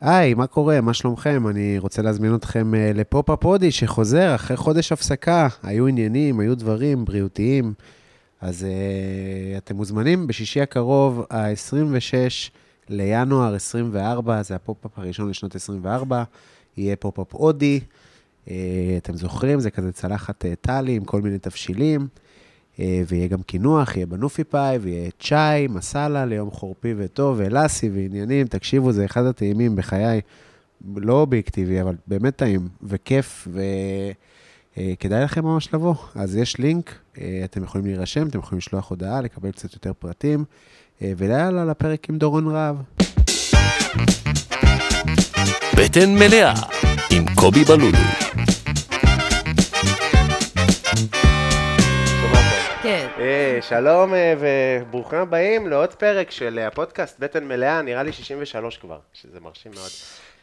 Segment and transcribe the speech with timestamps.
[0.00, 0.80] היי, מה קורה?
[0.80, 1.48] מה שלומכם?
[1.48, 5.48] אני רוצה להזמין אתכם אה, לפופ-אפ הודי שחוזר אחרי חודש הפסקה.
[5.62, 7.74] היו עניינים, היו דברים בריאותיים.
[8.40, 12.50] אז אה, אתם מוזמנים בשישי הקרוב, ה-26
[12.88, 16.22] לינואר 24, זה הפופ-אפ הראשון לשנות 24,
[16.76, 17.80] יהיה פופ-אפ הודי.
[18.46, 18.50] אה,
[18.98, 22.08] אתם זוכרים, זה כזה צלחת אה, טאלי עם כל מיני תבשילים.
[22.80, 28.46] אה, ויהיה גם קינוח, יהיה בנופי פאי, ויהיה צ'אי, מסאלה ליום חורפי וטוב, ולאסי ועניינים.
[28.46, 30.20] תקשיבו, זה אחד הטעימים בחיי,
[30.96, 33.48] לא אובייקטיבי, אבל באמת טעים, וכיף,
[34.76, 35.94] וכדאי לכם ממש לבוא.
[36.14, 40.44] אז יש לינק, uh, אתם יכולים להירשם, אתם יכולים לשלוח הודעה, לקבל קצת יותר פרטים,
[41.02, 42.76] ויאללה, לפרק עם דורון רהב.
[45.76, 46.54] בטן מלאה
[47.10, 47.98] עם קובי בלולו.
[53.60, 58.98] שלום אה, וברוכים הבאים לעוד פרק של אה, הפודקאסט בטן מלאה, נראה לי 63 כבר,
[59.12, 59.90] שזה מרשים מאוד.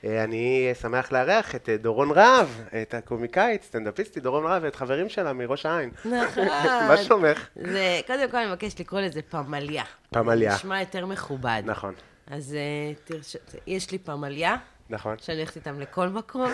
[0.06, 2.48] אה, אני שמח לארח את אה, דורון רהב,
[2.82, 5.90] את הקומיקאית, סטנדאפיסטית דורון רהב, ואת חברים שלה מראש העין.
[6.06, 6.48] נכון.
[6.90, 7.48] מה שלומך?
[7.56, 9.84] זה, קודם כל אני מבקשת לקרוא לזה פמליה.
[10.10, 10.56] פמליה.
[10.56, 11.62] נשמע יותר מכובד.
[11.66, 11.94] נכון,
[12.28, 13.36] אז אה, תרש...
[13.68, 14.56] יש לי פמליה,
[14.90, 15.16] נכון.
[15.20, 16.52] שאני הולכת איתם לכל מקום.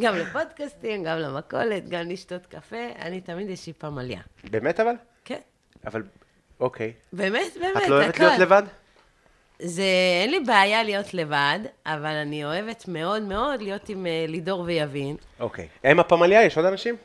[0.00, 2.86] גם לפודקאסטים, גם למכולת, גם לשתות קפה.
[2.98, 4.20] אני תמיד יש לי פמליה.
[4.50, 4.94] באמת אבל?
[5.24, 5.40] כן.
[5.86, 6.02] אבל,
[6.60, 6.92] אוקיי.
[7.12, 8.24] באמת, באמת, את לא אוהבת הכל.
[8.24, 8.62] להיות לבד?
[9.58, 9.82] זה,
[10.22, 15.16] אין לי בעיה להיות לבד, אבל אני אוהבת מאוד מאוד להיות עם אה, לידור ויבין.
[15.40, 15.68] אוקיי.
[15.84, 16.96] הם הפמליה, יש עוד אנשים?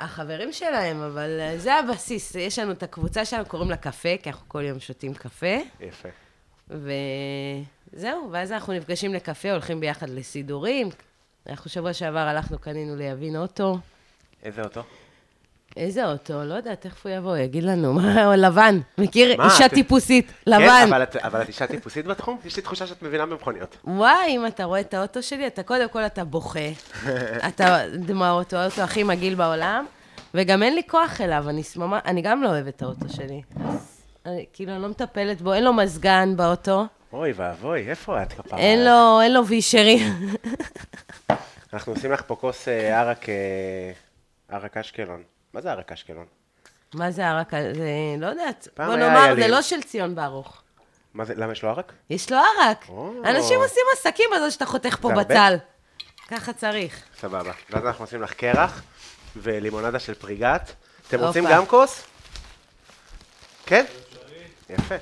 [0.00, 2.34] החברים שלהם, אבל אה, זה הבסיס.
[2.34, 5.56] יש לנו את הקבוצה שלנו, קוראים לה קפה, כי אנחנו כל יום שותים קפה.
[5.80, 6.08] יפה.
[6.70, 10.88] וזהו, ואז אנחנו נפגשים לקפה, הולכים ביחד לסידורים.
[11.48, 13.78] אנחנו שבוע שעבר הלכנו, קנינו ליבין אוטו.
[14.42, 14.82] איזה אותו?
[15.76, 16.44] איזה אוטו?
[16.44, 18.78] לא יודעת, איך הוא יבוא, יגיד לנו, מה, לבן.
[18.98, 19.36] מכיר?
[19.38, 20.86] מה, אישה את- טיפוסית, כן, לבן.
[20.88, 22.38] אבל את- אבל את אישה טיפוסית בתחום?
[22.44, 23.76] יש לי תחושה שאת מבינה במכוניות.
[23.84, 26.60] וואי, אם אתה רואה את האוטו שלי, אתה קודם כל אתה בוכה.
[27.48, 29.86] אתה דמעות, הוא האוטו הכי מגעיל בעולם,
[30.34, 33.42] וגם אין לי כוח אליו, אני, סממה, אני גם לא אוהבת את האוטו שלי.
[33.64, 33.95] אז
[34.52, 38.58] כאילו, אני לא מטפלת בו, אין לו מזגן באוטו, אוי ואבוי, איפה את כפרה?
[38.58, 40.02] אין לו, אין לו וישרי.
[41.72, 43.34] אנחנו עושים לך פה כוס אה, ערק, אה,
[44.48, 45.22] ערק אשקלון.
[45.52, 46.26] מה זה ערק אשקלון?
[46.94, 47.90] מה זה הרק הזה?
[48.18, 48.68] לא יודעת.
[48.76, 49.34] בוא נאמר.
[49.34, 50.62] זה לא של ציון ברוך.
[51.14, 51.92] מה זה, למה יש לו ערק?
[52.10, 52.86] יש לו ערק.
[53.24, 55.14] אנשים עושים עסקים בזה שאתה חותך פה זה?
[55.14, 55.56] בצל.
[56.28, 57.04] ככה צריך.
[57.20, 57.52] סבבה.
[57.70, 58.82] ואז אנחנו עושים לך קרח
[59.36, 60.72] ולימונדה של פריגת.
[61.08, 61.44] אתם רוצים.
[61.50, 62.02] גם כוס?
[63.66, 63.84] כן?
[64.70, 64.94] יפה.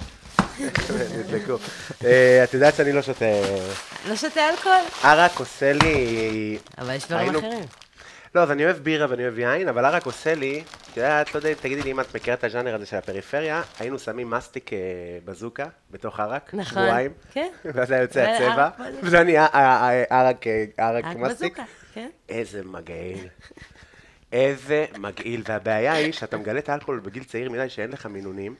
[1.18, 1.56] נדלקו.
[2.04, 3.24] אה, את יודעת שאני לא שותה...
[4.08, 6.58] לא שותה אלכוהול, ערק עושה לי...
[6.78, 7.66] אבל יש דברים אחרים.
[8.34, 11.38] לא, אז אני אוהב בירה ואני אוהב יין, אבל ערק עושה לי, את יודעת, לא
[11.38, 14.72] יודע אם תגידי לי אם את מכירה את הז'אנר הזה של הפריפריה, היינו שמים מסטיק
[14.72, 14.78] אה,
[15.24, 16.64] בזוקה בתוך ערק, נכון.
[16.64, 17.48] שבועיים, כן.
[17.74, 18.68] ואז היה יוצא זה הצבע.
[19.02, 21.58] וזה אה, אה, ערק אה, ערק רק מסטיק.
[21.94, 22.08] כן.
[22.28, 23.28] איזה מגעיל.
[24.32, 28.54] איזה מגעיל, והבעיה היא שאתה מגלה את האלכוהול בגיל צעיר מדי שאין לך מינונים,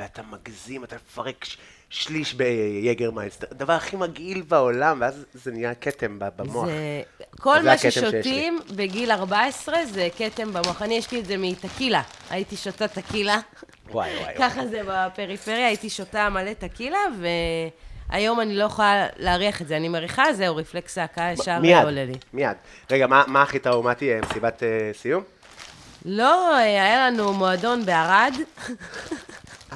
[0.00, 1.56] ואתה מגזים, אתה מפרק ש-
[1.90, 6.66] שליש יגרמייסטר, הדבר הכי מגעיל בעולם, ואז זה נהיה כתם במוח.
[6.66, 7.02] זה...
[7.40, 7.78] כל מה.
[7.78, 10.82] ששותים בגיל 14 זה כתם במוח.
[10.82, 12.02] אני, יש לי את זה מטקילה.
[12.30, 13.38] הייתי שותה טקילה.
[13.90, 14.34] וואי, וואי.
[14.38, 16.98] ככה זה בפריפריה, הייתי שותה מלא טקילה,
[18.10, 19.76] והיום אני לא יכולה להריח את זה.
[19.76, 22.14] אני מריחה, זהו, רפלקס ההקה ישר מיד, עולה לי.
[22.32, 22.56] מיד.
[22.90, 25.22] רגע, מה, מה הכי טראומטי, אה, מסיבת אה, סיום?
[26.04, 28.34] לא, היה לנו מועדון בערד,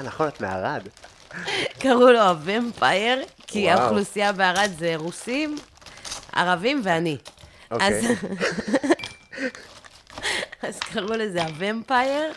[0.00, 0.82] אה, נכון, את מערד.
[1.78, 3.80] קראו לו הוומפייר, כי וואו.
[3.80, 5.56] האוכלוסייה בערד זה רוסים,
[6.32, 7.16] ערבים ואני.
[7.70, 7.88] אוקיי.
[7.88, 8.04] אז,
[10.68, 12.32] אז קראו לזה הוומפייר,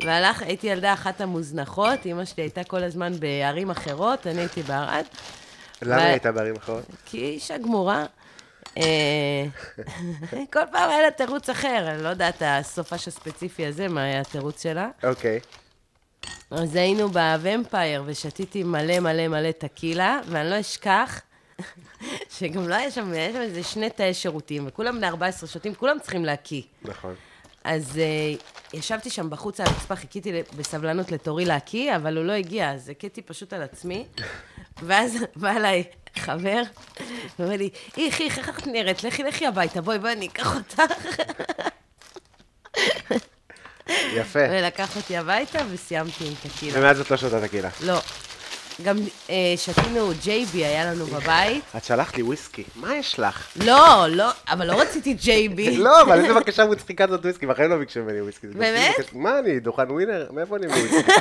[0.00, 5.04] והלך, הייתי ילדה אחת המוזנחות, אימא שלי הייתה כל הזמן בערים אחרות, אני הייתי בערד,
[5.82, 6.84] למה היא הייתה בערים אחרות?
[7.04, 8.06] כי היא אישה גמורה.
[8.78, 9.44] אה,
[10.52, 14.62] כל פעם היה לה תירוץ אחר, אני לא יודעת, הסופש הספציפי הזה, מה היה התירוץ
[14.62, 14.88] שלה.
[15.04, 15.40] אוקיי.
[16.50, 21.20] אז היינו בוומפייר ושתיתי מלא מלא מלא טקילה, ואני לא אשכח
[22.38, 25.96] שגם לא היה שם, היה שם איזה שני תאי שירותים, וכולם בני 14 שותים, כולם
[26.02, 26.62] צריכים להקיא.
[26.82, 27.14] נכון.
[27.64, 32.70] אז uh, ישבתי שם בחוץ על הרצפה, חיכיתי בסבלנות לתורי להקיא, אבל הוא לא הגיע,
[32.70, 34.06] אז הכיתי פשוט על עצמי.
[34.86, 35.84] ואז בא אליי
[36.16, 36.62] חבר,
[37.38, 39.04] ואומר לי, איך, איך, איך את נראית?
[39.04, 40.82] לכי, לכי הביתה, בואי, בואי, אני אקח אותך.
[44.14, 44.38] יפה.
[44.50, 46.78] ולקח אותי הביתה וסיימתי עם טקילה.
[46.78, 47.68] ומאז את לא שותה טקילה.
[47.84, 47.98] לא.
[48.82, 48.96] גם
[49.30, 51.64] אה, שתינו J&B, היה לנו בבית.
[51.76, 53.48] את שלחת לי וויסקי, מה יש לך?
[53.64, 55.76] לא, לא, אבל לא רציתי J&B.
[55.84, 58.46] לא, אבל איזה בקשה מצחיקה זאת וויסקי, בחיים לא ביקשו ממני וויסקי.
[58.46, 58.94] באמת?
[58.98, 60.26] בקשה- מה אני, דוכן ווינר?
[60.32, 61.12] מאיפה אני מביא וויסקי?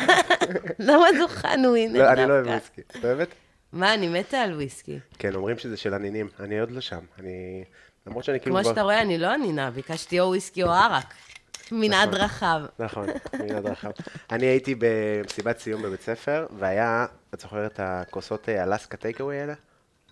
[0.80, 2.48] למה דוכן ווינר לא, אני לא אוהב?
[2.48, 2.81] וויסקי.
[3.00, 3.28] את אוהבת?
[3.74, 5.00] מה, אני מתה על וויסקי.
[5.19, 7.00] כן, אומרים שזה של הנינים, אני עוד לא שם.
[7.19, 7.64] אני...
[8.08, 8.56] למרות שאני כאילו...
[8.56, 11.14] כמו שאתה רואה, אני לא ענינה, ביקשתי או וויסקי או ערק.
[11.81, 12.22] מנעד נכון.
[12.22, 12.62] רחב.
[12.80, 13.06] נכון,
[13.40, 13.92] מנעד רחב.
[14.31, 19.54] אני הייתי במסיבת סיום בבית ספר, והיה, את זוכרת את הכוסות אה, אלסקה טייקאווי האלה?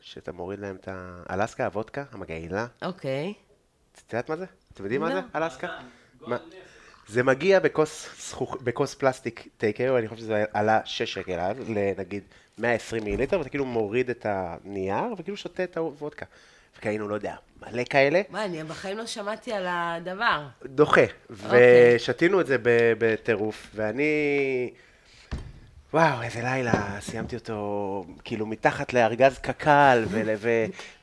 [0.02, 0.88] שאתה מוריד להם את
[1.30, 2.66] האלסקה, הוודקה, המגעילה.
[2.82, 3.34] אוקיי.
[4.06, 4.46] את יודעת מה זה?
[4.74, 5.16] אתם יודעים מה לא.
[5.16, 5.22] זה?
[5.36, 5.68] אלסקה?
[6.22, 6.38] מה?
[7.08, 8.56] זה מגיע בכוס, זכוכ...
[8.64, 12.24] בכוס פלסטיק טייקאווי, אני חושב שזה עלה 6 שקל אז, לנגיד
[12.58, 16.26] 120 מיליליטר, ואתה כאילו מוריד את הנייר, וכאילו שותה את הוודקה.
[16.80, 18.22] וכאילו, לא יודע, מלא כאלה.
[18.30, 20.42] מה, אני בחיים לא שמעתי על הדבר.
[20.66, 21.02] דוחה.
[21.44, 21.96] אוקיי.
[21.96, 22.58] ושתינו את זה
[22.98, 24.70] בטירוף, ואני...
[25.94, 30.06] וואו, איזה לילה, סיימתי אותו כאילו מתחת לארגז קק"ל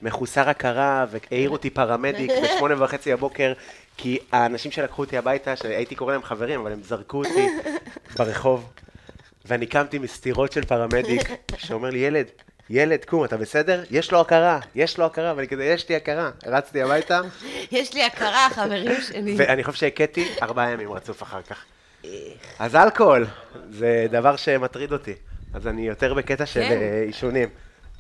[0.03, 3.53] ומחוסר הכרה, והעיר אותי פרמדיק בשמונה וחצי בבוקר,
[3.97, 7.47] כי האנשים שלקחו אותי הביתה, שהייתי קורא להם חברים, אבל הם זרקו אותי
[8.17, 8.73] ברחוב,
[9.45, 11.29] ואני קמתי מסתירות של פרמדיק,
[11.65, 12.27] שאומר לי, ילד,
[12.71, 13.85] ילד, קום, אתה בסדר?
[13.91, 16.31] יש לו הכרה, יש לו הכרה, ואני כזה, יש לי הכרה.
[16.47, 17.21] רצתי הביתה,
[17.73, 19.35] יש לי הכרה, חברים שלי.
[19.39, 21.65] ואני חושב שהכיתי ארבעה ימים רצוף אחר כך.
[22.59, 23.27] אז אלכוהול,
[23.71, 25.15] זה דבר שמטריד אותי.
[25.55, 26.79] אז אני יותר בקטע של כן.
[26.81, 27.49] אה, עישונים.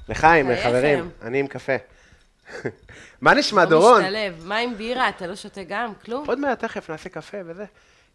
[0.09, 0.50] לחיים.
[0.62, 1.73] חברים, אני עם קפה.
[3.20, 4.03] מה נשמע, לא דורון?
[4.03, 4.43] משתלב.
[4.44, 5.08] מה עם בירה?
[5.08, 5.93] אתה לא שותה גם?
[6.05, 6.25] כלום?
[6.26, 7.65] עוד מעט, תכף נעשה קפה וזה.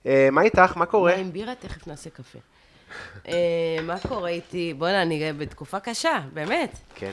[0.05, 0.59] אה, מה איתך?
[0.59, 1.15] מה מה קורה?
[1.15, 1.55] עם בירה?
[1.55, 2.39] תכף נעשה קפה.
[3.27, 3.33] אה,
[3.83, 4.73] מה קורה איתי?
[4.73, 6.77] בוא'נה, אני בתקופה קשה, באמת.
[6.95, 7.11] כן.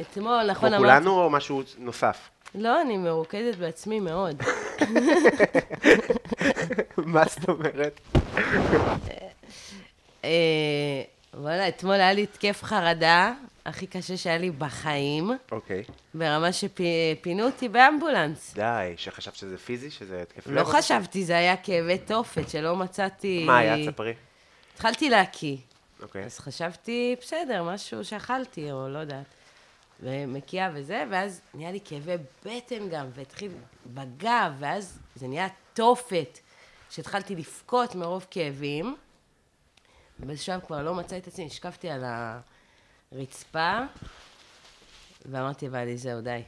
[0.00, 0.82] אתמול, כמו נכון, אמרתי...
[0.82, 2.28] כולנו או משהו נוסף?
[2.54, 4.36] לא, אני מרוכזת בעצמי מאוד.
[6.96, 8.00] מה זאת אומרת?
[10.24, 10.30] אה,
[11.34, 13.32] וואלה, אתמול היה לי התקף חרדה,
[13.66, 15.82] הכי קשה שהיה לי בחיים, אוקיי.
[16.14, 18.54] ברמה שפינו אותי באמבולנס.
[18.54, 20.66] די, שחשבת שזה פיזי, שזה התקף לא לב?
[20.66, 23.44] חשבתי, זה היה כאבי תופת, שלא מצאתי...
[23.46, 23.90] מה היה?
[23.90, 24.12] תספרי.
[24.74, 25.56] התחלתי להקיא.
[26.02, 26.24] אוקיי.
[26.24, 29.26] אז חשבתי, בסדר, משהו שאכלתי, או לא יודעת.
[30.00, 32.12] ומקיאה וזה, ואז נהיה לי כאבי
[32.44, 33.52] בטן גם, והתחיל
[33.86, 36.38] בגב, ואז זה נהיה תופת,
[36.90, 38.96] שהתחלתי לבכות מרוב כאבים.
[40.20, 42.04] ובאיזשהו שלב כבר לא מצאתי את עצמי, נשכבתי על
[43.12, 43.78] הרצפה,
[45.26, 46.42] ואמרתי, ואלי, זהו, די.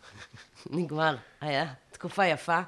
[0.70, 1.16] נגמר.
[1.40, 2.60] היה תקופה יפה.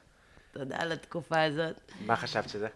[0.52, 1.92] תודה על התקופה הזאת.
[2.06, 2.68] מה חשבת שזה?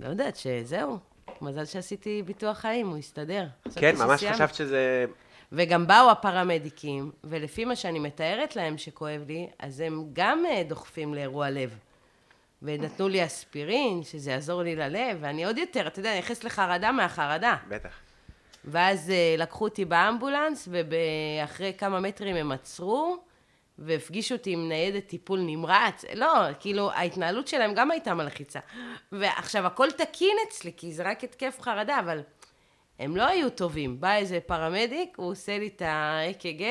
[0.00, 0.98] לא יודעת שזהו,
[1.40, 3.46] מזל שעשיתי ביטוח חיים, הוא הסתדר.
[3.74, 4.36] כן, ממש שסיימנו.
[4.36, 5.04] חשבת שזה...
[5.52, 11.14] וגם באו הפרמדיקים, ולפי מה שאני מתארת להם שכואב לי, אז הם גם אה, דוחפים
[11.14, 11.78] לאירוע לב.
[12.62, 16.92] ונתנו לי אספירין, שזה יעזור לי ללב, ואני עוד יותר, אתה יודע, אני נכנסת לחרדה
[16.92, 17.56] מהחרדה.
[17.68, 17.90] בטח.
[18.64, 23.16] ואז אה, לקחו אותי באמבולנס, ואחרי כמה מטרים הם עצרו,
[23.78, 26.04] והפגישו אותי עם ניידת טיפול נמרץ.
[26.14, 26.28] לא,
[26.60, 28.60] כאילו, ההתנהלות שלהם גם הייתה מלחיצה.
[29.12, 32.20] ועכשיו, הכל תקין אצלי, כי זה רק התקף חרדה, אבל
[32.98, 34.00] הם לא היו טובים.
[34.00, 36.62] בא איזה פרמדיק, הוא עושה לי את ה-EKG,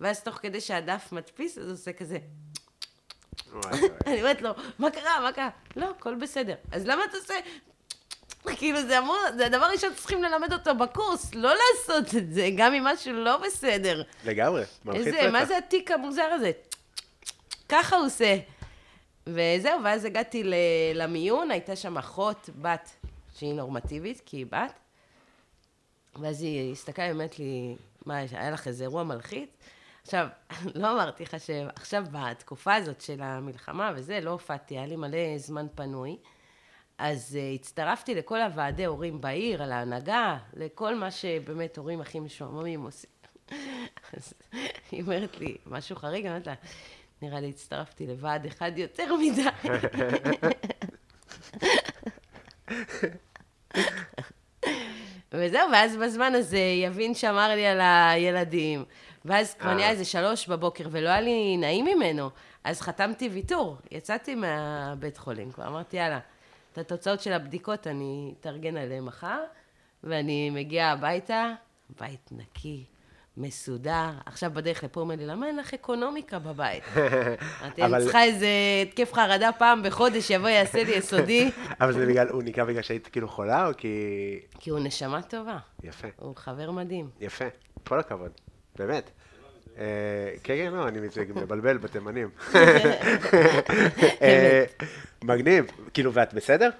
[0.00, 2.18] ואז תוך כדי שהדף מדפיס, אז הוא עושה כזה...
[4.06, 5.48] אני אומרת לו, מה קרה, מה קרה?
[5.76, 6.54] לא, הכל בסדר.
[6.72, 7.34] אז למה אתה עושה...
[8.42, 12.74] כאילו, זה אמור, זה הדבר הראשון שצריכים ללמד אותו בקורס, לא לעשות את זה, גם
[12.74, 14.02] אם משהו לא בסדר.
[14.24, 15.48] לגמרי, מלחיץ איזה, מה בטח.
[15.48, 16.50] זה התיק המוזר הזה?
[17.68, 18.36] ככה הוא עושה.
[19.26, 20.42] וזהו, ואז הגעתי
[20.94, 22.90] למיון, הייתה שם אחות, בת,
[23.38, 24.72] שהיא נורמטיבית, כי היא בת,
[26.16, 27.76] ואז היא הסתכלה, באמת לי,
[28.06, 29.50] מה, היה לך איזה אירוע מלחיץ?
[30.02, 30.26] עכשיו,
[30.80, 35.66] לא אמרתי לך שעכשיו בתקופה הזאת של המלחמה וזה, לא הופעתי, היה לי מלא זמן
[35.74, 36.16] פנוי.
[36.98, 42.82] אז uh, הצטרפתי לכל הוועדי הורים בעיר, על ההנהגה, לכל מה שבאמת הורים הכי משועממים
[42.82, 43.10] עושים.
[44.16, 44.34] אז
[44.90, 46.54] היא אומרת לי, משהו חריג, אני אומרת לה,
[47.22, 49.48] נראה לי הצטרפתי לוועד אחד יותר מדי.
[55.32, 58.84] וזהו, ואז בזמן הזה יבין שמר לי על הילדים.
[59.24, 59.74] ואז כבר אה.
[59.74, 62.30] נהיה איזה שלוש בבוקר, ולא היה לי נעים ממנו.
[62.64, 63.76] אז חתמתי ויתור.
[63.90, 66.18] יצאתי מהבית חולים, כבר אמרתי, יאללה,
[66.80, 69.40] את התוצאות של הבדיקות אני אתארגן עליהן מחר,
[70.04, 71.52] ואני מגיעה הביתה,
[72.00, 72.84] בית נקי,
[73.36, 74.10] מסודר.
[74.26, 76.84] עכשיו בדרך לפה אומר לי, למה אין לך אקונומיקה בבית?
[77.62, 78.48] אני אבל- צריכה איזה
[78.82, 83.06] התקף חרדה פעם בחודש, יבוא יעשה לי יסודי, אבל זה בגלל, הוא נקרא בגלל שהיית
[83.08, 83.88] כאילו חולה, או כי...
[84.58, 85.58] כי הוא נשמה טובה.
[85.84, 87.10] יפה, הוא חבר מדהים.
[87.20, 87.44] יפה.
[87.88, 88.30] כל הכבוד,
[88.76, 89.10] באמת.
[89.78, 89.84] אה,
[90.42, 91.00] כן, כן, לא, אני
[91.34, 92.30] מבלבל בתימנים.
[94.22, 94.64] אה,
[95.24, 95.66] מגניב.
[95.94, 96.70] כאילו, ואת בסדר?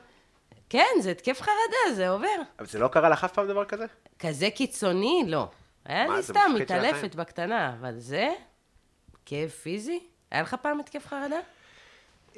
[0.69, 2.27] כן, זה התקף חרדה, זה עובר.
[2.59, 3.87] אבל זה לא קרה לך אף פעם דבר כזה?
[4.19, 5.49] כזה קיצוני, לא.
[5.85, 7.15] היה לי סתם מתעלפת.
[7.15, 8.29] בקטנה, אבל זה,
[9.27, 10.01] כאב פיזי?
[10.31, 11.39] היה לך פעם התקף חרדה?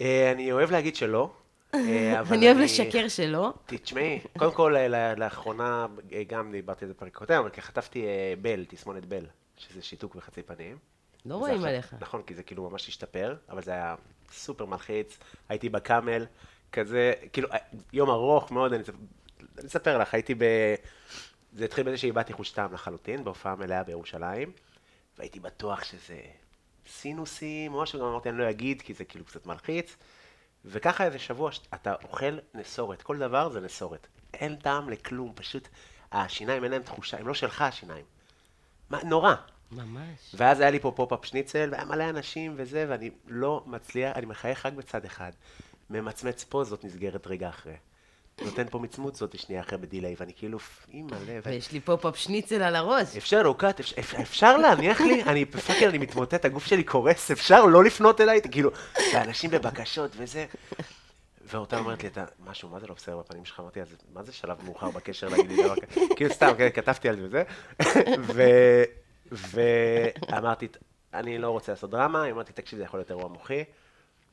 [0.00, 1.30] אה, אני אוהב להגיד שלא.
[1.74, 3.52] אני אוהב לשקר שלא.
[3.66, 4.74] תשמעי, קודם כל,
[5.16, 5.86] לאחרונה,
[6.26, 8.04] גם דיברתי על זה בפרק הקודם, אבל חטפתי
[8.42, 9.24] בל, תסמונת בל,
[9.60, 10.78] שזה שיתוק בחצי פנים.
[11.26, 11.94] לא רואים עכשיו- עליך.
[12.00, 13.94] נכון, כי זה כאילו ממש השתפר, אבל זה היה
[14.32, 15.18] סופר מלחיץ.
[15.48, 16.26] הייתי בקאמל,
[16.72, 17.58] כזה, כאילו, אה,
[17.92, 18.92] יום ארוך מאוד, אני אספ-
[19.58, 20.44] אני אספר לך, הייתי ב...
[21.52, 24.52] זה התחיל בזה שאיבדתי חוש טעם לחלוטין, בהופעה מלאה בירושלים,
[25.18, 26.20] והייתי בטוח שזה
[26.86, 29.96] סינוסים או משהו, גם אמרתי, אני לא אגיד, כי זה כאילו קצת מלחיץ.
[30.64, 34.06] וככה איזה שבוע, אתה אוכל נסורת, כל דבר זה נסורת.
[34.34, 35.68] אין טעם לכלום, פשוט
[36.12, 38.04] השיניים אין להם תחושה, הם לא שלך השיניים.
[38.90, 39.34] מה, נורא.
[39.72, 40.34] ממש.
[40.34, 44.66] ואז היה לי פה פופ-אפ שניצל, והיה מלא אנשים וזה, ואני לא מצליח, אני מחייך
[44.66, 45.30] רק בצד אחד.
[45.90, 47.74] ממצמץ פה, זאת נסגרת רגע אחרי.
[48.44, 50.58] נותן פה מצמוץ, זאת שנייה אחרי ב delay, ואני כאילו,
[50.92, 51.48] אימא'לה, ו...
[51.48, 53.16] ויש לי פופ-אפ שניצל על הראש.
[53.16, 53.42] אפשר
[53.78, 58.40] אפשר, אפשר להניח לי, אני fucking, אני מתמוטט, הגוף שלי קורס, אפשר לא לפנות אליי,
[58.50, 58.70] כאילו,
[59.14, 60.46] ואנשים בבקשות וזה.
[61.50, 63.60] ואותה אומרת לי, אתה, משהו, מה זה לא בסדר בפנים שלך?
[63.60, 66.00] אמרתי, אז מה זה שלב מאוחר בקשר להגיד לי דבר כזה?
[66.16, 68.84] כאילו, סתם, כן, כתבתי על זה וזה.
[69.30, 70.68] ואמרתי,
[71.14, 73.64] אני לא רוצה לעשות דרמה, היא אמרתי, תקשיב, זה יכול להיות אירוע מוחי.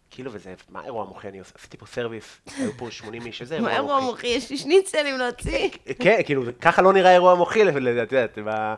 [0.10, 1.28] כאילו, וזה, מה אירוע מוחי?
[1.28, 4.28] אני עשיתי פה סרוויס, היו פה 80 איש, שזה מה אירוע מוחי?
[4.28, 5.70] יש לי שניצלים להוציא.
[6.00, 8.78] כן, כאילו, ככה לא נראה אירוע מוחי, לדעתי, את יודעת,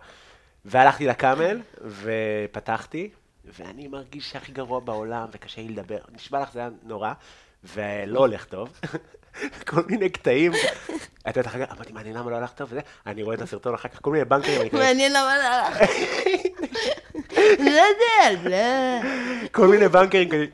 [0.65, 3.09] והלכתי לקאמל, ופתחתי,
[3.45, 5.99] ואני מרגיש שהכי גרוע בעולם, וקשה לי לדבר.
[6.11, 7.13] נשבע לך, זה היה נורא,
[7.63, 8.79] ולא הולך טוב.
[9.69, 10.51] כל מיני קטעים.
[11.29, 13.73] את יודעת, אחר כך, אמרתי, מעניין למה לא הלך טוב וזה, אני רואה את הסרטון
[13.73, 15.91] אחר כך, כל מיני בנקרים, אני כזה, מעניין למה לא הלך.
[17.59, 19.47] לא יודע, לא.
[19.51, 20.45] כל מיני בנקרים כזה,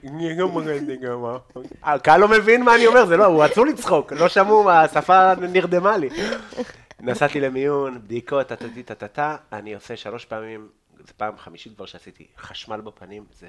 [1.84, 5.98] הקהל לא מבין מה אני אומר, זה לא, הוא רצו לצחוק, לא שמעו, השפה נרדמה
[5.98, 6.10] לי.
[7.00, 10.68] נסעתי למיון, בדיקות, טטטי טטטה, אני עושה שלוש פעמים,
[11.08, 13.48] זו פעם חמישית כבר שעשיתי, חשמל בפנים, זה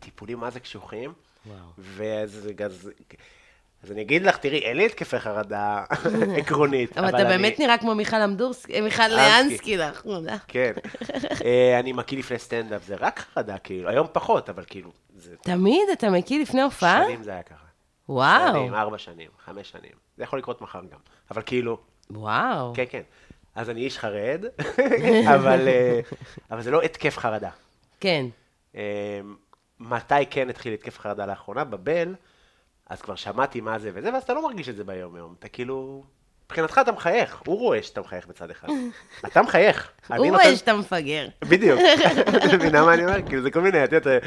[0.00, 1.12] טיפולים מה זה קשוחים.
[1.78, 2.90] ואז, אז,
[3.82, 5.84] אז אני אגיד לך, תראי, אין לי התקפי חרדה
[6.38, 9.52] עקרונית, אבל אתה אני- באמת נראה כמו מיכל אמדורסקי, מיכל אנסקי.
[9.52, 10.36] אנסקי לאחרונה.
[10.48, 10.72] כן.
[11.44, 15.88] אה, אני מקיא לפני סטנדאפ, זה רק חרדה, כאילו, היום פחות, אבל כאילו, זה תמיד
[15.92, 17.04] אתה מקיא לפני הופעה?
[17.06, 17.64] שנים זה היה ככה.
[18.08, 19.92] וואו, שנים, ארבע שנים, חמש שנים.
[20.16, 20.98] זה יכול לקרות מחר גם.
[21.30, 21.78] אבל כאילו,
[22.10, 22.72] וואו.
[22.74, 23.02] כן, כן.
[23.54, 24.44] אז אני איש חרד,
[25.34, 26.00] אבל, אה,
[26.50, 27.50] אבל זה לא התקף חרדה.
[28.00, 28.26] כן.
[29.80, 31.64] מתי כן התחיל התקף חרדה לאחרונה?
[31.64, 32.14] בבל,
[32.86, 35.34] אז כבר שמעתי מה זה וזה, ואז אתה לא מרגיש את זה ביום-יום.
[35.38, 36.04] אתה כאילו...
[36.50, 38.68] מבחינתך אתה מחייך, הוא רואה שאתה מחייך בצד אחד.
[39.26, 39.90] אתה מחייך.
[40.16, 41.28] הוא רואה שאתה מפגר.
[41.42, 41.80] בדיוק.
[42.36, 43.22] את מבינה מה אני אומר?
[43.22, 44.22] כאילו זה כל מיני, את יודעת,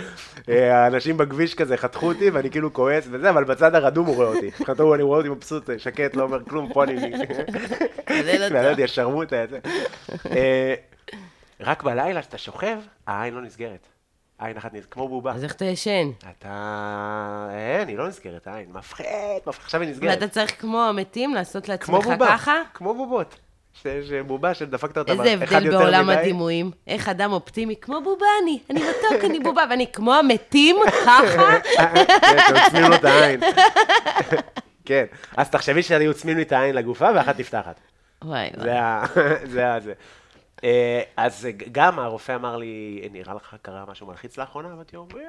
[0.50, 4.28] אה, האנשים בכביש כזה חתכו אותי ואני כאילו כועס וזה, אבל בצד הרדום הוא רואה
[4.28, 4.48] אותי.
[4.48, 7.14] מבחינתו אני רואה אותי מבסוט, שקט, לא אומר כלום, פה אני...
[7.14, 8.54] אותו.
[8.54, 9.60] לא יודע, שרמוטה, זה.
[10.32, 10.74] אה,
[11.60, 12.78] רק בלילה כשאתה שוכב,
[13.08, 13.88] העין לא נסגרת.
[14.42, 15.32] עין אחת נסגרת, כמו בובה.
[15.32, 16.10] אז איך אתה ישן?
[16.40, 17.48] אתה...
[17.52, 18.66] אין, היא לא נסגרת, העין.
[18.74, 19.04] מפחד,
[19.48, 20.10] מפחד, עכשיו היא נסגרת.
[20.22, 22.56] ואתה צריך כמו המתים לעשות לעצמך בובה, ככה?
[22.74, 23.36] כמו בובות.
[23.74, 26.18] ש- שבובה שדפקת אותה איזה אחד הבדל יותר בעולם מדי.
[26.18, 26.72] הדימויים.
[26.88, 31.20] איך אדם אופטימי, כמו בובה אני, אני מתוק, אני בובה, ואני כמו המתים, ככה?
[31.78, 33.40] כן, שעוצמים לו את העין.
[34.86, 35.06] כן,
[35.38, 37.80] אז תחשבי שאני עוצמים לי את העין לגופה ואחת נפתחת.
[38.24, 38.78] וואי, זה וואי.
[38.78, 39.06] ה...
[39.54, 39.80] זה ה...
[39.80, 39.90] זה.
[39.90, 39.96] אה,
[41.18, 44.74] אז גם הרופא אמר לי, נראה לך קרה משהו מלחיץ לאחרונה?
[44.74, 45.22] אמרתי לו, "אה,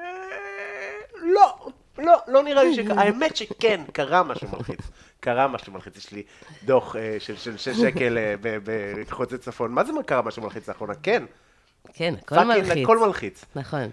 [1.21, 3.01] לא, לא, לא נראה לי שקרה.
[3.01, 4.79] האמת שכן, קרה משהו מלחיץ.
[5.19, 5.97] קרה משהו מלחיץ.
[5.97, 6.23] יש לי
[6.65, 8.35] דוח אה, של שש שקל אה,
[9.07, 9.71] בחוצה צפון.
[9.71, 10.93] מה זה קרה משהו מלחיץ לאחרונה?
[10.95, 11.23] כן,
[11.93, 12.83] כן, הכל מלחיץ.
[12.83, 13.45] הכל מלחיץ.
[13.55, 13.89] נכון,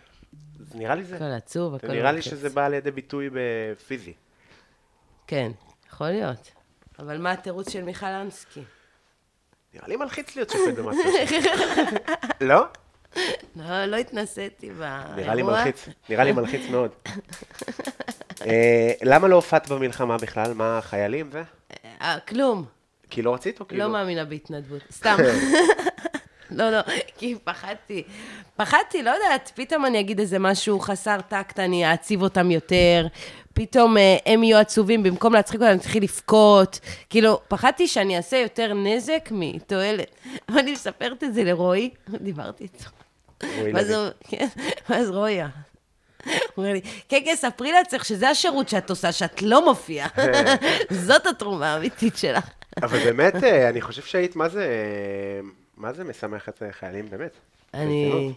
[0.74, 1.16] נראה לי זה.
[1.16, 2.00] הכל עצוב, הכל מלחיץ.
[2.00, 4.12] נראה לי שזה בא לידי ביטוי בפיזי.
[5.26, 5.52] כן,
[5.88, 6.50] יכול להיות.
[6.98, 8.60] אבל מה התירוץ של מיכל אנסקי?
[9.74, 11.10] נראה לי מלחיץ להיות שופט במאסטר
[12.40, 12.64] לא?
[13.56, 15.14] לא, לא התנסיתי באירוע.
[15.16, 16.90] נראה לי מלחיץ, נראה לי מלחיץ מאוד.
[18.46, 20.54] אה, למה לא הופעת במלחמה בכלל?
[20.54, 21.42] מה, חיילים ו...
[22.00, 22.64] אה, כלום.
[23.10, 23.84] כי לא רצית או כאילו?
[23.84, 24.82] לא מאמינה בהתנדבות.
[24.92, 25.16] סתם.
[26.50, 26.78] לא, לא,
[27.18, 28.02] כי פחדתי.
[28.56, 33.06] פחדתי, לא יודעת, פתאום אני אגיד איזה משהו חסר טקט, אני אעציב אותם יותר.
[33.54, 36.80] פתאום אה, הם יהיו עצובים, במקום להצחיק אותם, אני אתחיל לבכות.
[37.10, 40.10] כאילו, פחדתי שאני אעשה יותר נזק מתועלת.
[40.54, 42.90] ואני מספרת את זה לרועי, דיברתי איתו.
[43.58, 43.90] רועי ואז.
[43.90, 44.46] הוא- כן,
[45.08, 45.50] רועי, הוא
[46.56, 50.08] אומר לי, כן, כן, ספרי לעצמך שזה השירות שאת עושה, שאת לא מופיעה.
[50.90, 52.44] זאת התרומה האמיתית שלך.
[52.82, 55.40] אבל באמת, אה, אני חושב שהיית, מה זה, אה,
[55.76, 57.30] מה זה משמח את החיילים, באמת?
[57.74, 58.32] אני.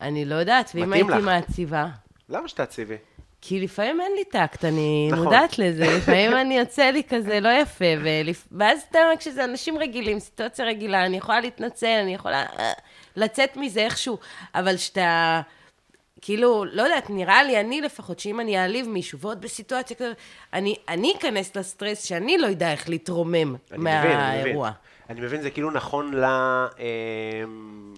[0.00, 1.08] אני לא יודעת, ואם הייתי.
[1.22, 1.86] מעציבה?
[2.28, 2.96] למה שתעציבי?
[3.40, 5.24] כי לפעמים אין לי טקט, אני נכון.
[5.24, 8.46] מודעת לזה, לפעמים אני יוצא לי כזה לא יפה, ולפ...
[8.52, 12.72] ואז אתה, כשזה אנשים רגילים, סיטואציה רגילה, אני יכולה להתנצל, אני יכולה אה,
[13.16, 14.18] לצאת מזה איכשהו,
[14.54, 15.40] אבל שאתה,
[16.20, 20.16] כאילו, לא יודעת, נראה לי, אני לפחות, שאם אני אעליב מישהו, ועוד בסיטואציה כזאת,
[20.52, 24.16] אני, אני אכנס לסטרס שאני לא אדע איך להתרומם אני מבין, אני מבין.
[24.18, 24.70] מהאירוע.
[25.10, 26.24] אני מבין, זה כאילו נכון ל...
[26.78, 27.94] אמ,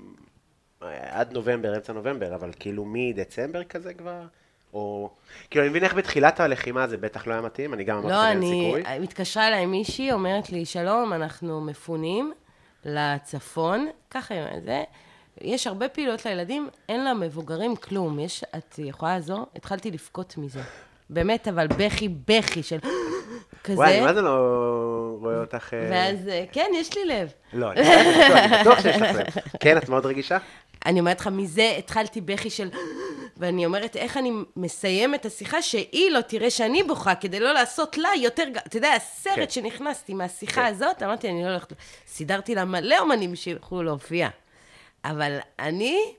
[1.10, 4.20] עד נובמבר, אמצע נובמבר, אבל כאילו מדצמבר כזה כבר?
[4.74, 5.10] או...
[5.50, 8.30] כאילו, אני מבין איך בתחילת הלחימה זה בטח לא היה מתאים, אני גם אמרתי לא,
[8.30, 8.72] אני...
[8.76, 8.98] סיכוי.
[9.00, 12.32] מתקשרה אליי מישהי, אומרת לי, שלום, אנחנו מפונים
[12.84, 14.82] לצפון, ככה היא אומרת, זה.
[15.40, 18.18] יש הרבה פעילות לילדים, אין למבוגרים כלום.
[18.20, 19.46] יש, את יכולה לעזור?
[19.56, 20.60] התחלתי לבכות מזה.
[21.10, 22.78] באמת, אבל בכי, בכי של
[23.64, 23.76] כזה.
[23.76, 25.74] וואי, מה זה לא רואה אותך...
[25.74, 27.32] אה, ואז, אה, כן, יש לי לב.
[27.52, 29.26] לא, אני בטוח, אני בטוח שיש לך לב.
[29.60, 30.38] כן, את מאוד רגישה?
[30.86, 32.68] אני אומרת לך, מזה התחלתי בכי של...
[33.36, 37.98] ואני אומרת, איך אני מסיים את השיחה, שהיא לא תראה שאני בוכה, כדי לא לעשות
[37.98, 38.44] לה יותר...
[38.66, 39.50] אתה יודע, הסרט כן.
[39.50, 40.66] שנכנסתי מהשיחה כן.
[40.66, 41.72] הזאת, אמרתי, אני לא הולכת...
[42.06, 44.28] סידרתי לה מלא אומנים שיוכלו להופיע.
[45.04, 46.14] אבל אני...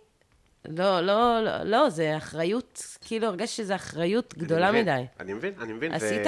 [0.66, 5.06] לא, לא, לא, לא, זה אחריות, כאילו הרגשתי שזו אחריות גדולה מבין, מדי.
[5.20, 5.92] אני מבין, אני מבין.
[5.92, 6.28] ו- עשית?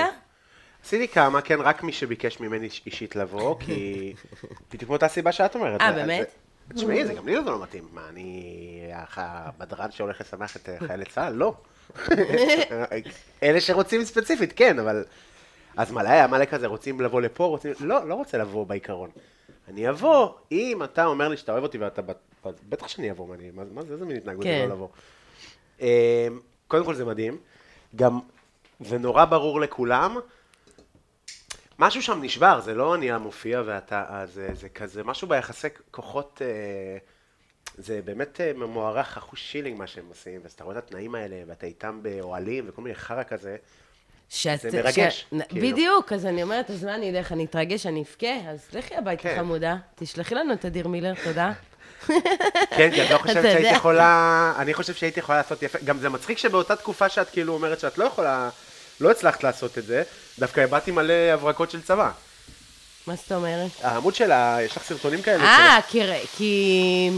[0.83, 4.13] עשיתי כמה, כן, רק מי שביקש ממני איש- אישית לבוא, כי
[4.73, 5.81] בדיוק מאותה סיבה שאת אומרת.
[5.81, 6.31] אה, זה- באמת?
[6.73, 7.87] תשמעי, זה גם לי לא מתאים.
[7.93, 11.33] מה, אני הבדרן שהולך לשמח את אה, חיילי צה"ל?
[11.33, 11.53] לא.
[13.43, 15.03] אלה שרוצים ספציפית, כן, אבל...
[15.77, 17.73] אז מלא היה מלא כזה, רוצים לבוא לפה, רוצים...
[17.79, 19.09] לא, לא רוצה לבוא בעיקרון.
[19.67, 22.01] אני אבוא, אם אתה אומר לי שאתה אוהב אותי ואתה...
[22.69, 24.65] בטח שאני אבוא, מה, מה מה זה, איזה מין התנהגות זה כן.
[24.69, 24.87] לא לבוא.
[25.81, 26.27] אה,
[26.67, 27.37] קודם כל זה מדהים.
[27.95, 28.19] גם
[28.79, 30.17] זה נורא ברור לכולם.
[31.83, 36.41] משהו שם נשבר, זה לא אני המופיע ואתה, אה, זה, זה כזה, משהו ביחסי כוחות,
[36.45, 36.97] אה,
[37.77, 41.35] זה באמת אה, מוערך אחוז שילינג מה שהם עושים, ואז אתה רואה את התנאים האלה,
[41.47, 43.55] ואתה איתם באוהלים וכל מיני חרא כזה,
[44.29, 45.67] שאת, זה מרגש, נ- כאילו.
[45.67, 48.49] בדיוק, אז אני אומרת, אז מה אני אלך, אני אתרגש, אני אבכה?
[48.51, 49.35] אז לכי הביתה כן.
[49.37, 51.51] חמודה, תשלחי לנו את אדיר מילר, תודה.
[52.69, 53.71] כן, כי את לא חושבת יודע.
[53.75, 57.79] יכולה, אני חושב שהייתי יכולה לעשות יפה, גם זה מצחיק שבאותה תקופה שאת כאילו אומרת
[57.79, 58.49] שאת לא יכולה,
[59.03, 60.03] לא הצלחת לעשות את זה,
[60.39, 62.11] דווקא הבעתי מלא הברקות של צבא.
[63.07, 63.71] מה זאת אומרת?
[63.81, 65.43] העמוד שלה, יש לך סרטונים כאלה?
[65.43, 66.01] אה, כי,
[66.37, 67.09] כי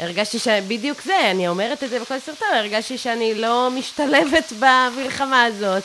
[0.00, 0.48] הרגשתי ש...
[0.48, 5.82] בדיוק זה, אני אומרת את זה בכל סרטון, הרגשתי שאני לא משתלבת במלחמה הזאת.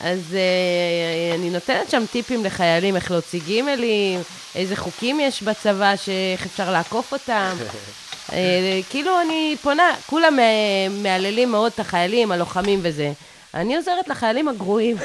[0.00, 4.20] אז אה, אני נותנת שם טיפים לחיילים, איך להוציא גימלים,
[4.54, 7.56] איזה חוקים יש בצבא, שאיך אפשר לעקוף אותם.
[8.32, 10.44] אה, כאילו אני פונה, כולם אה,
[10.90, 13.12] מהללים מאוד את החיילים, הלוחמים וזה.
[13.56, 14.96] אני עוזרת לחיילים הגרועים.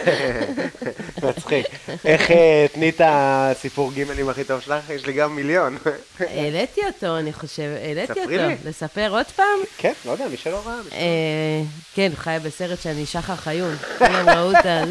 [1.30, 1.66] מצחיק.
[2.06, 4.90] איך אה, תני את הסיפור גימלים הכי טוב שלך?
[4.90, 5.78] יש לי גם מיליון.
[6.20, 8.48] העליתי אותו, אני חושב, העליתי ספרי אותו.
[8.48, 8.70] לי.
[8.70, 9.60] לספר עוד פעם?
[9.78, 10.76] כן, לא יודע, מי שלא ראה.
[10.92, 11.62] אה,
[11.96, 13.76] כן, הוא חי בסרט שאני שחר חיון.
[13.98, 14.84] כולם ראו את זה.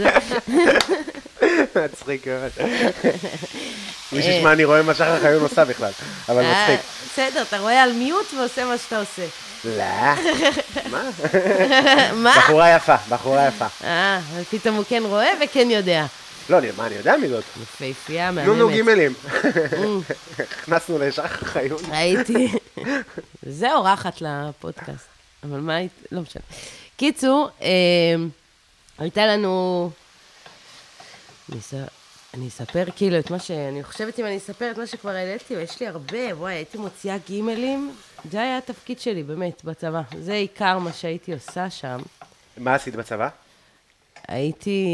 [1.85, 2.51] מצחיק מאוד.
[4.12, 5.90] מי שישמע, אני רואה מה שחר חיון עושה בכלל,
[6.29, 7.00] אבל אה, מצחיק.
[7.12, 9.27] בסדר, אתה רואה על מיוט ועושה מה שאתה עושה.
[9.64, 9.85] לא.
[10.92, 11.11] מה?
[12.12, 12.35] מה?
[12.38, 13.66] בחורה יפה, בחורה יפה.
[13.85, 14.20] אה,
[14.51, 16.07] פתאום הוא כן רואה וכן יודע.
[16.51, 17.44] לא, מה, אני יודע מי זאת?
[17.62, 18.73] יפהפייה, נו נו מהממת.
[18.73, 19.14] גימלים.
[20.38, 21.81] הכנסנו לשחר חיון.
[21.90, 22.53] הייתי...
[23.42, 25.07] זה אורחת לפודקאסט,
[25.42, 25.92] אבל מה היית...
[26.12, 26.42] לא משנה.
[26.96, 27.68] קיצור, אה,
[28.99, 29.90] הייתה לנו...
[32.35, 33.51] אני אס- אני אספר כאילו את מה ש...
[33.51, 37.16] אני חושבת אם אני אספר את מה שכבר העליתי, ויש לי הרבה, וואי, הייתי מוציאה
[37.27, 37.95] גימלים,
[38.31, 40.03] זה היה התפקיד שלי, באמת, בצבא.
[40.19, 41.99] זה עיקר מה שהייתי עושה שם.
[42.59, 43.29] מה עשית בצבא?
[44.29, 44.87] הייתי,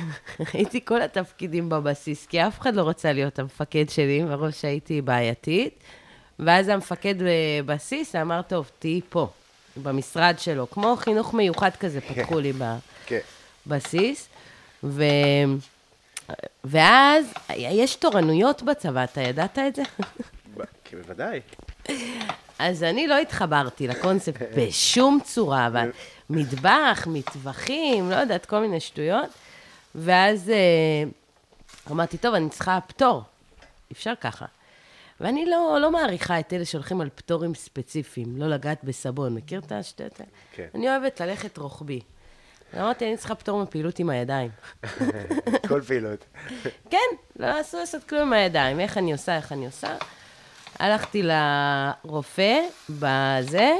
[0.52, 5.74] הייתי כל התפקידים בבסיס, כי אף אחד לא רצה להיות המפקד שלי, מראש הייתי בעייתית.
[6.38, 9.28] ואז המפקד בבסיס אמר, טוב, תהיי פה,
[9.82, 10.70] במשרד שלו.
[10.70, 12.52] כמו חינוך מיוחד כזה, פתחו לי
[13.06, 13.18] כן.
[13.66, 14.28] בבסיס.
[14.84, 15.04] ו...
[16.64, 19.82] ואז, יש תורנויות בצבא, אתה ידעת את זה?
[20.84, 21.40] כן, בוודאי.
[22.58, 25.90] אז אני לא התחברתי לקונספט בשום צורה, אבל
[26.30, 29.30] מטבח, מטווחים, לא יודעת, כל מיני שטויות.
[29.94, 31.10] ואז אה,
[31.90, 33.22] אמרתי, טוב, אני צריכה פטור.
[33.92, 34.46] אפשר ככה.
[35.20, 39.34] ואני לא, לא מעריכה את אלה שהולכים על פטורים ספציפיים, לא לגעת בסבון.
[39.34, 40.30] מכיר את השטויות האלה?
[40.52, 40.66] כן.
[40.74, 42.00] אני אוהבת ללכת רוחבי.
[42.76, 44.50] אמרתי, אני צריכה פטור מפעילות עם הידיים.
[45.68, 46.24] כל פעילות.
[46.90, 46.98] כן,
[47.36, 48.80] לא אסור לעשות כלום עם הידיים.
[48.80, 49.96] איך אני עושה, איך אני עושה.
[50.78, 53.76] הלכתי לרופא, בזה,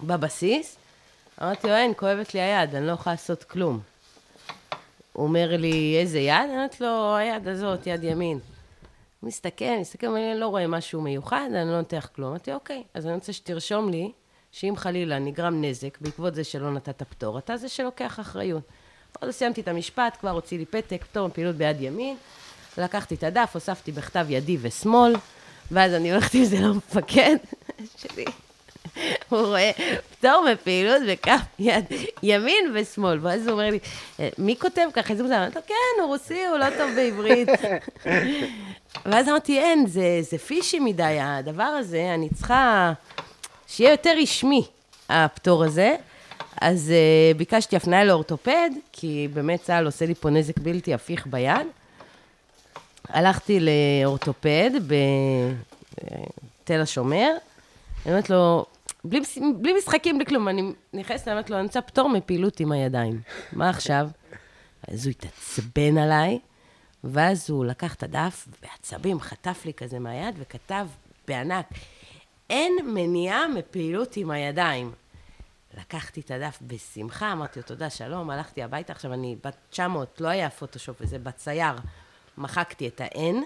[0.00, 0.76] בבסיס,
[1.42, 3.80] אמרתי לו, אין, כואבת לי היד, אני לא יכולה לעשות כלום.
[5.12, 6.34] הוא אומר לי, איזה יד?
[6.44, 8.38] אני אומרת לו, היד הזאת, יד ימין.
[9.20, 12.30] הוא מסתכל, מסתכל, אומר לי, אני לא רואה משהו מיוחד, אני לא נותח כלום.
[12.30, 14.12] אמרתי, אוקיי, אז אני רוצה שתרשום לי,
[14.60, 18.62] שאם חלילה נגרם נזק בעקבות זה שלא נתת פטור, אתה זה שלוקח אחריות.
[19.20, 22.16] עוד לא סיימתי את המשפט, כבר הוציא לי פתק, פטור מפעילות ביד ימין.
[22.78, 25.14] לקחתי את הדף, הוספתי בכתב ידי ושמאל,
[25.70, 27.36] ואז אני הולכת עם זה למפקד
[28.00, 28.24] שלי.
[29.28, 29.70] הוא רואה
[30.18, 31.84] פטור מפעילות בכף יד
[32.22, 33.18] ימין ושמאל.
[33.22, 33.78] ואז הוא אומר לי,
[34.20, 35.12] "אה, מי כותב ככה?
[35.12, 35.36] איזה מוזר?
[35.36, 37.48] אמרתי לו, כן, הוא רוסי, הוא לא טוב בעברית.
[39.06, 42.92] ואז אמרתי, אין, זה, זה פישי מדי, הדבר הזה, אני צריכה
[43.68, 44.66] שיהיה יותר רשמי,
[45.08, 45.96] הפטור הזה.
[46.60, 46.92] אז
[47.34, 51.66] uh, ביקשתי הפניה לאורתופד, כי באמת צה"ל עושה לי פה נזק בלתי הפיך ביד.
[53.08, 54.70] הלכתי לאורתופד
[56.64, 57.30] בתל השומר,
[58.06, 58.66] אני אומרת לו,
[59.04, 59.20] בלי,
[59.56, 63.20] בלי משחקים, בלי כלום, אני נכנסת, אני אומרת לו, אני רוצה פטור מפעילות עם הידיים.
[63.52, 64.08] מה עכשיו?
[64.88, 66.38] אז הוא התעצבן עליי,
[67.04, 70.86] ואז הוא לקח את הדף, בעצבים, חטף לי כזה מהיד, וכתב
[71.28, 71.66] בענק,
[72.50, 74.92] אין מניעה מפעילות עם הידיים.
[75.78, 80.28] לקחתי את הדף בשמחה, אמרתי לו, תודה, שלום, הלכתי הביתה, עכשיו אני בת 900, לא
[80.28, 81.74] היה פוטושופ וזה, בצייר.
[82.38, 83.36] מחקתי את ה-N,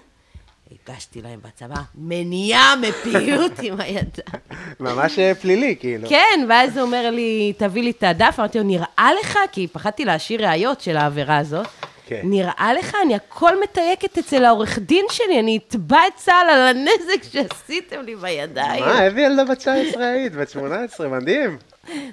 [0.71, 4.41] הגשתי להם בצבא, מניעה מפעילות עם הידיים.
[4.79, 6.09] ממש אה, פלילי, כאילו.
[6.09, 9.39] כן, ואז הוא אומר לי, תביא לי את הדף, אמרתי לו, נראה לך?
[9.51, 11.67] כי פחדתי להשאיר ראיות של העבירה הזאת.
[12.07, 12.21] כן.
[12.23, 12.97] נראה לך?
[13.05, 18.15] אני הכל מתייקת אצל העורך דין שלי, אני אתבע את צה"ל על הנזק שעשיתם לי
[18.15, 18.83] בידיים.
[18.85, 20.35] מה, איזה ילדה בת 19 היית?
[20.35, 21.57] בת 18, מדהים.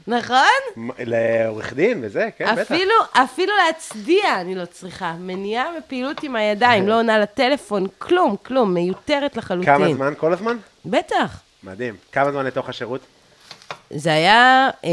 [0.06, 0.84] נכון?
[0.98, 2.60] לעורך דין וזה, כן, בטח.
[2.60, 5.14] אפילו, אפילו להצדיע אני לא צריכה.
[5.18, 9.74] מניעה מפעילות עם הידיים, לא עונה לטלפון, כלום, כלום, מיותרת לחלוטין.
[9.74, 10.12] כמה זמן?
[10.16, 10.56] כל הזמן?
[10.86, 11.40] בטח.
[11.64, 11.94] מדהים.
[12.12, 13.00] כמה זמן לתוך השירות?
[13.94, 14.90] זה היה, אה,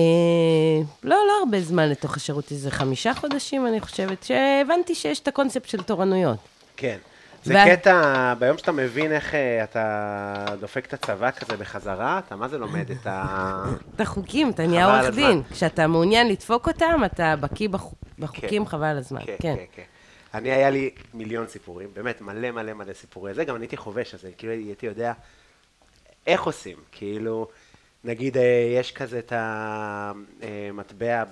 [1.04, 5.70] לא, לא הרבה זמן לתוך השירות, איזה חמישה חודשים, אני חושבת, שהבנתי שיש את הקונספט
[5.70, 6.38] של תורנויות.
[6.78, 6.98] כן.
[7.44, 12.36] זה וה- קטע, ביום שאתה מבין איך אה, אתה דופק את הצבא כזה בחזרה, אתה
[12.36, 13.64] מה זה לומד את ה...
[13.96, 15.16] את החוקים, אתה נהיה עורך.
[15.16, 15.42] דין.
[15.52, 19.20] כשאתה מעוניין לדפוק אותם, אתה בקיא בחו- בחוקים, חבל על הזמן.
[19.26, 19.56] כן, כן.
[19.56, 19.84] כן, כן.
[20.34, 24.14] אני, היה לי מיליון סיפורים, באמת מלא מלא מלא סיפורי זה, גם אני הייתי חובש,
[24.14, 25.14] אז כאילו הייתי יודע
[26.28, 27.48] איך עושים, כאילו,
[28.04, 28.44] נגיד אה,
[28.80, 31.24] יש כזה את המטבע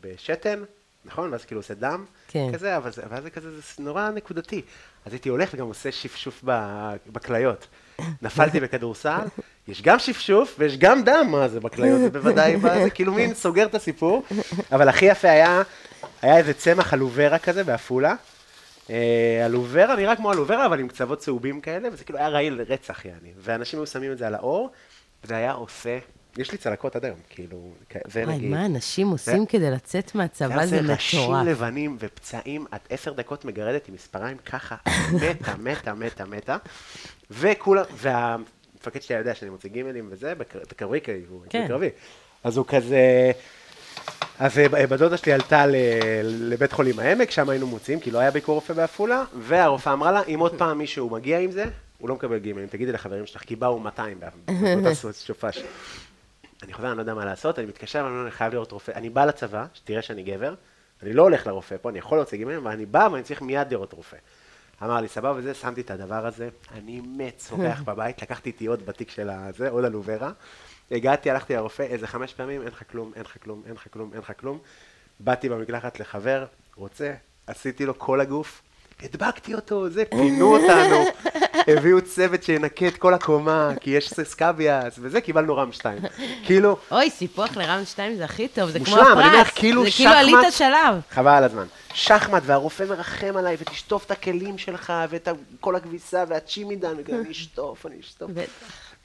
[0.00, 0.62] בשתן,
[1.04, 1.32] נכון?
[1.32, 2.48] ואז כאילו עושה דם, כן.
[2.52, 4.62] כזה, אבל זה, ואז זה כזה, זה נורא נקודתי.
[5.06, 6.44] אז הייתי הולך וגם עושה שפשוף
[7.06, 7.66] בכליות.
[8.22, 9.18] נפלתי בכדורסל,
[9.68, 13.34] יש גם שפשוף ויש גם דם, מה זה בכליות, זה בוודאי, בא- זה כאילו מין
[13.34, 14.22] סוגר את הסיפור.
[14.72, 15.62] אבל הכי יפה היה,
[16.22, 18.14] היה איזה צמח אלוברה כזה בעפולה.
[18.90, 23.04] אה, אלוברה נראה כמו אלוברה, אבל עם קצוות צהובים כאלה, וזה כאילו היה רעיל לרצח,
[23.04, 23.32] יעני.
[23.38, 24.70] ואנשים היו שמים את זה על האור,
[25.24, 25.98] וזה היה עושה,
[26.38, 28.50] יש לי צלקות עד היום, כאילו, כ- זה וואי, נגיד.
[28.50, 31.46] מה אנשים עושים כדי לצאת מהצבא, זה זה ראשים מטורף.
[31.46, 34.76] לבנים ופצעים, את עשר דקות מגרדת עם מספריים ככה,
[35.12, 36.56] מתה, מתה, מתה, מתה.
[37.30, 41.64] וכולם, והמפקד שלי יודע שאני מוציא גימלים וזה, בקר- בקרבי, הוא כן.
[41.64, 41.88] בקרבי.
[42.44, 43.30] אז הוא כזה...
[44.38, 45.74] אז אה, ב- בת דודה שלי עלתה ל-
[46.24, 50.22] לבית חולים העמק, שם היינו מוציאים, כי לא היה ביקור רופא בעפולה, והרופאה אמרה לה,
[50.28, 51.64] אם עוד פעם מישהו מגיע עם זה,
[52.00, 54.94] הוא לא מקבל גימלים, תגידי לחברים שלך, כי באו 200 באותה
[55.26, 55.62] שופש.
[56.62, 58.92] אני חוזר, אני לא יודע מה לעשות, אני מתקשר, ואני אומר, אני חייב לראות רופא.
[58.94, 60.54] אני בא לצבא, שתראה שאני גבר,
[61.02, 63.70] אני לא הולך לרופא פה, אני יכול להוציא גימלים, אבל אני בא ואני צריך מיד
[63.70, 64.16] לראות רופא.
[64.82, 68.86] אמר לי, סבבה וזה, שמתי את הדבר הזה, אני מת, צורח בבית, לקחתי איתי עוד
[68.86, 70.32] בתיק של הזה, עוד אלוברה.
[70.90, 74.10] הגעתי, הלכתי לרופא איזה חמש פעמים, אין לך כלום, אין לך כלום, אין לך כלום,
[74.12, 74.58] אין לך כלום.
[75.20, 77.14] באתי במקלחת לחבר, רוצה,
[77.46, 78.62] עשיתי לו כל הגוף,
[79.02, 81.04] הדבקתי אותו, זה, פינו אותנו,
[81.76, 85.98] הביאו צוות שינקה את כל הקומה, כי יש סקביאס, וזה, קיבלנו 2.
[86.44, 87.50] כאילו, אוי, סיפוח
[87.84, 89.54] 2 זה הכי טוב, זה כמו מושלם, אני אומר הפרס.
[89.54, 90.16] כאילו זה כאילו שחמט.
[90.16, 91.00] עלית שלב.
[91.10, 91.66] חבל על הזמן.
[91.94, 95.28] שחמט, והרופא מרחם עליי, ותשטוף את הכלים שלך, ואת
[95.60, 98.30] כל הכביסה, והצ'ימידן, וגם אני אשטוף, אני אשטוף.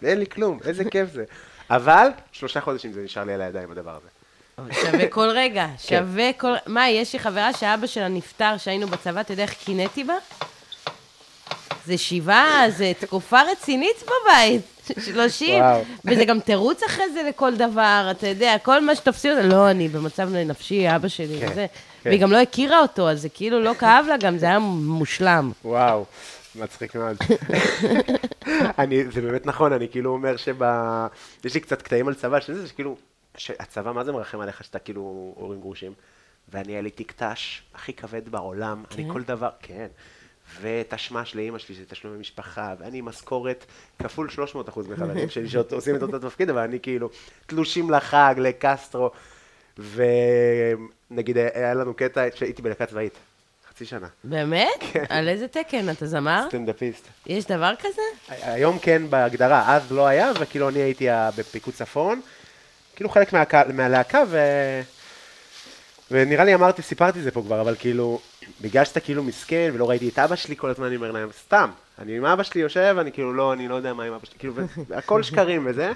[0.02, 1.24] ואין לי כלום, איזה כיף זה.
[1.70, 4.15] אבל, שלושה חודשים זה נשאר לי על הידיים, הדבר הזה.
[4.72, 5.98] שווה כל רגע, כן.
[5.98, 6.54] שווה כל...
[6.68, 10.14] מה, יש לי חברה שאבא שלה נפטר, שהיינו בצבא, אתה יודע איך קינאתי בה?
[11.86, 14.62] זה שבעה, זה תקופה רצינית בבית,
[15.06, 15.64] שלושים.
[16.06, 19.88] וזה גם תירוץ אחרי זה לכל דבר, אתה יודע, כל מה שתופסים אותה, לא, אני
[19.88, 21.66] במצב נפשי, אבא שלי כן, וזה.
[22.04, 22.10] כן.
[22.10, 25.52] והיא גם לא הכירה אותו, אז זה כאילו לא כאב לה גם, זה היה מושלם.
[25.66, 26.06] וואו,
[26.56, 27.18] מצחיק מאוד.
[28.80, 30.56] אני, זה באמת נכון, אני כאילו אומר שב...
[31.46, 32.96] יש לי קצת קטעים על צבא, שזה שכאילו,
[33.38, 35.94] שהצבא, מה זה מרחם עליך שאתה כאילו הורים גרושים?
[36.50, 39.14] ואני עליתי קטש הכי כבד בעולם, אני כן?
[39.14, 39.88] כל דבר, כן.
[40.62, 43.66] ותשמ"ש לאימא שלי, שזה תשלומי משפחה, ואני משכורת
[44.00, 47.10] כפול 300 אחוז מחברים שלי שעושים את אותו תפקיד, אבל אני כאילו,
[47.46, 49.12] תלושים לחג, לקסטרו,
[49.78, 53.14] ונגיד היה לנו קטע שהייתי בלהקה צבאית,
[53.70, 54.68] חצי שנה, באמת?
[54.80, 55.04] כן.
[55.10, 55.90] על איזה תקן?
[55.90, 56.46] אתה זמר?
[56.48, 57.08] סטנדאפיסט.
[57.26, 58.02] יש דבר כזה?
[58.28, 62.22] היום כן בהגדרה, אז לא היה, וכאילו אני הייתי בפיקוד צפון,
[62.96, 64.38] כאילו חלק מהקה- מהלהקה, ו...
[66.12, 68.20] ונראה לי אמרתי, סיפרתי זה פה כבר, אבל כאילו,
[68.62, 71.70] בגלל שאתה כאילו מסכן, ולא ראיתי את אבא שלי כל הזמן, אני אומר להם, סתם,
[72.00, 74.36] אני עם אבא שלי יושב, אני כאילו לא, אני לא יודע מה עם אבא שלי,
[74.40, 74.54] כאילו,
[74.98, 75.92] הכל שקרים וזה.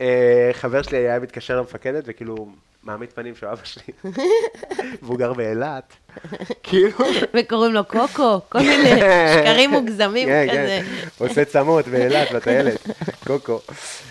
[0.00, 2.48] אה, חבר שלי היה מתקשר למפקדת, וכאילו,
[2.88, 3.92] מעמיד פנים שהוא אבא שלי.
[5.02, 5.92] והוא גר באילת.
[6.62, 6.98] כאילו...
[7.34, 9.00] וקוראים לו קוקו, כל מיני
[9.34, 10.80] שקרים מוגזמים כן, כזה.
[11.18, 11.24] כן.
[11.24, 12.86] עושה צמות באילת, בטיילת.
[13.26, 13.60] קוקו.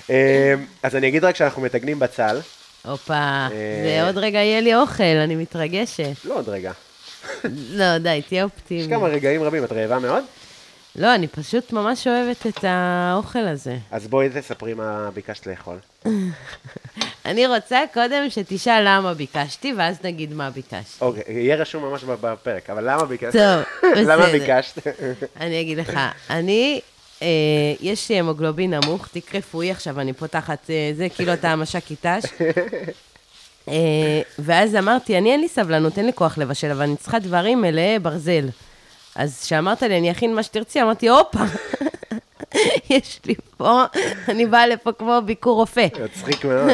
[0.09, 2.39] אה, אז אני אגיד רק שאנחנו מטגנים בצל.
[2.85, 3.49] הופה, אה.
[3.85, 6.25] ועוד רגע יהיה לי אוכל, אני מתרגשת.
[6.25, 6.71] לא עוד רגע.
[7.43, 8.89] לא, די, תהיה יש אופטימי.
[8.89, 9.63] כמה רגעים רבים.
[9.63, 10.23] את רעבה מאוד?
[10.95, 13.77] לא, אני פשוט ממש אוהבת את האוכל הזה.
[13.91, 15.77] אז בואי תספרי מה ביקשת לאכול.
[17.25, 21.05] אני רוצה קודם שתשאל למה ביקשתי, ואז נגיד מה ביקשתי.
[21.05, 23.33] אוקיי, יהיה רשום ממש בפרק, אבל למה ביקשת?
[23.33, 24.31] טוב, למה בסדר.
[24.31, 24.88] ביקשת?
[25.39, 26.81] אני אגיד לך, אני,
[27.21, 27.27] אה,
[27.81, 32.25] יש לי המוגלובין נמוך, תיק רפואי עכשיו, אני פותחת אה, זה, כאילו אתה המש"קית ת"ש.
[33.69, 37.62] אה, ואז אמרתי, אני אין לי סבלנות, אין לי כוח לבשל, אבל אני צריכה דברים
[37.62, 38.49] מלאי ברזל.
[39.15, 41.39] אז כשאמרת לי, אני אכין מה שתרצי, אמרתי, הופה,
[42.89, 43.83] יש לי פה,
[44.29, 45.88] אני באה לפה כמו ביקור רופא.
[46.03, 46.69] מצחיק מאוד.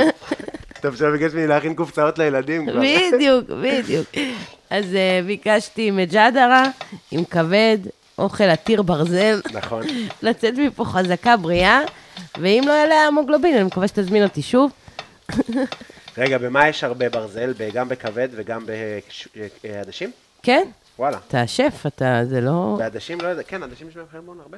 [0.81, 2.81] טוב, עכשיו ביקש ממני להכין קופסאות לילדים כבר.
[2.81, 4.07] בדיוק, בדיוק.
[4.69, 6.63] אז אה, ביקשתי מג'דרה
[7.11, 7.77] עם כבד,
[8.17, 9.41] אוכל עתיר ברזל.
[9.53, 9.83] נכון.
[10.23, 11.81] לצאת מפה חזקה, בריאה,
[12.37, 14.71] ואם לא יעלה המוגלובין, אני מקווה שתזמין אותי שוב.
[16.17, 17.53] רגע, במה יש הרבה ברזל?
[17.73, 18.65] גם בכבד וגם
[19.63, 20.11] בעדשים?
[20.43, 20.67] כן,
[20.99, 21.17] וואלה.
[21.27, 22.75] אתה השף, אתה, זה לא...
[22.79, 24.57] בעדשים לא יודע, כן, עדשים יש בהם חלבון הרבה.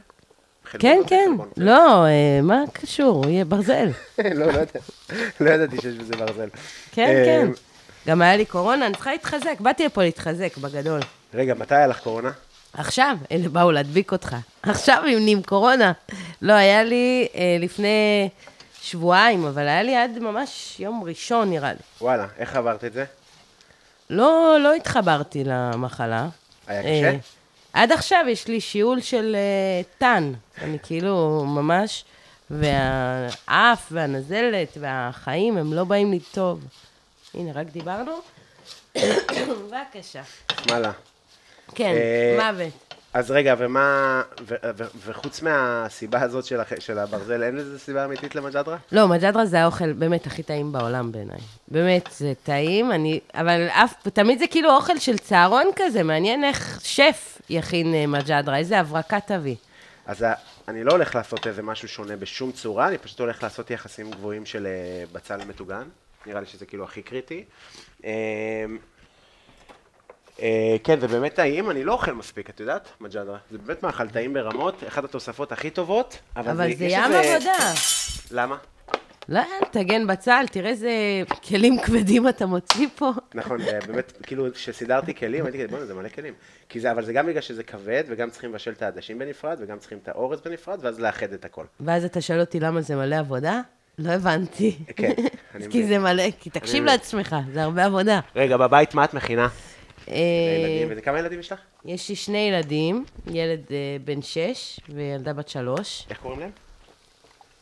[0.79, 1.49] כן, כן, חלבון.
[1.57, 3.29] לא, אה, מה קשור?
[3.29, 3.89] יהיה ברזל.
[4.17, 4.79] לא, לא יודע.
[5.39, 6.49] לא ידעתי שיש בזה ברזל.
[6.91, 7.51] כן, אה, כן.
[8.07, 10.99] גם היה לי קורונה, אני צריכה להתחזק, באתי לפה להתחזק, בגדול.
[11.33, 12.31] רגע, מתי היה לך קורונה?
[12.73, 14.35] עכשיו, אלה באו להדביק אותך.
[14.63, 15.91] עכשיו הם נהיים קורונה.
[16.41, 18.29] לא, היה לי אה, לפני
[18.81, 21.79] שבועיים, אבל היה לי עד ממש יום ראשון, נראה לי.
[22.01, 23.05] וואלה, איך עברת את זה?
[24.09, 26.27] לא, לא התחברתי למחלה.
[26.67, 27.17] היה קשה?
[27.75, 30.31] עד עכשיו יש לי שיעול של אה, טן.
[30.61, 32.05] אני כאילו ממש,
[32.49, 36.63] והאף והנזלת והחיים, הם לא באים לי טוב.
[37.33, 38.11] הנה, רק דיברנו.
[39.49, 40.21] בבקשה.
[40.65, 40.91] שמאלה.
[41.75, 42.95] כן, אה, מוות.
[43.13, 44.21] אז רגע, ומה...
[44.41, 48.77] ו- ו- וחוץ מהסיבה הזאת של של הברזל, אין לזה סיבה אמיתית למג'דרה?
[48.91, 51.39] לא, מג'דרה זה האוכל באמת הכי טעים בעולם בעיניי.
[51.67, 53.19] באמת, זה טעים, אני...
[53.33, 54.07] אבל אף...
[54.13, 59.19] תמיד זה כאילו אוכל של צהרון כזה, מעניין איך שף יכין אה, מג'דרה, איזה הברקה
[59.19, 59.55] תביא.
[60.05, 60.25] אז
[60.67, 64.45] אני לא הולך לעשות איזה משהו שונה בשום צורה, אני פשוט הולך לעשות יחסים גבוהים
[64.45, 65.83] של אה, בצל מטוגן.
[66.25, 67.43] נראה לי שזה כאילו הכי קריטי.
[70.39, 73.37] אה, כן, זה באמת טעים, אני לא אוכל מספיק, את יודעת, מג'דרה.
[73.51, 77.73] זה באמת מאכל טעים ברמות, אחת התוספות הכי טובות, אבל, אבל זה ים עבודה.
[78.31, 78.57] למה?
[79.29, 80.91] לא, תגן בצל, תראה איזה
[81.47, 83.11] כלים כבדים אתה מוציא פה.
[83.33, 86.33] נכון, אה, באמת, כאילו, כשסידרתי כלים, הייתי כזה, בוא'נה, זה מלא כלים.
[86.69, 89.77] כי זה, אבל זה גם בגלל שזה כבד, וגם צריכים לבשל את העדשים בנפרד, וגם
[89.79, 91.65] צריכים את האורז בנפרד, ואז לאחד את הכל.
[91.79, 93.61] ואז אתה שואל אותי למה זה מלא עבודה?
[93.99, 94.77] לא הבנתי.
[94.95, 95.11] כן,
[95.55, 95.83] אני כי.
[95.83, 96.83] זה מלא, כי תקשיב.
[96.83, 98.19] לעצמך, זה הרבה עבודה.
[98.35, 99.47] רגע, בבית מה את מכינה?
[100.09, 101.59] אה, כמה ילדים יש לך?
[101.85, 106.05] יש לי שני ילדים, ילד אה, בן שש וילדה בת שלוש.
[106.09, 106.64] איך קוראים להם?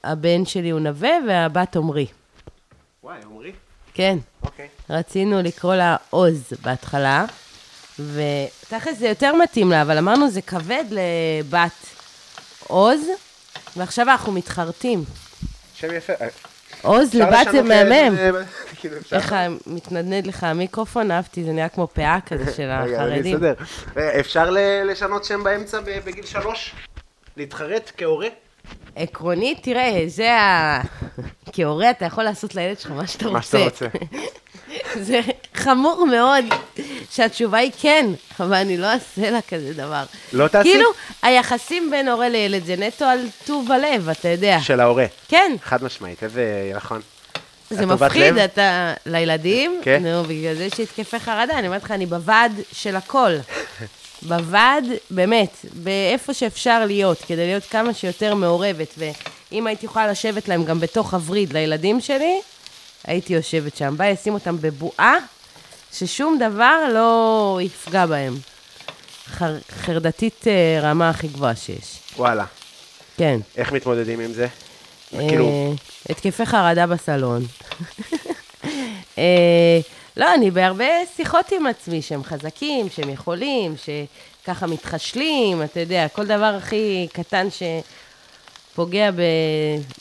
[0.03, 2.07] הבן שלי הוא נווה והבת עמרי.
[3.03, 3.51] וואי, עמרי.
[3.93, 4.67] כן, אוקיי.
[4.89, 7.25] רצינו לקרוא לה עוז בהתחלה,
[7.99, 11.85] ותכל'ס זה יותר מתאים לה, אבל אמרנו זה כבד לבת
[12.67, 13.01] עוז,
[13.77, 15.03] ועכשיו אנחנו מתחרטים.
[15.75, 16.13] שם יפה.
[16.81, 18.15] עוז לבת זה מהמם.
[18.79, 19.35] כאילו, איך
[19.67, 23.37] מתנדנד לך המיקרופון, אהבתי, זה נראה כמו פאה כזה של החרדים.
[24.19, 24.49] אפשר
[24.85, 26.75] לשנות שם באמצע בגיל שלוש?
[27.37, 28.27] להתחרט כהורה?
[28.95, 30.81] עקרונית, תראה, זה ה...
[31.53, 33.37] כהורה אתה יכול לעשות לילד שלך מה שאתה רוצה.
[33.37, 33.87] מה שאתה רוצה.
[35.07, 35.19] זה
[35.53, 36.45] חמור מאוד
[37.11, 38.05] שהתשובה היא כן,
[38.39, 40.03] אבל אני לא אעשה לה כזה דבר.
[40.33, 40.69] לא תעשי?
[40.69, 40.89] כאילו,
[41.21, 44.59] היחסים בין הורה לילד זה נטו על טוב הלב, אתה יודע.
[44.61, 45.05] של ההורה.
[45.27, 47.01] כן, חד משמעית, איזה נכון.
[47.69, 48.37] זה מפחיד, לב?
[48.37, 48.93] אתה...
[49.05, 50.03] לילדים, כן.
[50.05, 53.31] נו, בגלל זה יש לי התקפי חרדה, אני אומרת לך, אני בוועד של הכל.
[54.27, 60.65] בוועד, באמת, באיפה שאפשר להיות, כדי להיות כמה שיותר מעורבת, ואם הייתי יכולה לשבת להם
[60.65, 62.41] גם בתוך הווריד לילדים שלי,
[63.03, 63.97] הייתי יושבת שם.
[63.97, 65.15] בא לשים אותם בבועה,
[65.93, 68.37] ששום דבר לא יפגע בהם.
[69.25, 69.57] חר...
[69.69, 71.99] חרדתית אה, רמה הכי גבוהה שיש.
[72.17, 72.45] וואלה.
[73.17, 73.39] כן.
[73.57, 74.47] איך מתמודדים עם זה?
[75.13, 75.73] אה, כאילו,
[76.09, 77.45] התקפי חרדה בסלון.
[80.17, 86.25] לא, אני בהרבה שיחות עם עצמי, שהם חזקים, שהם יכולים, שככה מתחשלים, אתה יודע, כל
[86.25, 87.47] דבר הכי קטן
[88.71, 89.21] שפוגע ב...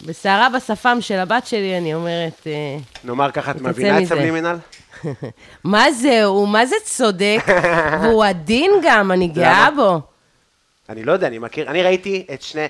[0.06, 4.04] בסערה בשפם של הבת שלי, אני אומרת, אה, נאמר ככה, את מבינה את.
[4.06, 4.56] סבלימינל?
[5.64, 7.38] מה זה, הוא מה זה צודק,
[8.02, 9.68] והוא עדין גם, אני גאה?
[9.76, 10.00] בו.
[10.88, 12.66] אני לא יודע, אני מכיר, אני ראיתי את שני,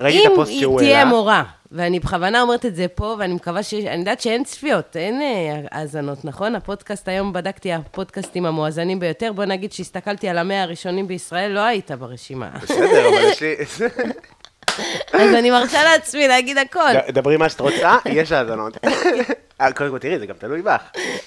[0.00, 1.10] ראיתי את אם הפוסט היא שהוא תהיה העלה.
[1.10, 1.42] מורה,
[1.74, 3.74] ואני בכוונה אומרת את זה פה, ואני מקווה ש...
[3.74, 6.54] אני יודעת שאין צפיות, אין אה, האזנות, נכון?
[6.54, 9.32] הפודקאסט, היום בדקתי הפודקאסטים המואזנים ביותר.
[9.32, 12.50] בוא נגיד שהסתכלתי על המאה הראשונים בישראל, לא היית ברשימה.
[12.62, 13.54] בסדר, אבל יש לי...
[15.12, 16.92] אז אני מרשה לעצמי להגיד הכל.
[17.08, 18.76] דברי מה שאת רוצה, יש האזנות.
[19.60, 20.82] אה, קודם כל, תראי, זה גם תלוי בך.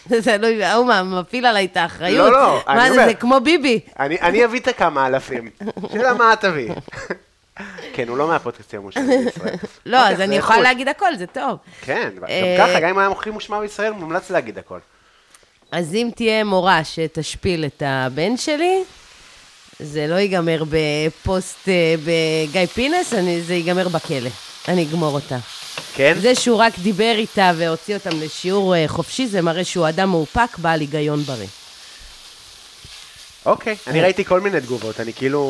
[0.05, 2.31] זה לא, ההוא מפיל עליי את האחריות.
[2.31, 3.79] לא, לא, אני מה זה, אומר- זה כמו ביבי.
[3.99, 5.49] אני אני אביא את הכמה אלפים.
[5.91, 6.71] שאלה מה את תביא.
[7.93, 9.55] כן, הוא לא מהפודקאסטים המושלמים בישראל.
[9.85, 10.61] לא, אוקיי, אז אני יכולה.
[10.61, 11.57] להגיד הכל, זה טוב.
[11.81, 14.79] כן, גם אה, ככה, גם אם היה הכי מושמע בישראל, מומלץ להגיד הכל.
[15.71, 18.83] אז אם תהיה מורה שתשפיל את הבן שלי,
[19.79, 24.29] זה לא ייגמר בפוסט אה, בגיא פינס, אני, זה ייגמר בכלא.
[24.67, 25.37] אני אגמור אותה.
[25.93, 26.13] כן?
[26.21, 30.57] זה שהוא רק דיבר איתה והוציא אותם לשיעור אה, חופשי, זה מראה שהוא אדם מאופק,
[30.57, 31.47] בעל היגיון בריא.
[33.45, 34.01] אוקיי, אני.
[34.01, 35.47] ראיתי כל מיני תגובות, אני כאילו...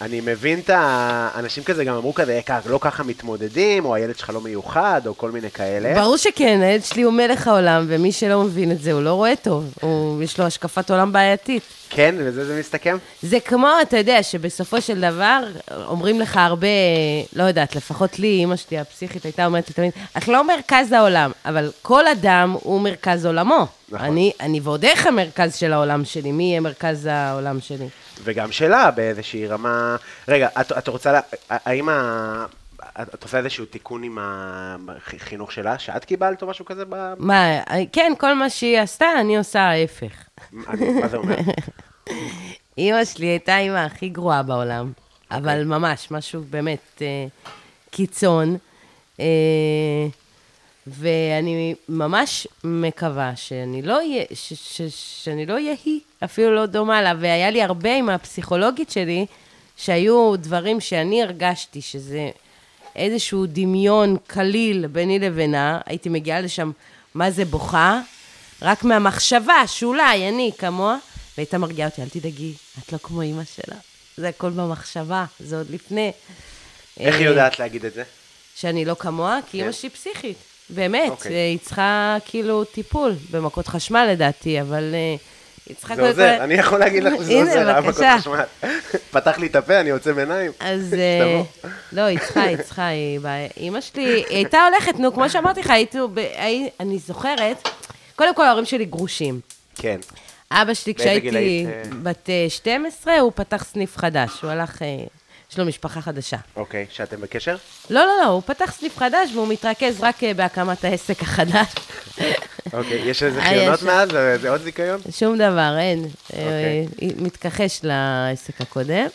[0.00, 4.30] אני מבין את האנשים כזה, גם אמרו כזה, "אה, לא ככה מתמודדים, או הילד שלך
[4.30, 5.94] לא מיוחד, או כל מיני כאלה.
[5.94, 9.36] ברור שכן, הילד שלי הוא מלך העולם, ומי שלא מבין את זה, הוא לא רואה
[9.42, 9.72] טוב.
[9.80, 11.62] הוא, יש לו השקפת עולם בעייתית.
[11.90, 12.96] כן, וזה זה מסתכם?
[13.22, 15.42] זה כמו, אתה יודע, שבסופו של דבר,
[15.86, 16.66] אומרים לך הרבה,
[17.36, 21.32] לא יודעת, לפחות לי, אימא שלי הפסיכית הייתה אומרת לי תמיד, את לא מרכז העולם,
[21.44, 23.66] אבל כל אדם הוא מרכז עולמו.
[23.88, 24.06] נכון.
[24.06, 27.86] אני, אני ועוד איך המרכז של העולם שלי, מי יהיה מרכז העולם שלי?
[28.24, 29.96] וגם שלה באיזושהי רמה...
[30.28, 31.20] רגע, את, את רוצה, לה...
[31.50, 32.46] האם ה...
[33.14, 34.18] את עושה איזשהו תיקון עם
[34.88, 36.84] החינוך שלה, שאת קיבלת או משהו כזה?
[36.88, 37.14] ב...
[37.18, 37.60] מה,
[37.92, 40.12] כן, כל מה שהיא עשתה, אני עושה ההפך.
[40.52, 41.36] מה זה אומר?
[42.78, 44.92] אימא שלי הייתה האימא הכי גרועה בעולם,
[45.30, 47.26] אבל ממש, משהו באמת אה,
[47.90, 48.56] קיצון.
[50.86, 54.82] אה, ואני ממש מקווה שאני לא אהיה, ש, ש,
[55.24, 57.12] שאני לא אהיה היא, אפילו לא דומה לה.
[57.20, 59.26] והיה לי הרבה עם הפסיכולוגית שלי,
[59.76, 62.30] שהיו דברים שאני הרגשתי שזה
[62.96, 66.70] איזשהו דמיון קליל ביני לבינה, הייתי מגיעה לשם,
[67.14, 68.00] מה זה בוכה?
[68.62, 70.96] רק מהמחשבה שאולי אני כמוה,
[71.36, 73.76] והייתה מרגיעה אותי, אל תדאגי, את לא כמו אימא שלה.
[74.16, 76.12] זה הכל במחשבה, זה עוד לפני.
[77.00, 78.02] איך אה, היא יודעת להגיד את זה?
[78.54, 79.58] שאני לא כמוה, כי כן.
[79.58, 80.36] אימא שלי פסיכית.
[80.70, 81.32] באמת, אוקיי.
[81.32, 85.16] אה, היא צריכה כאילו טיפול, במכות חשמל לדעתי, אבל אה,
[85.66, 88.16] היא צריכה זה עוזר, אני יכול להגיד לך שזה הנה, עוזר, האבקות בבקשה.
[88.18, 88.42] חשמל.
[89.12, 90.52] פתח לי את הפה, אני יוצא מעיניים.
[90.60, 91.42] אז אה.
[91.92, 93.20] לא, היא צריכה, היא צריכה, היא...
[93.56, 97.68] אימא שלי, היא הייתה הולכת, נו, כמו שאמרתי לך, הייתי, ב- הי- אני זוכרת,
[98.16, 99.40] קודם כל ההורים שלי גרושים.
[99.76, 99.98] כן.
[100.50, 101.82] אבא שלי, כשהייתי אה?
[102.02, 104.86] בת אה, 12, הוא פתח סניף חדש, הוא הלך, אה,
[105.56, 106.36] יש לו משפחה חדשה.
[106.56, 107.56] אוקיי, שאתם בקשר?
[107.90, 111.74] לא, לא, לא, הוא פתח סניף חדש והוא מתרכז רק אה, בהקמת העסק החדש.
[112.72, 113.82] אוקיי, יש איזה אה, חיונות.
[113.82, 114.08] מאז?
[114.40, 115.00] זה עוד זיכיון?
[115.10, 116.04] שום דבר, אין.
[116.04, 116.86] אוקיי.
[117.02, 119.06] אה, מתכחש לעסק הקודם.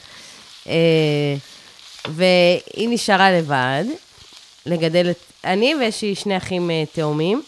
[2.07, 3.83] והיא נשארה לבד,
[4.65, 5.19] לגדל את...
[5.43, 7.41] אני ויש לי שני אחים תאומים,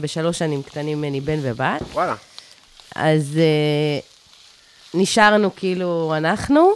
[0.00, 1.82] בשלוש שנים קטנים ממני, בן ובת.
[1.92, 2.14] וואלה.
[2.96, 3.38] אז
[4.94, 6.74] נשארנו כאילו אנחנו,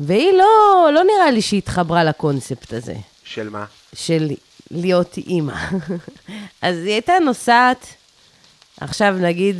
[0.00, 2.94] והיא לא, לא נראה לי שהיא התחברה לקונספט הזה.
[3.24, 3.64] של מה?
[3.94, 4.30] של
[4.70, 5.54] להיות אימא.
[6.62, 7.86] אז היא הייתה נוסעת,
[8.80, 9.56] עכשיו נגיד,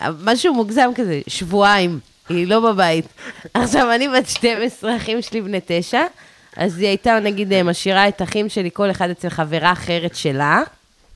[0.00, 3.06] משהו מוגזם כזה, שבועיים, היא לא בבית.
[3.54, 6.02] עכשיו, אני בת 12, אחים שלי בני תשע,
[6.56, 10.62] אז היא הייתה, נגיד, משאירה את אחים שלי, כל אחד אצל חברה אחרת שלה,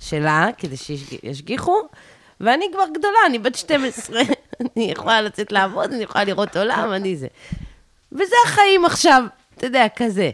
[0.00, 1.82] שלה, כדי שישגיחו,
[2.40, 4.20] ואני כבר גדולה, אני בת 12,
[4.60, 7.26] אני יכולה לצאת לעבוד, אני יכולה לראות עולם, אני זה.
[8.12, 9.22] וזה החיים עכשיו,
[9.56, 10.30] אתה יודע, כזה.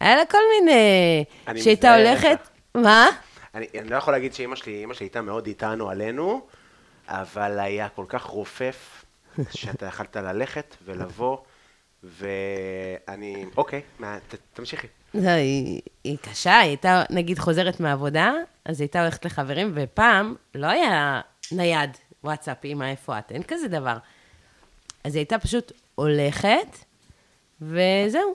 [0.00, 1.24] היה לה כל מיני...
[1.62, 2.48] שהייתה הולכת...
[2.74, 3.06] מה?
[3.54, 6.46] אני, אני לא יכול להגיד שאימא שלי, אימא שלי הייתה מאוד איתנו עלינו,
[7.08, 9.04] אבל היה כל כך רופף,
[9.50, 11.36] שאתה יכלת ללכת ולבוא,
[12.02, 14.86] ואני, אוקיי, מה, ת, תמשיכי.
[15.14, 18.32] לא, היא, היא קשה, היא הייתה, נגיד, חוזרת מהעבודה,
[18.64, 21.20] אז היא הייתה הולכת לחברים, ופעם לא היה
[21.52, 21.90] נייד,
[22.24, 23.32] וואטסאפ, אמא, איפה את?
[23.32, 23.96] אין כזה דבר.
[25.04, 26.78] אז היא הייתה פשוט הולכת,
[27.60, 28.34] וזהו.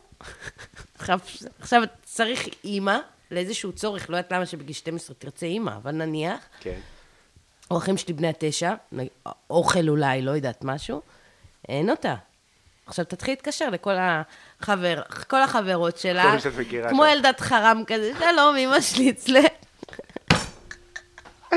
[1.00, 1.20] עכשיו,
[1.60, 2.98] עכשיו צריך אימא
[3.32, 6.80] לאיזשהו צורך, לא יודעת למה שבגיל 12 תרצה אימא, אבל נניח, כן.
[7.72, 8.74] או אחים שלי בני התשע,
[9.50, 11.02] אוכל אולי, לא יודעת, משהו,
[11.70, 12.16] אין אותה.
[12.86, 16.36] עכשיו תתחיל להתקשר לכל החבר, כל החברות שלה,
[16.90, 17.06] כמו.
[17.06, 19.46] ילדת חרם כזה, שלום, אמא שלי אצלך.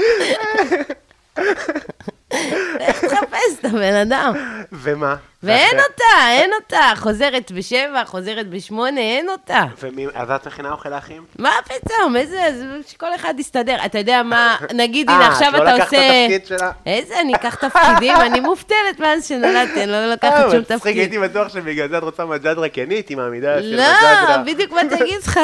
[2.89, 4.33] לך תחפש את הבן אדם.
[4.73, 5.15] ומה?
[5.43, 6.93] ואין אותה, אין אותה.
[6.97, 9.65] חוזרת בשבע, חוזרת בשמונה, אין אותה.
[9.83, 11.25] ומי, אז את מכינה אוכל לאחים?
[11.39, 13.77] מה פתאום, איזה, זה- שכל אחד יסתדר.
[13.87, 16.27] אתה יודע מה, נגיד, אה, הנה, את עכשיו לא אתה לקחת עושה...
[16.27, 16.71] תפקיד שלה?
[16.87, 20.97] איזה, אני אקח תפקידים, אני מובטלת מאז שנולדתי, אני לא אה, לקחת שום מצחיק, תפקיד.
[20.99, 24.43] הייתי בטוח שבגלל זה את רוצה מג'דרה, כי אני הייתי מעמידה של לא, מג'דרה.
[24.47, 25.41] בדיוק באתי להגיד לך.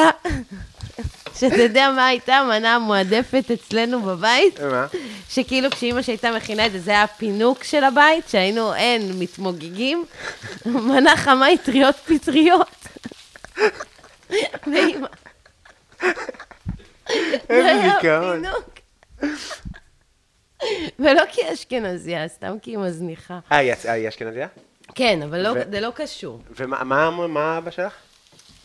[1.39, 4.59] שאתה יודע מה הייתה המנה המועדפת אצלנו בבית?
[4.59, 4.87] מה?
[5.29, 10.05] שכאילו כשאימא שהייתה מכינה את זה, זה היה הפינוק של הבית, שהיינו, אין, מתמוגגים.
[10.65, 12.75] מנה חמה היא טריות פטריות.
[14.67, 15.07] ואימא...
[17.49, 18.43] איזה דיכאון.
[20.99, 23.39] ולא כי היא אשכנזייה, סתם כי היא מזניחה.
[23.51, 24.47] אה, היא אשכנזייה?
[24.95, 26.41] כן, אבל לא- זה לא קשור.
[26.55, 27.93] ומה מה- מה אבא שלך?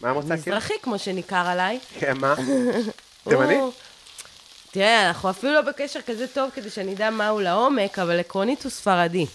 [0.05, 0.57] מה המוצא כאילו?
[0.57, 1.79] מזרחי, כמו שניכר עליי.
[1.99, 2.35] כן, מה?
[3.29, 3.61] תימני?
[4.71, 8.71] תראה, אנחנו אפילו לא בקשר כזה טוב כדי שאני אדע מהו לעומק, אבל עקרונית הוא
[8.71, 9.27] ספרדי.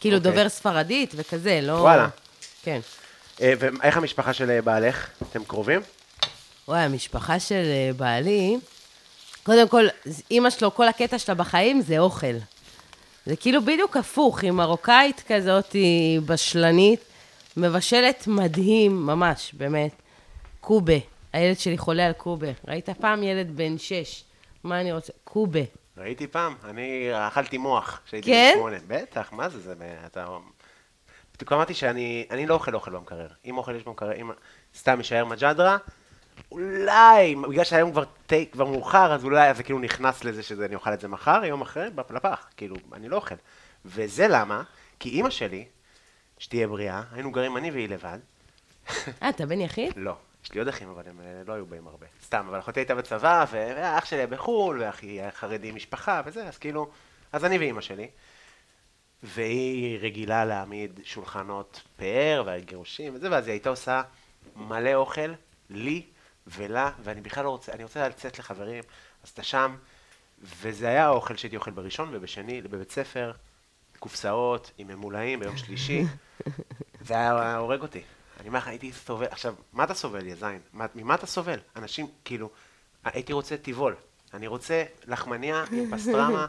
[0.00, 0.30] כאילו אוקיי.
[0.32, 1.72] דובר ספרדית וכזה, לא...
[1.72, 2.08] וואלה.
[2.62, 2.80] כן.
[3.42, 5.08] אה, ואיך המשפחה של אה, בעלך?
[5.30, 5.80] אתם קרובים?
[6.68, 8.56] וואי, המשפחה של אה, בעלי,
[9.42, 9.86] קודם כל,
[10.30, 12.36] אימא שלו, כל הקטע שלה בחיים זה אוכל.
[13.26, 17.00] זה כאילו בדיוק הפוך, היא מרוקאית כזאת, היא בשלנית,
[17.56, 20.02] מבשלת מדהים, ממש, באמת.
[20.60, 20.92] קובה,
[21.32, 22.48] הילד שלי חולה על קובה.
[22.68, 24.24] ראית פעם ילד בן שש?
[24.64, 25.12] מה אני רוצה?
[25.24, 25.60] קובה.
[25.96, 28.50] ראיתי פעם, אני אכלתי מוח כשהייתי כן?
[28.54, 28.76] בן שמונה.
[28.86, 29.74] בטח, מה זה, זה,
[30.06, 30.26] אתה...
[31.34, 33.28] בדיוק אמרתי שאני אני לא אוכל אוכל במקרר.
[33.44, 34.30] אם אוכל יש במקרר, אם
[34.76, 35.76] סתם יישאר מג'דרה,
[36.52, 40.92] אולי, בגלל שהיום כבר טייק, כבר מאוחר, אז אולי זה כאילו נכנס לזה שאני אוכל
[40.92, 42.46] את זה מחר, יום אחרי, לפח.
[42.56, 43.34] כאילו, אני לא אוכל.
[43.84, 44.62] וזה למה?
[45.00, 45.64] כי אימא שלי,
[46.38, 48.18] שתהיה בריאה, היינו גרים אני והיא לבד.
[49.22, 49.92] אה, אתה בן יחיד?
[49.96, 52.06] לא, יש לי עוד אחים, אבל הם אה, לא היו באים הרבה.
[52.24, 56.58] סתם, אבל אחותי הייתה בצבא, ואח שלי היה בחו"ל, ואחי היה חרדי משפחה וזה, אז
[56.58, 56.90] כאילו,
[57.32, 58.08] אז אני ואימא שלי.
[59.22, 64.02] והיא רגילה להעמיד שולחנות פאר והגירושים וזה, ואז היא הייתה עושה
[64.56, 65.32] מלא אוכל,
[65.70, 66.02] לי
[66.46, 68.84] ולה, ואני בכלל לא רוצה, אני רוצה לצאת לחברים,
[69.24, 69.76] אז אתה שם,
[70.42, 73.32] וזה היה האוכל שהייתי אוכל בראשון ובשני, בבית ספר,
[73.98, 76.04] קופסאות עם ממולאים ביום שלישי,
[77.00, 78.02] זה היה הורג אותי.
[78.40, 80.58] אני אומר לך, הייתי סובל, עכשיו, מה אתה סובל, יא זין?
[80.72, 81.58] מה- ממה אתה סובל?
[81.76, 82.50] אנשים, כאילו,
[83.04, 83.94] הייתי רוצה טבעול.
[84.34, 86.46] אני רוצה לחמניה עם פסטרמה,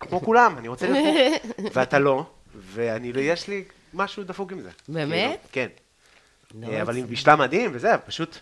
[0.00, 1.14] כמו כולם, אני רוצה כמו...
[1.72, 3.64] ואתה לא, ואני, לא- יש לי
[3.94, 4.70] משהו דפוק עם זה.
[4.88, 5.30] באמת?
[5.52, 5.68] כאילו, כן.
[6.54, 6.96] לא אה, אבל.
[6.96, 8.38] היא בישלה מדהים, וזה, פשוט...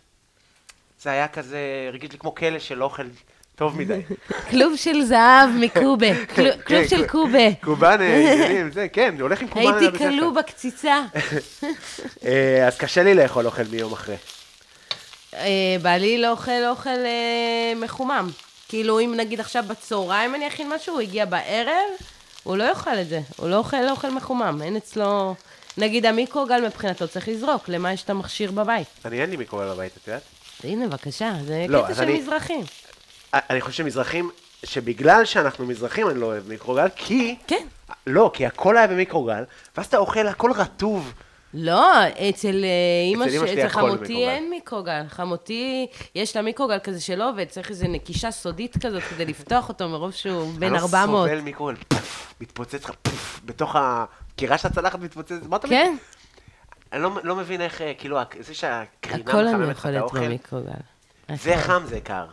[1.00, 3.02] זה היה כזה, הרגיש לי כמו כלא של אוכל
[3.56, 4.00] טוב מדי.
[4.50, 6.26] כלוב של זהב מקובה.
[6.26, 7.08] כלוב- כן, כלוב של כן.
[7.08, 7.52] קובה.
[7.60, 9.98] קובאנה, עניינים, זה, כן, זה הולך עם קובאנה הייתי.
[9.98, 11.00] כלוא בקציצה.
[12.26, 14.16] אה, אז קשה לי לאכול אוכל מיום אחרי.
[15.34, 18.30] אה, בעלי לא אוכל אוכל אה, מחומם.
[18.68, 21.90] כאילו, אם נגיד עכשיו בצהריים אני אכין משהו, הוא הגיע בערב,
[22.42, 23.20] הוא לא יאכל את זה.
[23.36, 24.60] הוא לא אוכל אוכל מחומם.
[24.64, 25.34] אין אצלו...
[25.78, 28.86] נגיד המיקרוגל מבחינתו צריך לזרוק, למה יש את המכשיר בבית?
[29.04, 30.22] אני אין לי מיקרוגל בבית, את יודעת?
[30.64, 32.64] הנה, בבקשה, זה לא, קטע של מזרחים.
[33.34, 34.30] אני חושב שמזרחים,
[34.64, 37.36] שבגלל שאנחנו מזרחים אני לא אוהב מיקרוגל, כי...
[37.46, 37.66] כן.
[38.06, 39.44] לא, כי הכל היה במיקרוגל,
[39.76, 41.12] ואז אתה אוכל הכל רטוב.
[41.54, 41.92] לא,
[42.28, 42.68] אצל אה,
[43.10, 44.28] אימא, ש- שלי אצל הכל חמותי.
[44.28, 45.02] אין מיקרוגל.
[45.08, 49.88] חמותי, יש לה מיקרוגל כזה שלא עובד, צריך איזו נקישה סודית כזאת כדי לפתוח אותו
[49.88, 51.28] מרוב שהוא בן 400.
[51.28, 51.74] אני לא סובל מיקרוגל,
[52.40, 52.90] מתפוצץ לך,
[53.44, 55.96] בתוך הקירה של הצלחת מתפוצצת, מה אתה כן,
[56.92, 60.18] אני לא, לא מבין איך, אה, כאילו, זה שהקרינה הכל אני מחממת לך את האוכל,
[60.18, 60.70] במיקרוגל.
[61.34, 62.26] זה חם זה קר.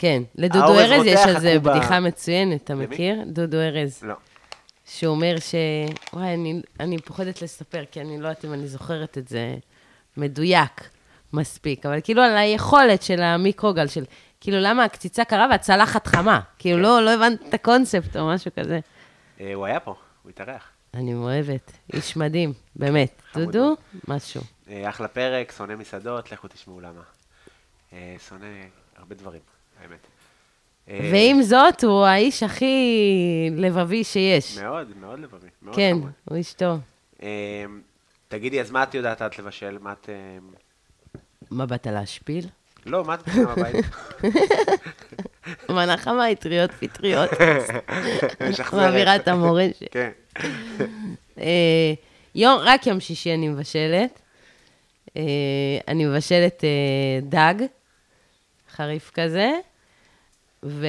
[0.00, 1.74] כן, לדודו ארז יש על זה הקובה.
[1.74, 2.86] בדיחה מצוינת, אתה למי?
[2.86, 3.16] מכיר?
[3.26, 4.02] דודו ארז.
[4.02, 4.14] לא.
[4.86, 5.54] שהוא אומר ש...
[6.12, 9.54] וואי, אני, אני פוחדת לספר, כי אני לא יודעת אם אני זוכרת את זה
[10.16, 10.88] מדויק
[11.32, 14.04] מספיק, אבל כאילו על היכולת של המיקרוגל, של
[14.40, 16.40] כאילו למה הקציצה קרה והצלחת חמה.
[16.58, 16.82] כאילו כן.
[16.82, 18.80] לא, לא הבנת את הקונספט או משהו כזה.
[19.40, 20.68] אה, הוא היה פה, הוא התארח.
[20.94, 23.22] אני אוהבת, איש מדהים, באמת.
[23.34, 23.76] דודו.
[24.08, 24.40] משהו.
[24.70, 27.02] אה, אחלה פרק, שונא מסעדות, לכו תשמעו למה.
[27.92, 28.46] אה, שונא
[28.96, 29.40] הרבה דברים,
[29.82, 30.06] האמת.
[30.88, 32.74] אה, ועם זאת, הוא האיש הכי
[33.56, 34.58] לבבי שיש.
[34.58, 35.48] מאוד, מאוד לבבי.
[35.62, 36.10] מאוד כן, חמוד.
[36.24, 36.80] הוא איש טוב.
[37.22, 37.64] אה,
[38.28, 39.78] תגידי, אז מה את יודעת את לבשל?
[39.80, 40.08] מה את...
[40.08, 40.38] אה,
[41.50, 42.46] מה באת להשפיל?
[42.86, 43.86] לא, מה את מכינה בבית?
[45.68, 47.30] מנה חמה היא טריות פטריות.
[48.72, 49.92] מעבירה את המורשת.
[49.92, 50.10] כן.
[51.38, 51.92] אה,
[52.34, 54.20] יום, רק יום שישי אני מבשלת.
[55.16, 55.22] אה,
[55.88, 57.66] אני מבשלת אה, דג,
[58.76, 59.50] חריף כזה,
[60.64, 60.86] ו...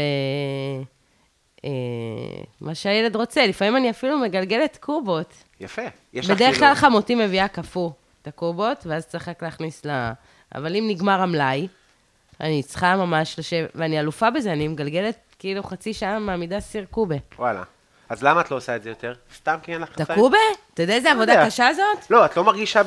[1.65, 5.33] אה, שהילד רוצה, לפעמים אני אפילו מגלגלת קובות.
[5.59, 5.81] יפה.
[6.13, 7.89] יש לך בדרך כאילו- כלל חמותי מביאה קפוא
[8.21, 10.11] את הקובות, ואז צריך רק להכניס ל...
[10.55, 11.67] אבל אם נגמר המלאי,
[12.41, 17.15] אני צריכה ממש לשבת, ואני אלופה בזה, אני מגלגלת כאילו חצי שעה מעמידה סיר קובה.
[17.39, 17.63] וואלה.
[18.09, 19.13] אז למה את לא עושה את זה יותר?
[19.35, 19.89] סתם כי אין לך...
[19.95, 20.19] אתה חיים?
[20.19, 20.37] קובה?
[20.73, 21.45] אתה יודע איזה לא עבודה.
[21.45, 22.11] קשה זאת?
[22.11, 22.81] לא, את לא מרגישה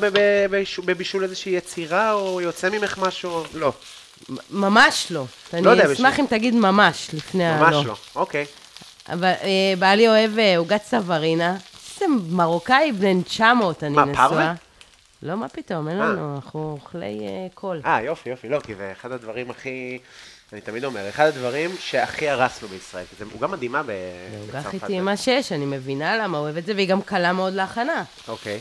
[0.85, 3.43] בבישול איזושהי יצירה, או יוצא ממך משהו?
[3.53, 3.73] לא,
[4.49, 5.25] ממש לא.
[5.53, 7.77] לא יודע, אני אשמח בשביל- אם תגיד ממש לפני הלא.
[7.77, 7.95] ממש לא.
[8.15, 8.45] אוקיי.
[9.09, 9.49] אבל אה,
[9.79, 11.55] בעלי אוהב אה, עוגת סברינה.
[11.93, 14.27] איזה מרוקאי בן 900 אני מה, נשואה.
[14.27, 14.53] פרווה?
[15.23, 16.05] לא, מה פתאום, אין אה.
[16.05, 17.81] לנו, אנחנו אוכלי אה, קול.
[17.85, 19.99] אה, יופי, יופי, לא, כי זה אחד הדברים הכי,
[20.53, 24.59] אני תמיד אומר, אחד הדברים שהכי הרסנו בישראל, כי זה עוגה מדהימה ב- זה עוגה
[24.59, 24.87] הכי בצרפת.
[24.87, 28.03] טעימה שיש, אני מבינה למה הוא אוהב את זה, והיא גם קלה מאוד להכנה.
[28.27, 28.59] אוקיי.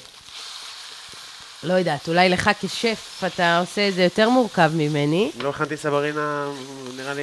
[1.65, 5.31] לא יודעת, אולי לך כשף אתה עושה את זה יותר מורכב ממני.
[5.41, 6.49] לא הכנתי סברינה,
[6.97, 7.23] נראה לי...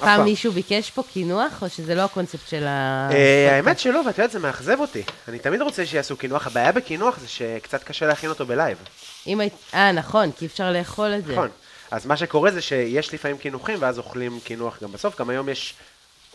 [0.00, 3.08] פעם מישהו ביקש פה קינוח, או שזה לא הקונספט של ה...
[3.12, 5.02] אה, האמת שלא, ואת יודעת, זה מאכזב אותי.
[5.28, 8.78] אני תמיד רוצה שיעשו קינוח, הבעיה בקינוח זה שקצת קשה להכין אותו בלייב.
[9.26, 9.54] אם היית...
[9.74, 11.32] אה, נכון, כי אפשר לאכול את זה.
[11.32, 11.48] נכון.
[11.90, 15.20] אז מה שקורה זה שיש לפעמים קינוחים, ואז אוכלים קינוח גם בסוף.
[15.20, 15.74] גם היום יש,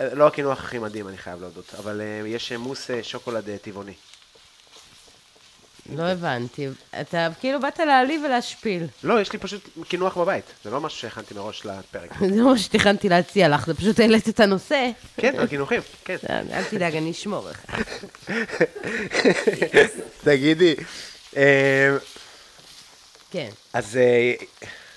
[0.02, 3.94] אה, לא הקינוח הכי מדהים, אני חייב להודות, אבל אה, יש מוס שוקולד טבעוני.
[5.90, 6.68] לא הבנתי.
[7.02, 8.84] אתה כאילו באת להעליב ולהשפיל.
[9.04, 10.46] לא, יש לי פשוט קינוח בבית.
[10.64, 12.20] זה לא משהו שהכנתי מראש לפרק.
[12.30, 14.90] זה לא מה שתכננתי להציע לך, זה פשוט העלית את הנושא.
[15.18, 16.18] כן, הקינוחים, כן.
[16.30, 17.66] אל תדאג, אני אשמור לך.
[20.24, 20.76] תגידי,
[21.38, 21.98] אה,
[23.32, 23.50] כן.
[23.74, 24.34] אז אה,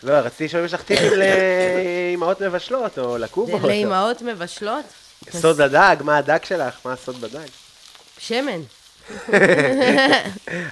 [0.03, 3.63] לא, רציתי לשאול אם יש לך טיפים לאימהות מבשלות, או לקובות.
[3.63, 4.85] לאימהות מבשלות?
[5.31, 6.79] סוד הדג, מה הדג שלך?
[6.85, 7.49] מה הסוד בדג?
[8.19, 8.61] שמן.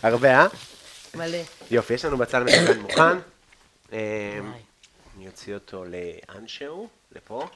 [0.02, 0.46] הרבה, אה?
[1.14, 1.38] מלא.
[1.70, 3.18] יופי, יש לנו בצל מצוין מוכן.
[3.92, 4.38] אה,
[5.16, 7.48] אני אוציא אותו לאנשהו, לפה.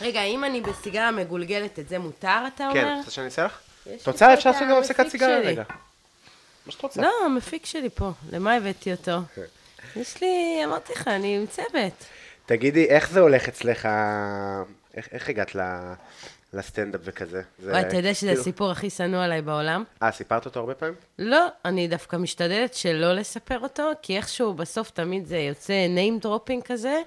[0.00, 2.74] רגע, אם אני בסיגריה מגולגלת, את זה מותר, אתה אומר?
[2.80, 3.58] כן, רוצה שאני אעשה לך?
[4.02, 4.34] את רוצה?
[4.34, 5.38] אפשר לעשות גם הפסקת סיגריה.
[5.38, 5.62] רגע.
[6.66, 7.00] מה שאת רוצה.
[7.02, 8.10] לא, המפיק שלי פה.
[8.32, 9.12] למה הבאתי אותו?
[9.34, 9.42] כן.
[10.00, 12.04] יש לי, אמרתי לך, אני עם צוות.
[12.46, 13.88] תגידי, איך זה הולך אצלך?
[14.94, 15.92] איך- איך הגעת ל-
[16.52, 17.42] לסטנדאפ וכזה?
[17.58, 19.84] זה- וואי, אתה יודע שזה כאילו- הסיפור הכי שנוא עליי בעולם?
[20.02, 20.94] אה, סיפרת אותו הרבה פעמים?
[21.18, 26.62] לא, אני דווקא משתדלת שלא לספר אותו, כי איכשהו בסוף תמיד זה יוצא name dropping
[26.64, 27.02] כזה,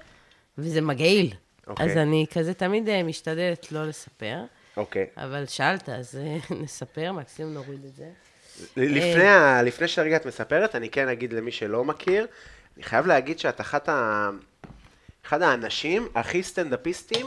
[0.58, 1.34] וזה מגעיל.
[1.66, 1.86] אוקיי.
[1.86, 4.36] אז אני כזה תמיד אה, משתדלת לא לספר,
[4.76, 5.06] אוקיי.
[5.16, 8.08] אבל שאלת, אז אה, נספר, מקסימום נוריד את זה.
[8.76, 9.62] לפני, ה...
[9.62, 12.26] לפני שהרגע את מספרת, אני כן אגיד למי שלא מכיר,
[12.76, 14.30] אני חייב להגיד שאת אחת ה...
[15.26, 17.26] אחד האנשים הכי סטנדאפיסטים,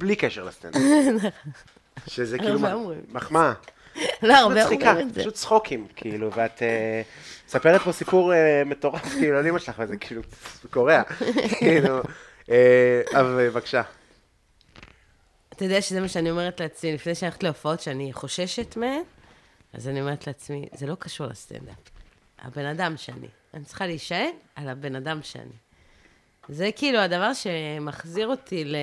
[0.00, 0.82] בלי קשר לסטנדאפ.
[2.06, 2.92] שזה כאילו.
[3.08, 3.52] מחמאה.
[4.22, 5.20] לא, הרבה אומרים את זה.
[5.20, 7.02] פשוט צחוקים, כאילו, ואת אה,
[7.46, 10.22] מספרת פה סיפור אה, מטורף, כאילו, על אמא שלך, וזה כאילו
[10.70, 11.02] קורע,
[11.58, 12.02] כאילו,
[12.50, 13.82] אה, אבל בבקשה.
[15.52, 19.02] אתה יודע שזה מה שאני אומרת לעצמי, לפני שאני הולכת להופעות שאני חוששת מהן,
[19.72, 21.76] אז אני אומרת לעצמי, זה לא קשור לסטנדאפ.
[22.38, 23.28] הבן אדם שאני.
[23.54, 25.56] אני צריכה להישען על הבן אדם שאני.
[26.48, 28.76] זה כאילו הדבר שמחזיר אותי ל...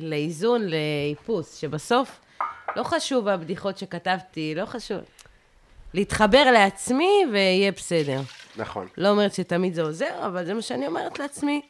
[0.00, 2.20] לאיזון, לאיפוס, שבסוף
[2.76, 5.00] לא חשוב הבדיחות שכתבתי, לא חשוב.
[5.94, 8.20] להתחבר לעצמי ויהיה בסדר.
[8.56, 8.88] נכון.
[8.98, 11.60] לא אומרת שתמיד זה עוזר, אבל זה מה שאני אומרת לעצמי.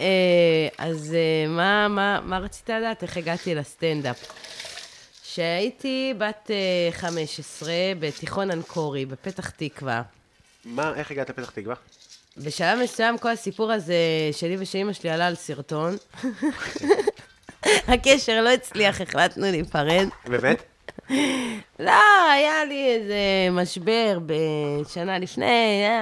[0.00, 3.02] אה, אז אה, מה, מה, מה רצית לדעת?
[3.02, 4.32] איך הגעתי לסטנדאפ?
[5.32, 10.02] כשהייתי בת אה, 15 בתיכון אנקורי, בפתח תקווה.
[10.64, 11.74] מה, איך הגעת לפתח תקווה?
[12.36, 13.94] בשלב מסוים כל הסיפור הזה
[14.32, 15.96] שלי ושל אמא שלי עלה על סרטון.
[17.88, 20.08] הקשר לא הצליח, החלטנו להיפרד.
[20.26, 20.62] באמת?
[21.78, 23.18] לא, היה לי איזה
[23.52, 26.00] משבר בשנה לפני, היה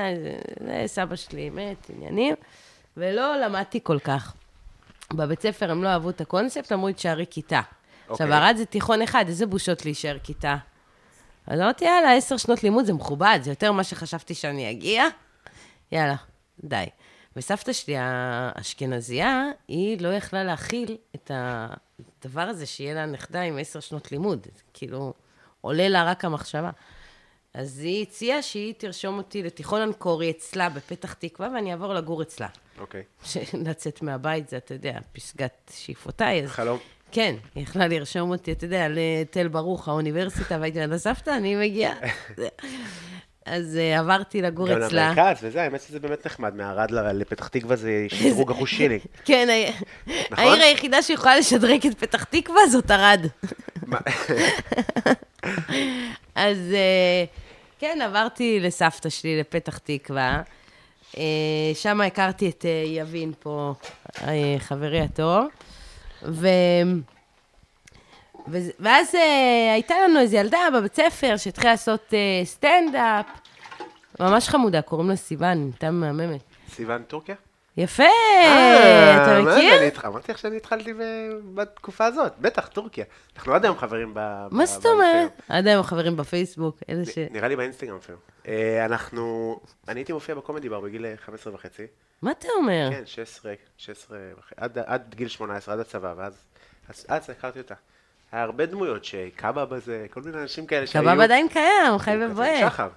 [0.61, 2.35] זה סבא שלי מת, עניינים,
[2.97, 4.33] ולא למדתי כל כך.
[5.13, 7.61] בבית ספר הם לא אהבו את הקונספט, אמרו לי, תשארי כיתה.
[8.11, 8.39] עכשיו, אוקיי.
[8.39, 10.57] ערד זה תיכון אחד, איזה בושות להישאר כיתה.
[11.47, 15.05] אז אמרתי, יאללה, עשר שנות לימוד זה מכובד, זה יותר ממה שחשבתי שאני אגיע.
[15.93, 16.17] יאללה,
[16.65, 16.85] די.
[17.37, 23.81] וסבתא שלי האשכנזייה, היא לא יכלה להכיל את הדבר הזה שיהיה לה נכדה עם עשר
[23.81, 24.47] שנות לימוד.
[24.75, 25.15] כאילו,
[25.61, 26.71] עולה לה רק המחשבה.
[27.55, 32.49] אז היא הציעה שהיא תרשום אותי לתיכון אנקורי אצלה בפתח תקווה, ואני אעבור לגור אצלה.
[32.79, 33.03] אוקיי.
[33.67, 36.45] לצאת מהבית זה, אתה יודע, פסגת שאיפותיי.
[36.45, 36.79] אז חלום.
[37.13, 41.95] כן, היא יכלה לרשום אותי, אתה יודע, לתל ברוך, האוניברסיטה, והייתי אומרת, סבתא, אני מגיעה.
[43.47, 45.13] אז אה, עברתי לגור גם אצלה.
[45.13, 48.99] למרכז, וזה, האמת שזה באמת נחמד, מערד לפתח תקווה זה שדרוג אחושילי.
[49.25, 49.49] כן,
[50.31, 50.45] נכון?
[50.45, 53.27] העיר היחידה שיכולה לשדרג את פתח תקווה זאת ערד.
[56.35, 57.25] אז אה,
[57.79, 60.43] כן, עברתי לסבתא שלי לפתח תקווה.
[61.17, 61.23] אה,
[61.75, 63.75] שם הכרתי את יבין פה,
[64.59, 65.47] חברי הטוב.
[66.29, 66.49] ו...
[68.49, 73.27] וזה- ואז אה, הייתה לנו איזו ילדה בבית ספר שהתחילה לעשות אה, סטנדאפ.
[74.21, 76.41] ממש חמודה, קוראים לה סיוון, הייתה מהממת.
[76.71, 77.35] סיוון טורקיה?
[77.77, 79.79] יפה, אה, אתה מכיר?
[79.79, 80.93] אני אמרתי לך שאני התחלתי
[81.55, 83.05] בתקופה הזאת, בטח, טורקיה.
[83.37, 84.47] אנחנו עד היום חברים ב...
[84.51, 85.41] מה זאת אומרת?
[85.49, 87.19] עד היום חברים בפייסבוק, אלה ש...
[87.31, 88.19] נראה לי באינסטגרם אפילו.
[88.85, 89.57] אנחנו,
[89.89, 91.83] אני הייתי מופיע בקומדי בר בגיל אה, 15 וחצי.
[92.23, 92.89] מה אתה אומר?
[92.93, 96.33] כן, 16, 16 וחצי, עד- עד גיל 18, עד הצבא, ואז
[96.89, 97.75] אז אז הכרתי אותה.
[98.33, 101.03] היה הרבה דמויות שקאבה בזה, כל מיני אנשים כאלה שהיו...
[101.05, 102.61] קבב עדיין קיים, חי ובועט.
[102.73, 102.89] שחר.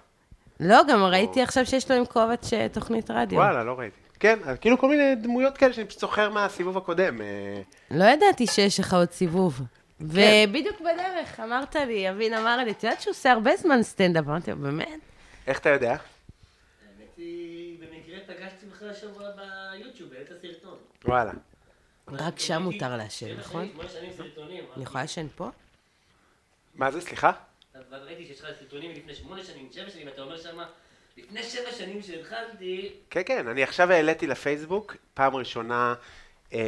[0.60, 3.38] לא, גם ראיתי עכשיו שיש לו עם קובץ אה, תוכנית רדיו.
[3.40, 3.96] וואלה, לא ראיתי.
[4.20, 7.22] כן, כאילו כל מיני דמויות כאלה שאני פשוט זוכר מהסיבוב הקודם.
[7.22, 7.62] אה,
[7.92, 9.62] לא ידעתי שיש לך עוד סיבוב.
[10.02, 14.26] ובדיוק בדרך, אמרת לי, אבין אמר לי, את יודעת שהוא עושה הרבה זמן סטנדאפ?
[14.28, 15.00] אמרתי לו, באמת?
[15.48, 15.96] איך אתה יודע?
[18.90, 20.78] השבוע ביוטיוב, העלית סרטון.
[21.06, 21.32] וואלה.
[22.08, 23.70] רק שם מותר לעשן, נכון?
[24.76, 25.50] אני יכולה לעשן פה?
[26.76, 27.32] מה זה, סליחה?
[27.76, 30.66] אבל ראיתי שיש לך סרטונים מלפני שמונה שנים, שבע שנים, אתה אומר שמה,
[31.18, 35.94] לפני שבע שנים שהתחלתי, כן, כן, אני עכשיו העליתי לפייסבוק, פעם ראשונה,
[36.54, 36.60] אה,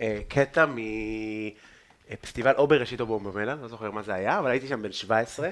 [0.00, 0.66] אה, קטע
[2.10, 5.48] מפסטיבל או בראשית או באומבמלה, לא זוכר מה זה היה, אבל הייתי שם בן 17,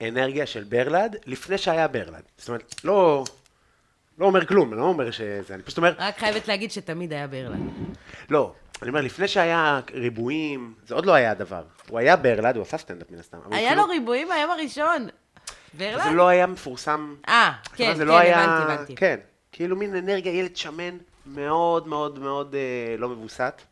[0.00, 2.22] אנרגיה של ברלד, לפני שהיה ברלד.
[2.38, 3.24] זאת אומרת, לא,
[4.18, 7.26] לא אומר כלום, אני לא אומר שזה, אני פשוט אומר, רק חייבת להגיד שתמיד היה
[7.26, 7.70] ברלנד.
[8.30, 8.52] לא,
[8.82, 11.62] אני אומר, לפני שהיה ריבועים, זה עוד לא היה הדבר.
[11.88, 13.38] הוא היה ברלד, הוא עשה סטנדאפ מן הסתם.
[13.50, 15.06] היה כאילו, לו ריבועים מהיום הראשון.
[15.06, 15.12] זה
[15.78, 16.14] ברלנד?
[16.16, 18.94] לא היה מפורסם אה, כן, זה כן, לא היה- הבנתי, הבנתי.
[18.96, 19.16] כן,
[19.52, 23.62] כאילו מין אנרגיה, ילד שמן, מאוד מאוד מאוד אה, לא מבוסת.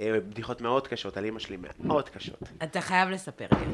[0.00, 2.38] אה, בדיחות מאוד קשות, על אימא שלי מאוד קשות.
[2.62, 3.66] אתה חייב לספר לי.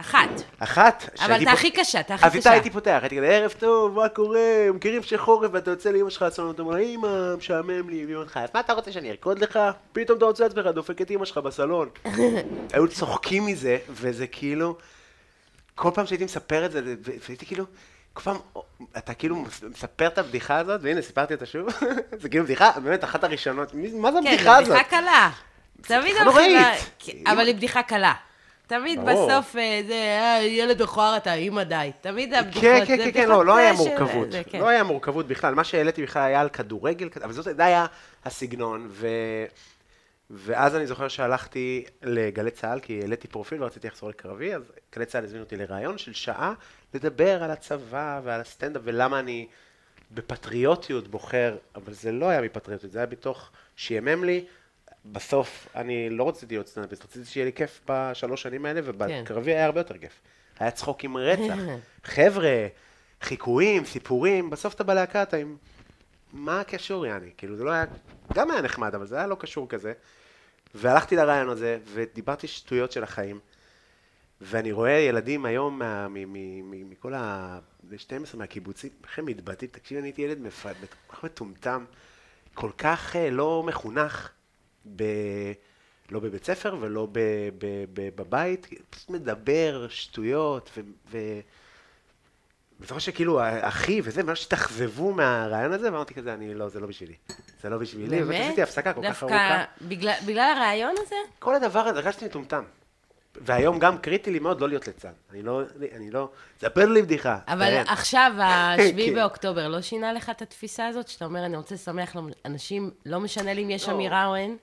[0.00, 0.28] אחת.
[0.58, 2.50] אחת, אבל אתה פות- הכי קשה, אתה הכי אז איתה קשה.
[2.52, 4.40] הייתי פותח, הייתי כזה, ערב טוב, מה קורה?
[4.74, 8.48] מכירים שחורף ואתה יוצא לאמא שלך לעצמם, אתה אומר, אמא, משעמם לי, ואמא לך, אז
[8.54, 9.58] מה אתה רוצה שאני ארקוד לך?
[9.92, 11.88] פתאום אתה רוצה לעצמך, דופק את אמא שלך בסלון.
[12.72, 14.76] היו צוחקים מזה, וזה כאילו,
[15.74, 16.80] כל פעם שהייתי מספר את זה,
[17.28, 17.64] והייתי כאילו,
[18.12, 18.36] כל פעם,
[18.98, 19.36] אתה כאילו
[19.70, 21.68] מספר את הבדיחה הזאת, והנה, סיפרתי אותה שוב,
[22.22, 24.70] זה כאילו בדיחה, באמת, אחת הראשונות, מה זה כן, הבדיחה הזאת?
[24.74, 25.30] בדיחה קלה.
[25.82, 26.62] תמיד הולכים ל...
[26.98, 28.12] כן, אבל היא בדיחה קלה.
[28.70, 29.26] תמיד ברור.
[29.26, 31.90] בסוף אה, זה, אה, ילד מכוער אתה, אמא די.
[32.00, 34.32] תמיד הבדיחות, כן, כן, כן, כן, לא, לא היה מורכבות.
[34.32, 34.58] זה, כן.
[34.60, 35.54] לא היה מורכבות בכלל.
[35.54, 37.86] מה שהעליתי בכלל היה על כדורגל, אבל זה היה
[38.24, 38.86] הסגנון.
[38.90, 39.08] ו...
[40.30, 44.62] ואז אני זוכר שהלכתי לגלי צה"ל, כי העליתי פרופיל ורציתי לחזור לקרבי, אז
[44.94, 46.54] גלי צה"ל הזמינו אותי לראיון של שעה,
[46.94, 49.46] לדבר על הצבא ועל הסטנדאפ ולמה אני
[50.10, 54.44] בפטריוטיות בוחר, אבל זה לא היה מפטריוטיות, זה היה בתוך שיאמם לי.
[55.04, 59.64] בסוף, אני לא רציתי להיות סטנדאפיסט, רציתי שיהיה לי כיף בשלוש שנים האלה, ובקרבי היה
[59.66, 60.20] הרבה יותר כיף.
[60.58, 61.54] היה צחוק עם רצח.
[62.14, 62.66] חבר'ה,
[63.22, 65.56] חיקויים, סיפורים, בסוף אתה בלהקה, אתה עם...
[66.32, 67.30] מה הקשור, יעני?
[67.36, 67.84] כאילו, זה לא היה...
[68.34, 69.92] גם היה נחמד, אבל זה היה לא קשור כזה.
[70.74, 73.40] והלכתי לרעיון הזה, ודיברתי שטויות של החיים.
[74.40, 77.58] ואני רואה ילדים היום, מה- מ- מ- מ- מכל ה...
[77.82, 80.66] בני 12 מהקיבוצים, איך הם מתבטאים, תקשיב, אני הייתי ילד מפ...
[81.06, 81.84] כל כך מטומטם,
[82.54, 84.30] כל כך אה, לא מחונך,
[84.96, 85.02] ב...
[86.10, 87.18] לא בבית ספר ולא ב...
[87.58, 87.66] ב...
[87.94, 88.08] ב...
[88.16, 90.80] בבית, פשוט מדבר שטויות, ו...
[91.10, 91.18] ו...
[92.78, 96.86] אני זוכר שכאילו, אחי וזה, ממש התאכזבו מהרעיון הזה, ואמרתי כזה, אני לא, זה לא
[96.86, 97.14] בשבילי.
[97.62, 98.40] זה לא בשבילי, באמת?
[98.46, 99.64] עשיתי הפסקה כל כך דווקא ארוכה.
[99.82, 101.14] בגלל- בגלל הרעיון הזה?
[101.38, 102.62] כל הדבר הזה, הרגשתי מטומטם.
[103.36, 105.12] והיום גם קריטי לי מאוד לא להיות ליצן.
[105.30, 105.62] אני לא,
[105.92, 106.28] אני לא,
[106.60, 107.38] ספר לי בדיחה.
[107.48, 107.92] אבל תראה.
[107.92, 109.14] עכשיו, השביעי כן.
[109.14, 113.54] באוקטובר, לא שינה לך את התפיסה הזאת, שאתה אומר, אני רוצה לשמח אנשים, לא משנה
[113.54, 113.94] לי אם יש לא.
[113.94, 114.56] אמירה או אין?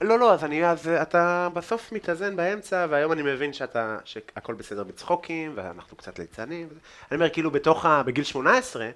[0.00, 4.84] לא, לא, אז אני, אז אתה בסוף מתאזן באמצע, והיום אני מבין שאתה, שהכל בסדר
[4.84, 6.68] בצחוקים, ואנחנו קצת ליצנים.
[7.10, 8.02] אני אומר, כאילו, בתוך ה...
[8.02, 8.90] בגיל 18,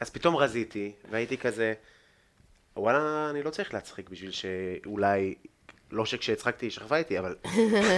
[0.00, 1.74] אז פתאום רזיתי, והייתי כזה,
[2.76, 5.34] וואלה, אני לא צריך להצחיק בשביל שאולי,
[5.90, 7.36] לא שכשהצחקתי היא שכבה איתי, אבל...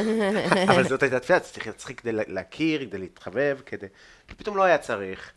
[0.71, 3.87] אבל זאת הייתה תפילה, צריך להצחיק כדי להכיר, כדי להתחבב, כדי...
[4.31, 5.33] ופתאום לא היה צריך.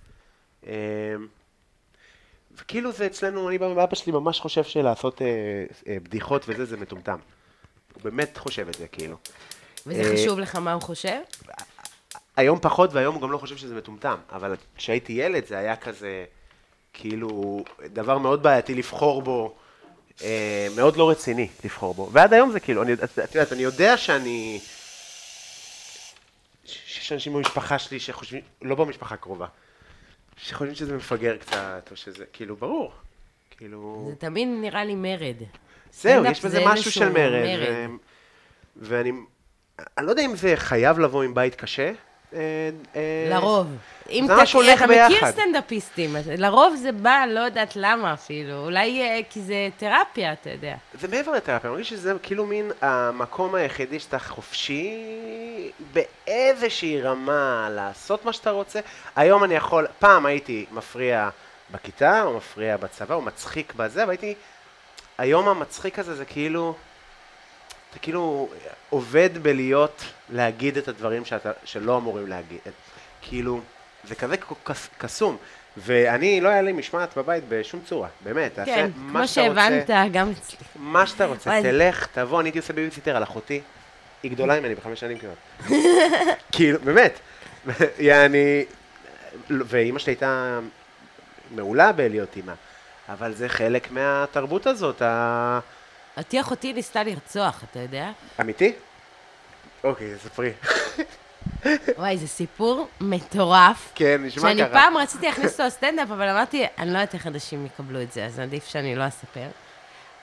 [2.61, 5.27] וכאילו זה אצלנו, אני בא- אבא שלי ממש חושב שלעשות אה,
[5.87, 7.17] אה, בדיחות וזה, זה מטומטם.
[7.93, 9.17] הוא באמת חושב את זה, כאילו.
[9.87, 11.17] וזה אה, חשוב לך מה הוא חושב?
[12.37, 14.15] היום פחות, והיום הוא גם לא חושב שזה מטומטם.
[14.31, 16.25] אבל כשהייתי ילד זה היה כזה,
[16.93, 19.55] כאילו, דבר מאוד בעייתי לבחור בו,
[20.23, 22.09] אה, מאוד לא רציני לבחור בו.
[22.11, 24.59] ועד היום זה כאילו, אני, את את יודעת, אני יודע שאני...
[26.65, 29.47] שיש אנשים במשפחה שלי שחושבים, לא במשפחה קרובה,
[30.37, 32.91] שחושבים שזה מפגר קצת, או שזה, כאילו, ברור.
[33.57, 34.05] כאילו...
[34.09, 35.35] זה תמיד נראה לי מרד.
[35.93, 37.43] זהו, יש בזה זה משהו של מרד.
[37.43, 37.89] מרד.
[37.89, 37.95] ו...
[38.75, 39.11] ואני
[39.97, 41.91] אני לא יודע אם זה חייב לבוא עם בית קשה.
[42.33, 42.39] אה,
[42.95, 43.67] אה, לרוב.
[44.09, 44.41] אם זה אתה,
[44.87, 45.31] מכיר.
[45.31, 50.75] סטנדאפיסטים, לרוב זה בא, לא יודעת למה אפילו, אולי אה, כי זה תרפיה, אתה יודע.
[50.93, 55.03] זה מעבר לתרפיה, אני מרגיש שזה כאילו מין המקום היחידי שאתה חופשי
[55.93, 58.79] באיזושהי רמה לעשות מה שאתה רוצה.
[59.15, 61.29] היום אני יכול, פעם הייתי מפריע
[61.71, 64.35] בכיתה, או מפריע בצבא, או מצחיק בזה, והייתי,
[65.17, 66.75] היום המצחיק הזה זה כאילו,
[67.91, 68.49] אתה כאילו
[68.89, 72.57] עובד בלהיות, להגיד את הדברים שאתה, שלא אמורים להגיד.
[73.21, 73.61] כאילו,
[74.03, 75.37] זה כזה קס- קסום.
[75.77, 78.59] ואני, לא היה לי משמעת בבית בשום צורה, באמת.
[78.65, 79.61] כן, כמו שאתה רוצה.
[79.87, 80.57] שהבנת, גם אצלי.
[80.75, 81.59] מה שאתה רוצה.
[81.61, 83.61] תלך, תבוא, אני הייתי עושה בייביסיטר על אחותי,
[84.23, 85.69] היא גדולה ממני בחמש שנים כמעט.
[86.51, 87.19] כאילו, באמת.
[87.99, 88.65] יעני,
[89.49, 90.59] ואימא שלי הייתה
[91.51, 92.53] מעולה בלהיות אימא,
[93.09, 95.01] אבל זה חלק מהתרבות הזאת,
[96.17, 98.11] אותי אחותי ניסתה לרצוח, אתה יודע?
[98.37, 98.73] האמיתי?
[99.83, 100.51] אוקיי, ספרי.
[101.97, 103.91] וואי, זה סיפור מטורף.
[103.95, 104.73] כן, נשמע שאני ככה.
[104.73, 108.25] פעם רציתי להכניס אותו לסטנדאפ, אבל אמרתי, אני לא יודעת איך אנשים יקבלו את זה,
[108.25, 109.47] אז עדיף שאני לא אספר.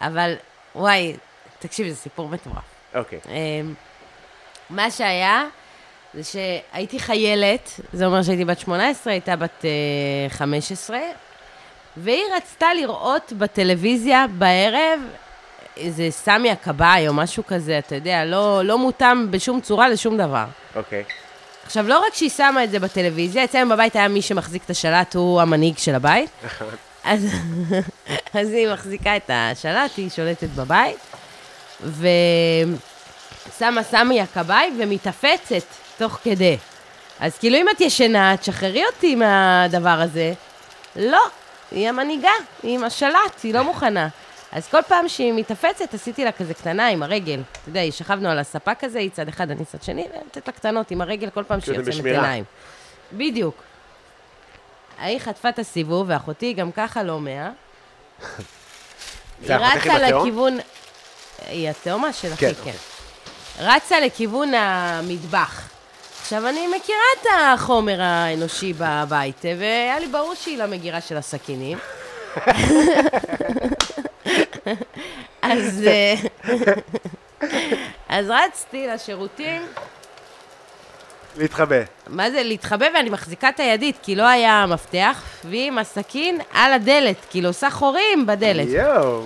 [0.01, 0.35] אבל,
[0.75, 1.17] וואי,
[1.59, 2.65] תקשיב, זה סיפור מטורף.
[2.95, 3.21] אוקיי.
[3.29, 3.75] אמ,
[4.71, 5.45] מה שהיה,
[6.15, 9.71] זה שהייתי חיילת, זה אומר שהייתי בת 18, הייתה בת אה,
[10.29, 10.99] 15,
[11.97, 15.01] והיא רצתה לראות בטלוויזיה בערב
[15.77, 20.45] איזה סמי הכבאי או משהו כזה, אתה יודע, לא, לא מותאם בשום צורה לשום דבר.
[20.77, 21.05] אוקיי.
[21.67, 25.15] עכשיו, לא רק שהיא שמה את זה בטלוויזיה, אצלנו בבית היה מי שמחזיק את השלט,
[25.15, 26.31] הוא המנהיג של הבית.
[27.05, 27.27] אז,
[28.41, 30.97] אז היא מחזיקה את השלט, היא שולטת בבית,
[33.57, 35.65] ושמה סמי הכבאי ומתאפצת
[35.99, 36.57] תוך כדי.
[37.21, 40.33] אז כאילו, אם את ישנה, תשחררי אותי מהדבר הזה.
[40.97, 41.23] לא,
[41.71, 42.31] היא המנהיגה,
[42.63, 44.09] היא עם השלט, היא לא מוכנה.
[44.55, 47.41] אז כל פעם שהיא מתאפצת, עשיתי לה כזה קטנה עם הרגל.
[47.53, 50.91] אתה יודע, שכבנו על הספה כזה, היא צד אחד, אני צד שני, ונותנת לה קטנות
[50.91, 52.17] עם הרגל כל פעם שהיא בשמירה.
[52.17, 52.45] עיניים.
[53.13, 53.55] בדיוק.
[54.99, 57.51] ההיא חטפה את הסיבוב, ואחותי גם ככה לא מאה.
[59.43, 59.99] היא רצה?
[59.99, 60.59] לכיוון...
[61.47, 62.77] היא התאומה של אחי, כן, כן.
[63.59, 65.69] רצה לכיוון המטבח.
[66.21, 71.79] עכשיו, אני מכירה את החומר האנושי בבית, והיה לי ברור שהיא למגירה של הסכינים.
[75.43, 76.15] אז, אה,
[78.09, 79.63] אז רצתי לשירותים,
[81.39, 81.77] להתחבא.
[82.09, 86.73] מה זה להתחבא, ואני מחזיקה את הידית, כי לא היה מפתח, והיא עם הסכין על
[86.73, 88.69] הדלת, כאילו עושה חורים בדלת.
[88.69, 89.23] יואו.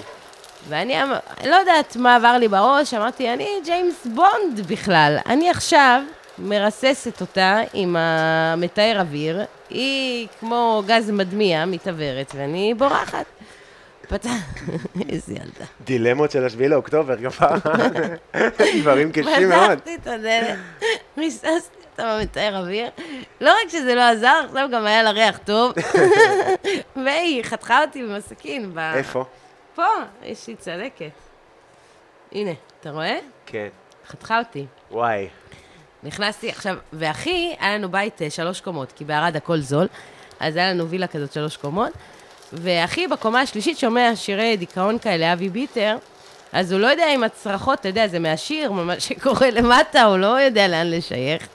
[0.69, 1.13] ואני אמ-
[1.45, 5.19] לא יודעת מה עבר לי בראש, אמרתי, אני ג'יימס בונד בכלל.
[5.27, 6.03] אני עכשיו
[6.39, 13.25] מרססת אותה עם המתאר אוויר, היא כמו גז מדמיע, מתעוורת, ואני בורחת.
[14.09, 14.31] פתח...
[15.09, 15.65] איזה ילדה.
[15.85, 17.55] דילמות של השביעי לאוקטובר, כבר.
[18.81, 19.71] דברים קשים מאוד.
[19.71, 20.59] פתחתי את הדלת,
[21.19, 22.91] ריססתי אותה במתאר אוויר.
[23.41, 25.73] לא רק שזה לא עזר, עכשיו גם היה לה ריח טוב.
[27.05, 28.75] והיא חתכה אותי עם הסכין.
[28.75, 29.25] ב- איפה?
[29.75, 29.87] פה,
[30.23, 31.11] יש לי צלקת.
[32.33, 32.51] הנה,
[32.81, 33.19] אתה רואה?
[33.47, 33.69] כן.
[34.09, 34.67] חתכה אותי.
[34.91, 35.29] וואי.
[36.03, 39.87] נכנסתי, עכשיו, ואחי, היה לנו בית אה, שלוש קומות, כי בערד הכל זול,
[40.41, 41.93] אז היה לנו וילה כזאת שלוש קומות,
[42.53, 45.97] ואחי בקומה השלישית שומע שירי דיכאון כאלה, אבי ביטר,
[46.53, 50.41] אז הוא לא יודע אם הצרחות, אתה יודע, זה מהשיר, מה שקורה למטה, הוא לא
[50.41, 51.49] יודע לאן לשייך.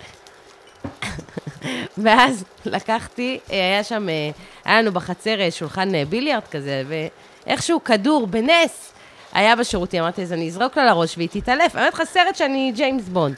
[2.04, 4.30] ואז לקחתי, היה שם, אה,
[4.66, 8.94] היה לנו בחצר אה, שולחן אה, ביליארד כזה, ואיכשהו כדור, בנס,
[9.34, 11.76] היה בשירותים, אמרתי, אז אני אזרוק לה לראש והיא תתעלף.
[11.76, 13.36] אומרת לך, סרט שאני ג'יימס בונד.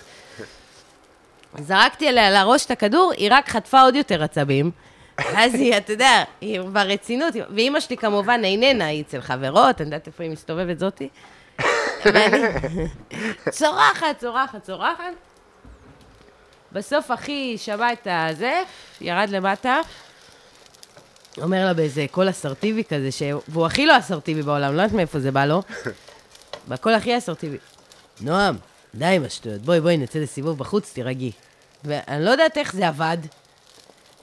[1.68, 4.72] זרקתי עליה לראש את הכדור, היא רק חטפה עוד יותר עצבים.
[5.42, 10.08] אז היא, אתה יודע, היא ברצינות, ואימא שלי כמובן איננה, היא אצל חברות, אני יודעת
[10.08, 11.10] איפה היא מסתובבת זאתי.
[12.06, 12.38] ואני
[13.50, 15.04] צורחת, צורחת, צורחת.
[16.72, 18.64] בסוף אחי שמע את הזה,
[19.02, 19.80] ירד למטה,
[21.42, 23.24] אומר לה באיזה קול אסרטיבי כזה, ש...
[23.48, 25.62] והוא הכי לא אסרטיבי בעולם, לא יודעת מאיפה זה בא לו.
[26.70, 27.58] בקול הכי אסרטיבי.
[28.22, 28.58] נועם,
[28.96, 31.32] די עם השטויות, בואי, בואי, נצא לסיבוב בחוץ, תירגעי.
[31.84, 33.18] ואני לא יודעת איך זה עבד.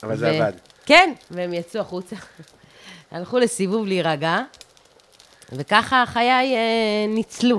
[0.03, 0.53] אבל זה ו- עבד.
[0.87, 2.17] כן, והם יצאו החוצה.
[3.11, 4.39] הלכו לסיבוב להירגע,
[5.53, 7.59] וככה חיי אה, ניצלו.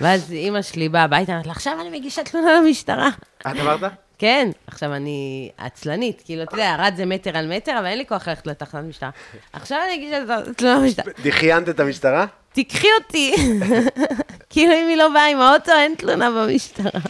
[0.00, 3.08] ואז אימא שלי באה הביתה, אמרת לה, עכשיו אני מגישה תלונה למשטרה.
[3.40, 3.80] את אמרת?
[4.18, 8.06] כן, עכשיו אני עצלנית, כאילו, אתה יודע, ערד זה מטר על מטר, אבל אין לי
[8.06, 9.10] כוח ללכת לתחנת משטרה.
[9.52, 11.12] עכשיו אני אגיש את תלונה למשטרה.
[11.22, 12.26] דחיינת את המשטרה?
[12.52, 13.34] תיקחי אותי.
[14.50, 17.00] כאילו, אם היא לא באה עם האוטו, אין תלונה במשטרה.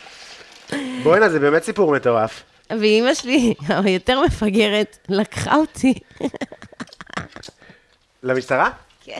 [1.03, 2.43] בואנה, זה באמת סיפור מטורף.
[2.70, 5.94] ואימא שלי, היותר מפגרת, לקחה אותי.
[8.22, 8.70] למשטרה?
[9.04, 9.18] כן.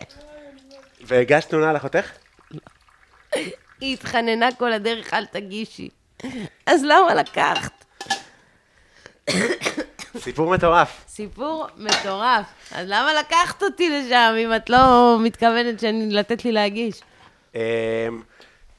[1.01, 2.11] והגשת תלונה לאחותך?
[3.80, 5.88] היא התחננה כל הדרך, אל תגישי.
[6.66, 7.84] אז למה לקחת?
[10.18, 11.05] סיפור מטורף.
[11.09, 12.46] סיפור מטורף.
[12.72, 17.01] אז למה לקחת אותי לשם, אם את לא מתכוונת לתת לי להגיש?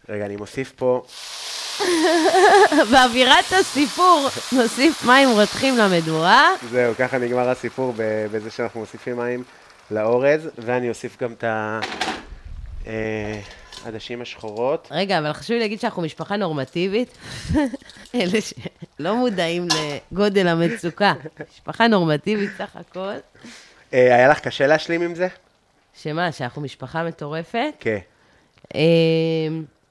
[0.10, 1.04] אמ, רגע, אני מוסיף פה...
[2.92, 6.50] באווירת הסיפור נוסיף מים רותחים למדורה.
[6.70, 7.94] זהו, ככה נגמר הסיפור
[8.32, 9.44] בזה שאנחנו מוסיפים מים
[9.92, 11.44] לאורז, ואני אוסיף גם את
[13.86, 14.88] העדשים השחורות.
[14.92, 17.18] רגע, אבל חשוב לי להגיד שאנחנו משפחה נורמטיבית.
[18.16, 19.68] אלה שלא מודעים
[20.12, 21.14] לגודל המצוקה.
[21.54, 23.14] משפחה נורמטיבית סך הכל.
[23.94, 25.28] אה, היה לך קשה להשלים עם זה?
[25.94, 27.74] שמה, שאנחנו משפחה מטורפת?
[27.80, 28.00] כן.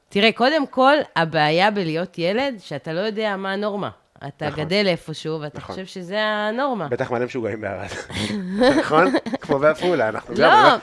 [0.09, 3.91] אה, תראה, קודם כל, הבעיה בלהיות ילד, שאתה לא יודע מה הנורמה.
[4.29, 4.65] אתה נכון.
[4.65, 5.75] גדל איפשהו, ואתה נכון.
[5.75, 6.89] חושב שזה הנורמה.
[6.89, 7.89] בטח מלא משוגעים בערד.
[8.81, 9.13] נכון?
[9.41, 10.41] כמו בעפולה, אנחנו גם...
[10.41, 10.79] לא,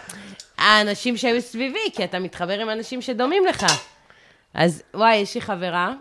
[0.57, 3.65] האנשים שהיו סביבי, כי אתה מתחבר עם אנשים שדומים לך.
[4.53, 5.93] אז וואי, יש לי חברה.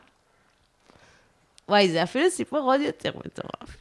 [1.69, 3.77] וואי, זה אפילו סיפור עוד יותר מטורף.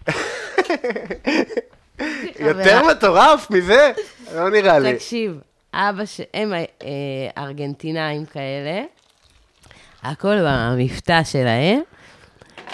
[2.40, 3.92] יותר מטורף מזה?
[4.36, 4.94] לא נראה לי.
[4.94, 5.40] תקשיב,
[5.74, 6.22] אבא ש...
[6.34, 6.64] הם אה,
[7.38, 8.84] ארגנטינאים כאלה,
[10.04, 11.82] הכל במבטא שלהם,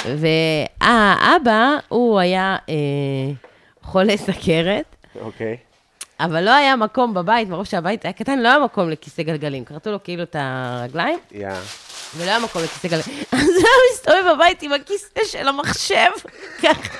[0.05, 2.75] והאבא, הוא היה אה,
[3.81, 5.57] חולה סכרת, אוקיי.
[6.19, 9.65] אבל לא היה מקום בבית, מרוב שהבית היה קטן, לא היה מקום לכיסא גלגלים.
[9.65, 11.49] כרתו לו כאילו את הרגליים, יא.
[12.17, 13.23] ולא היה מקום לכיסא גלגלים.
[13.31, 16.09] אז הוא היה מסתובב בבית עם הכיסא של המחשב,
[16.63, 16.95] ככה.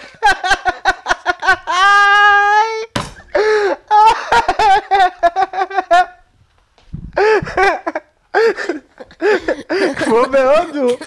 [9.97, 10.97] כמו בהודו.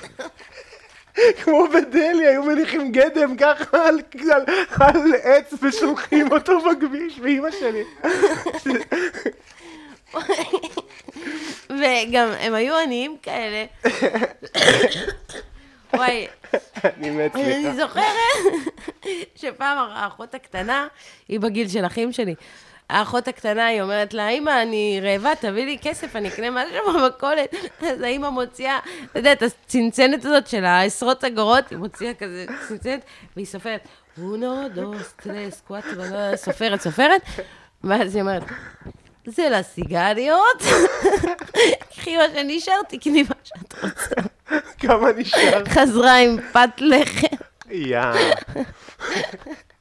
[1.45, 4.01] כמו בדלהי, היו מניחים גדם ככה על,
[4.33, 4.45] על,
[4.81, 7.85] על עץ ושולחים אותו בכביש, ואימא שלי.
[11.70, 13.64] וגם הם היו עניים כאלה.
[15.95, 16.27] וואי,
[16.85, 17.77] אני מת, אני סליחה.
[17.77, 18.05] זוכרת
[19.35, 20.89] שפעם האחות הקטנה,
[21.29, 22.35] היא בגיל של אחים שלי.
[22.93, 27.55] האחות הקטנה, היא אומרת לה, אמא, אני רעבה, תביא לי כסף, אני אקנה משהו במכולת.
[27.90, 33.01] אז האמא מוציאה, אתה יודע, את הצנצנת הזאת של העשרות אגורות, היא מוציאה כזה צנצנת,
[33.36, 33.80] והיא סופרת,
[34.18, 36.03] אונו, דוס, טרס, קואטרו,
[36.36, 37.22] סופרת, סופרת,
[37.84, 38.43] ואז היא אומרת,
[39.26, 40.62] זה לסיגריות,
[41.97, 44.28] קחי מה שנשאר, תקני מה שאת רוצה.
[44.78, 45.64] כמה נשאר?
[45.68, 47.36] חזרה עם פת לחם,
[47.70, 48.01] יא.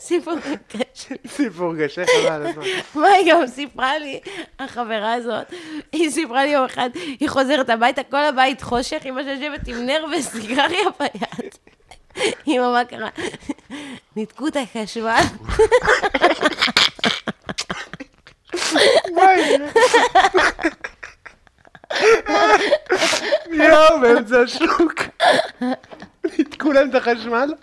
[0.00, 0.34] סיפור
[0.68, 1.14] קשה.
[1.36, 2.64] סיפור קשה חבל על הזמן.
[2.94, 4.20] מה היא גם סיפרה לי,
[4.58, 5.46] החברה הזאת,
[5.92, 10.04] היא סיפרה לי יום אחד, היא חוזרת הביתה, כל הבית חושך, אמא שיושבת עם נר
[10.18, 11.54] וסיגריה ביד.
[12.48, 13.08] אמא, מה קרה?
[14.16, 15.20] ניתקו את החשמל.
[23.50, 25.02] יואו, באמצע השוק.
[26.38, 27.54] ניתקו להם את החשמל?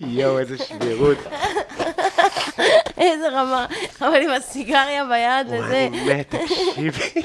[0.00, 1.18] יואו, איזה שבירות.
[2.98, 3.66] איזה רמה,
[4.00, 5.86] אבל עם הסיגריה ביד וואי, וזה.
[5.86, 7.22] אני מת, תקשיבי.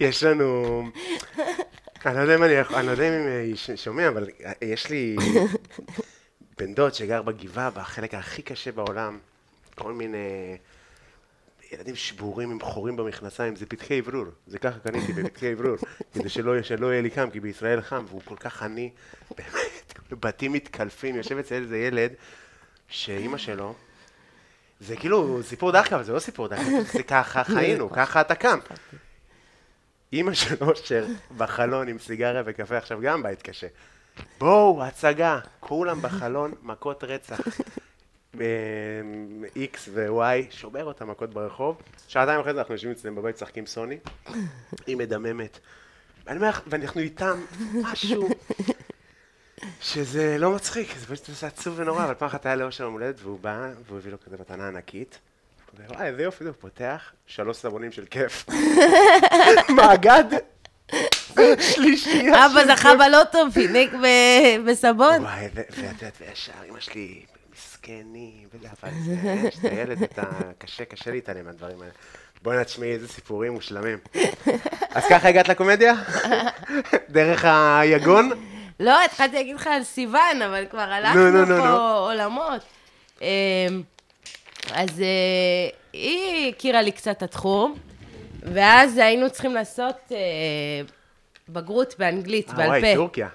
[0.00, 0.82] יש לנו...
[2.06, 4.28] אני לא יודע אם אני יכול, אני לא יודע אם שומע, אבל
[4.62, 5.16] יש לי
[6.58, 9.18] בן דוד שגר בגבעה, בחלק הכי קשה בעולם,
[9.74, 10.56] כל מיני
[11.72, 15.76] ילדים שבורים עם חורים במכנסיים, זה פתחי אוורור, זה ככה קניתי בפתחי אוורור,
[16.14, 18.90] כדי שלא, שלא יהיה לי קם, כי בישראל חם, והוא כל כך עני,
[19.38, 22.12] באמת, בתים מתקלפים, יושב אצל איזה ילד,
[22.88, 23.74] שאימא שלו,
[24.80, 28.58] זה כאילו סיפור דחקה, אבל זה לא סיפור דחקה, זה ככה חיינו, ככה אתה קם.
[30.12, 31.06] אימא של אושר
[31.36, 33.66] בחלון עם סיגריה וקפה, עכשיו גם בית קשה.
[34.38, 37.40] בואו, הצגה, כולם בחלון, מכות רצח.
[38.34, 41.82] X ו-Y, שובר אותה מכות ברחוב.
[42.08, 43.98] שעתיים אחרי זה אנחנו יושבים אצלם בבית, משחקים סוני.
[44.86, 45.58] היא מדממת.
[46.26, 47.40] ואני אומר, לך, ואנחנו איתם,
[47.74, 48.28] משהו
[49.80, 53.14] שזה לא מצחיק, זה פשוט זה עצוב ונורא, אבל פעם אחת היה לאושר יום הולדת,
[53.22, 55.18] והוא בא, והוא הביא לו כזה מתנה ענקית.
[55.88, 58.46] וואי, איזה יופי, הוא פותח, שלוש סבונים של כיף.
[59.76, 60.24] מאגד,
[61.60, 62.90] שלישייה אבא זכה.
[62.96, 63.90] בלוטו, פינק
[64.66, 65.22] בסבון.
[65.22, 67.24] וואי, ואת יודעת, וישר אמא שלי,
[67.78, 69.14] מסכנים, וזה, אבל זה,
[69.48, 70.22] יש את הילד, אתה,
[70.58, 71.92] קשה, קשה להתעלם מהדברים האלה.
[72.42, 73.98] בואי תשמעי איזה סיפורים מושלמים.
[74.90, 75.94] אז ככה הגעת לקומדיה?
[77.10, 78.30] דרך היגון?
[78.80, 81.76] לא, התחלתי להגיד לך על סיוון, אבל כבר נו, הלכנו נו, נו, פה נו.
[81.78, 82.62] עולמות.
[83.22, 83.26] אמ,
[84.72, 87.74] אז אה, היא הכירה לי קצת את התחום,
[88.42, 90.18] ואז היינו צריכים לעשות אה,
[91.48, 92.94] בגרות באנגלית, אה, בעל וואי, פה.
[92.94, 93.28] טורקיה.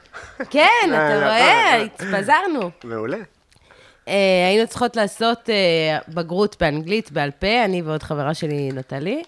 [0.50, 1.82] כן, אה, אתה רואה.
[1.82, 2.72] התפזרנו.
[2.84, 3.18] מעולה.
[4.08, 9.24] אה, היינו צריכות לעשות אה, בגרות באנגלית בעל פה, אני ועוד חברה שלי, נטלי.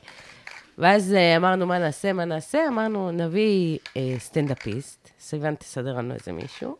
[0.77, 2.67] ואז אה, אמרנו, מה נעשה, מה נעשה?
[2.67, 3.77] אמרנו, נביא
[4.17, 6.75] סטנדאפיסט, סיוון תסדר לנו איזה מישהו,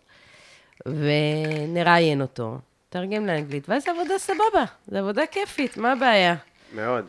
[0.85, 2.57] ונראיין אותו,
[2.89, 6.35] תרגם לאנגלית, ואז עבודה סבבה, זו עבודה כיפית, מה הבעיה?
[6.73, 7.05] מאוד.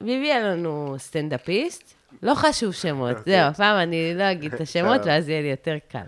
[0.00, 3.16] והביאה לנו סטנדאפיסט, לא חשוב שמות.
[3.26, 5.00] זהו, הפעם אני לא אגיד את השמות.
[5.06, 5.98] ואז יהיה לי יותר קל.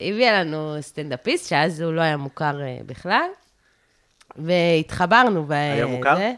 [0.00, 3.28] הביאה לנו סטנדאפיסט, שאז הוא לא היה מוכר אה, בכלל,
[4.36, 5.44] והתחברנו.
[5.44, 6.16] ב- היה מוכר?
[6.16, 6.32] זה.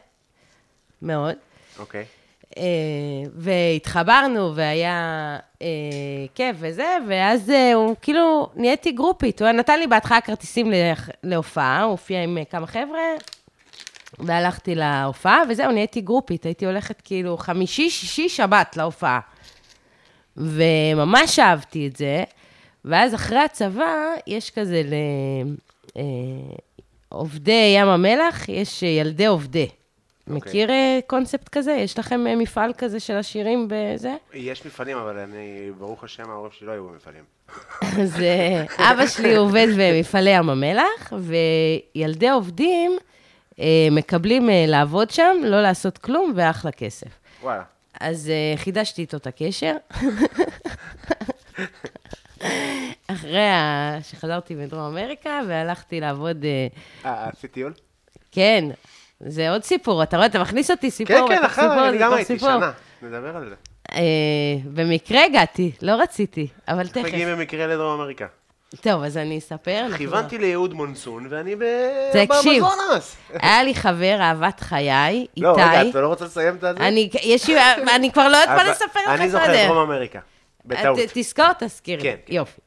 [1.02, 1.34] מאוד.
[1.78, 2.04] אוקיי.
[2.58, 2.62] אה,
[3.34, 4.92] והתחברנו, והיה
[5.62, 5.66] אה,
[6.34, 9.42] כיף וזה, ואז הוא כאילו, נהייתי גרופית.
[9.42, 10.92] הוא נתן לי בהתחלה כרטיסים לה-
[11.22, 13.00] להופעה, הוא הופיע עם כמה חבר'ה,
[14.18, 16.44] והלכתי להופעה, וזהו, נהייתי גרופית.
[16.46, 19.20] הייתי הולכת כאילו חמישי, שישי, שבת להופעה.
[20.36, 22.24] וממש אהבתי את זה.
[22.88, 23.94] ואז אחרי הצבא,
[24.26, 24.82] יש כזה
[27.12, 29.68] לעובדי ים המלח, יש אה, ילדי עובדי.
[30.26, 31.72] מכיר אה, קונספט כזה?
[31.72, 34.14] יש לכם אה, מפעל כזה של השירים בזה?
[34.34, 37.24] יש מפעלים, אבל אני, ברוך השם, ההורים שלי לא היו במפעלים.
[38.02, 42.98] אז אה, אבא שלי עובד במפעלי ים המלח, וילדי עובדים
[43.60, 47.08] אה, מקבלים אה, לעבוד שם, לא לעשות כלום, ואחלה כסף.
[47.42, 47.62] וואלה.
[48.00, 49.76] אז אה, חידשתי איתו את הקשר.
[53.06, 53.40] אחרי
[54.02, 56.66] שחזרתי מדרום אמריקה, והלכתי לעבוד, אה,
[57.10, 57.72] אה, עשית טיול?
[58.32, 58.64] כן,
[59.20, 62.38] זה עוד סיפור, אתה רואה, אתה מכניס אותי סיפור, כן, כן, אחר, אני גם הייתי.
[62.38, 62.70] שנה.
[63.02, 63.54] נדבר על זה.
[63.92, 64.00] אה,
[64.74, 67.04] במקרה הגעתי, לא רציתי, אבל תכף.
[67.04, 68.26] מגיעים במקרה לדרום אמריקה?
[68.80, 69.86] טוב, אז אני אספר.
[69.96, 71.62] כיוונתי ליהוד מונסון, ואני ב...
[72.12, 72.62] תקשיב.
[72.62, 73.16] באמזונס.
[73.32, 75.90] היה לי חבר, אהבת חיי, לא, רגע, איתי.
[75.90, 76.70] אתה לא רוצה לסיים את זה?
[76.70, 79.66] אני, כבר לא יודעת מה לספר לך אני זוכר קודם.
[79.66, 80.18] דרום אמריקה.
[80.66, 80.98] בטעות.
[80.98, 82.00] ת- תזכור, תזכיר.
[82.02, 82.32] כן, כן.
[82.34, 82.60] יופי.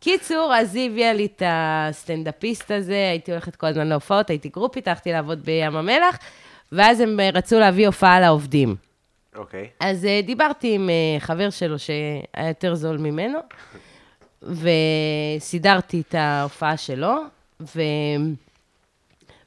[0.00, 4.88] קיצור, אז היא הביאה לי את הסטנדאפיסט הזה, הייתי הולכת כל הזמן להופעות, הייתי גרופית,
[4.88, 6.18] הלכתי לעבוד בים המלח,
[6.72, 8.76] ואז הם אה, רצו להביא הופעה לעובדים.
[9.36, 9.68] אוקיי.
[9.80, 13.38] אז אה, דיברתי עם אה, חבר שלו שהיה יותר זול ממנו,
[14.42, 17.14] וסידרתי את ההופעה שלו,
[17.60, 17.80] ו...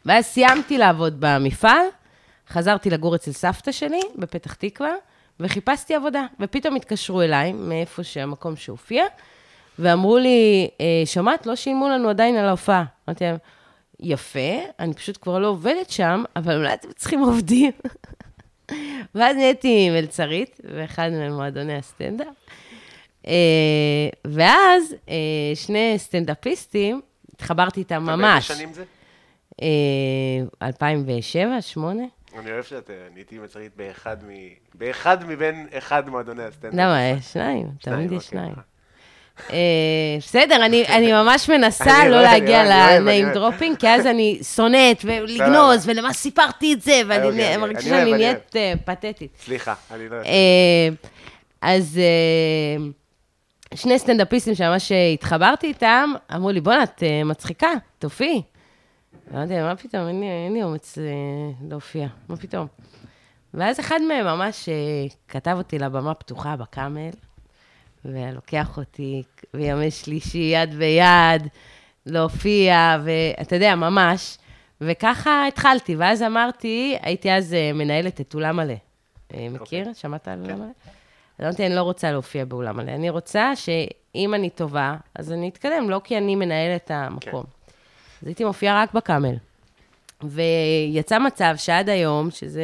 [0.06, 1.86] ואז סיימתי לעבוד במפעל,
[2.50, 4.92] חזרתי לגור אצל סבתא שלי בפתח תקווה,
[5.40, 6.26] וחיפשתי עבודה.
[6.40, 9.04] ופתאום התקשרו אליי, מאיפה שהמקום שהופיע,
[9.80, 12.84] ואמרו לי, "אה, שמעת, לא שילמו לנו עדיין על ההופעה.
[13.10, 13.38] אמרתי להם,
[14.00, 14.40] יפה,
[14.80, 17.72] אני פשוט כבר לא עובדת שם, אבל אולי אתם צריכים עובדים.
[19.16, 22.28] ואז נהייתי מלצרית, באחד ממועדוני הסטנדאפ.
[23.28, 23.34] אה,
[24.26, 25.16] ואז אה,
[25.56, 27.02] שני סטנדאפיסטים,
[27.34, 28.46] התחברתי איתם ממש.
[28.52, 28.84] ובאיזה שנים זה?
[29.62, 32.04] אה, 2007, 2008?
[32.40, 34.30] אני אוהב שאת אה, נהייתי מצרית באחד מ...
[34.74, 36.80] באחד מבין אחד מועדוני הסטנדאפ.
[36.80, 38.30] למה, יש שניים, תמיד יש אוקיי.
[38.30, 38.54] שניים.
[39.52, 45.90] אה, בסדר, אני, ממש מנסה לא להגיע ל name dropping, כי אז אני שונאת ולגנוז,
[45.90, 49.32] ולמה סיפרתי את זה, אוקיי, ואני אני מרגישה אוהב, שאני אני נהיית אה, פתטית.
[49.46, 50.16] סליחה, אני לא...
[50.16, 50.90] אה,
[51.62, 52.86] אז אה,
[53.76, 57.70] שני סטנדאפיסטים שממש אה, התחברתי איתם, אמרו לי, בואנה, את אה, מצחיקה,
[58.00, 58.42] תופיעי.
[59.34, 61.04] אמרתי להם, מה פתאום, אין לי, אין לי אומץ אה,
[61.70, 62.68] להופיע, מה פתאום?
[63.54, 67.10] ואז אחד מהם ממש אה, כתב אותי לבמה פתוחה בקאמל,
[68.06, 71.48] ולוקח אותי בימי שלישי יד ביד,
[72.06, 74.38] להופיע, ואתה יודע, ממש.
[74.82, 78.74] וככה התחלתי, ואז אמרתי, הייתי אז אה, מנהלת את אולם מלא.
[79.34, 79.94] אה, מכיר?
[79.94, 80.68] שמעת על אולם מלא?
[81.40, 82.92] אז אמרתי, אני לא רוצה להופיע באולם מלא.
[82.92, 87.44] אני רוצה שאם אני טובה, אז אני אתקדם, לא כי אני מנהלת את המקום.
[88.24, 89.36] אז הייתי מופיעה רק בקאמל.
[90.24, 92.64] ויצא מצב שעד היום, שזה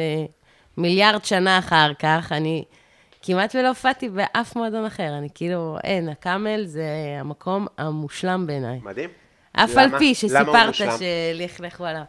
[0.76, 2.64] מיליארד שנה אחר כך, אני
[3.22, 5.18] כמעט ולא הופעתי באף מועדון אחר.
[5.18, 6.84] אני כאילו, אין, הקאמל זה
[7.20, 8.80] המקום המושלם בעיניי.
[8.82, 9.10] מדהים.
[9.52, 9.82] אף למה?
[9.82, 10.74] על פי שסיפרת?
[10.74, 12.02] שלכלכו עליו.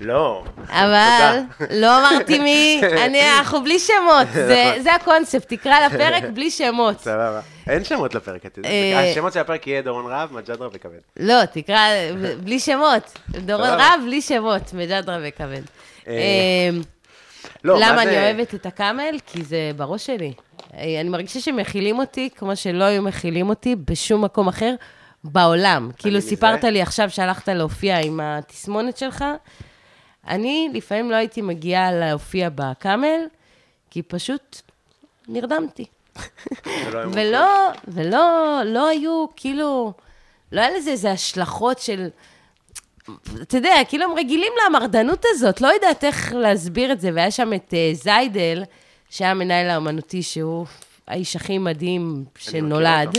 [0.00, 0.44] לא.
[0.68, 1.38] אבל.
[1.70, 7.00] לא אמרתי מי, אני, אנחנו בלי שמות, זה- זה הקונספט, תקרא לפרק בלי שמות.
[7.00, 7.40] סבבה.
[7.68, 8.42] אין שמות לפרק.
[8.64, 10.98] אה, השמות של הפרק יהיה דורון רהב, מג'דרה וכבד.
[11.20, 11.78] לא, תקרא
[12.44, 13.18] בלי שמות.
[13.28, 13.68] דורון.
[13.68, 15.62] רהב, בלי שמות, מג'דרה וכבד.
[16.08, 16.12] אה,
[16.70, 16.82] אמ,
[17.64, 19.18] לא, מה למה אני אוהבת את הקאמל?
[19.26, 20.32] כי זה בראש שלי.
[20.74, 24.74] אה, אני מרגישה שמכילים אותי כמו שלא היו מכילים אותי בשום מקום אחר
[25.24, 25.90] בעולם.
[25.98, 26.20] כאילו.
[26.20, 29.24] סיפרת לי עכשיו שהלכת להופיע עם התסמונת שלך.
[30.28, 33.26] אני לפעמים לא הייתי מגיעה להופיע בקאמל,
[33.90, 34.60] כי פשוט
[35.28, 35.84] נרדמתי.
[37.12, 39.92] ולא ולא, לא היו, כאילו,
[40.52, 42.08] לא היה לזה איזה השלכות של...
[43.42, 47.10] אתה יודע, כאילו הם רגילים למרדנות הזאת, לא יודעת איך להסביר את זה.
[47.14, 48.64] והיה שם את uh, זיידל,
[49.10, 50.66] שהיה המנהל האומנותי, שהוא
[51.06, 53.16] האיש הכי מדהים שנולד.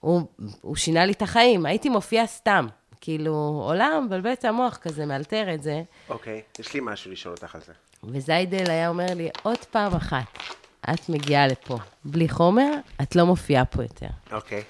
[0.00, 0.22] הוא,
[0.60, 2.66] הוא שינה לי את החיים, הייתי מופיעה סתם.
[3.00, 5.82] כאילו, עולם, מבלבל את המוח כזה, מאלתר את זה.
[6.08, 7.72] אוקיי, יש לי משהו לשאול אותך על זה.
[8.04, 10.38] וזיידל היה אומר לי, עוד פעם אחת,
[10.80, 12.70] את מגיעה לפה בלי חומר,
[13.02, 14.06] את לא מופיעה פה יותר.
[14.32, 14.62] אוקיי.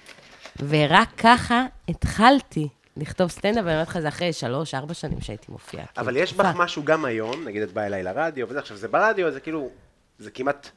[0.69, 5.85] ורק ככה התחלתי לכתוב סטנדאפ, ואני אומרת לך, זה אחרי שלוש, ארבע שנים שהייתי מופיעה.
[5.97, 6.53] אבל כאילו, יש בך.
[6.57, 9.71] משהו גם היום, נגיד את באה אליי לרדיו וזה, עכשיו זה ברדיו, זה כאילו,
[10.19, 10.71] זה כמעט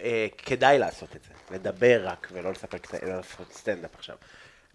[0.00, 4.16] אה, כדאי לעשות את זה, לדבר רק ולא לספר לא סטנדאפ עכשיו.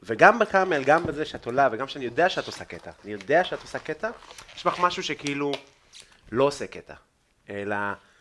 [0.03, 3.43] וגם ב Camel, גם בזה שאת עולה, וגם שאני יודע שאת עושה קטע, אני יודע
[3.43, 4.09] שאת עושה קטע,
[4.55, 5.51] יש בך משהו שכאילו
[6.31, 6.93] לא עושה קטע,
[7.49, 7.75] אלא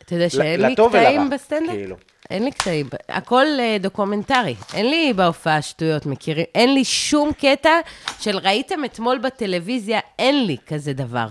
[0.06, 1.74] אתה יודע שאין לי קטעים בסטנדאפ?
[1.74, 1.96] כאילו.
[2.30, 4.54] אין לי קטעים, הכל אה, דוקומנטרי.
[4.74, 6.44] אין לי בהופעה שטויות, מכירים?
[6.54, 7.80] אין לי שום קטע
[8.20, 11.26] של ראיתם אתמול בטלוויזיה, אין לי כזה דבר.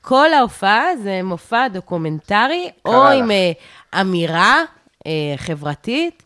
[0.00, 3.30] כל ההופעה זה מופע דוקומנטרי, או קרה עם לך.
[3.30, 4.62] אה, אמירה
[5.06, 6.22] אה, חברתית,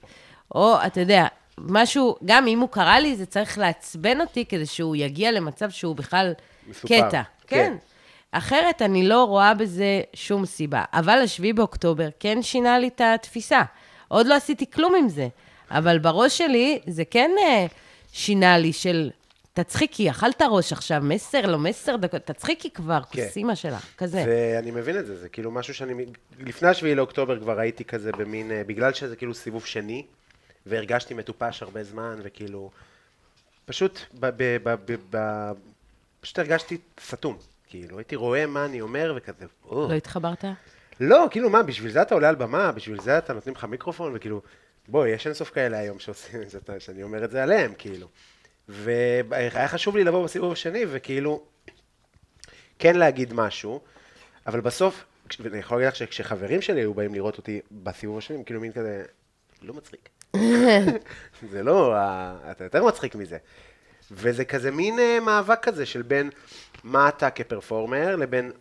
[0.54, 1.26] או, אתה יודע,
[1.66, 5.96] משהו, גם אם הוא קרה לי, זה צריך לעצבן אותי כדי שהוא יגיע למצב שהוא
[5.96, 6.32] בכלל
[6.68, 7.22] מסופר, קטע.
[7.46, 7.56] כן.
[7.56, 7.76] כן.
[8.32, 10.84] אחרת אני לא רואה בזה שום סיבה.
[10.92, 13.62] אבל השביעי באוקטובר כן שינה לי את התפיסה.
[14.08, 15.28] עוד לא עשיתי כלום עם זה,
[15.70, 17.66] אבל בראש שלי זה כן אה,
[18.12, 19.10] שינה לי של,
[19.62, 23.24] תצחיקי, אכלת ראש עכשיו, מסר, לא מסר דקות, תצחיקי כבר, כן.
[23.24, 24.24] כוס אימא שלך, כזה.
[24.26, 26.06] ואני מבין את זה, זה כאילו משהו שאני,
[26.38, 30.06] לפני השביעי לאוקטובר כבר הייתי כזה במין, אה, בגלל שזה כאילו סיבוב שני,
[30.68, 32.70] והרגשתי מטופש הרבה זמן, וכאילו,
[33.64, 35.18] פשוט, ב, ב, ב, ב, ב,
[36.20, 37.38] פשוט הרגשתי סתום,
[37.68, 39.88] כאילו, הייתי רואה מה אני אומר וכזה, "או".
[39.88, 40.44] לא התחברת?
[41.00, 44.12] לא, כאילו מה, בשביל זה אתה עולה על במה, בשביל זה אתה נותנים לך מיקרופון,
[44.14, 44.42] וכאילו,
[44.88, 48.08] בואי, יש אינסוף כאלה היום שעושים את זה, שאני אומר את זה עליהם, כאילו.
[48.68, 51.42] והיה חשוב לי לבוא בסיבוב השני, וכאילו,
[52.78, 53.80] כן להגיד משהו,
[54.46, 55.04] אבל בסוף,
[55.40, 58.72] ואני יכול להגיד לך שכשחברים שלי היו באים לראות אותי בסיבוב השני, הם כאילו מין
[58.72, 59.04] כזה,
[59.62, 60.08] לא מצחיק.
[61.50, 61.94] זה לא,
[62.50, 63.38] אתה יותר מצחיק מזה.
[64.10, 66.30] וזה כזה מין אה, מאבק כזה של בין
[66.84, 68.52] מה אתה כפרפורמר, לבין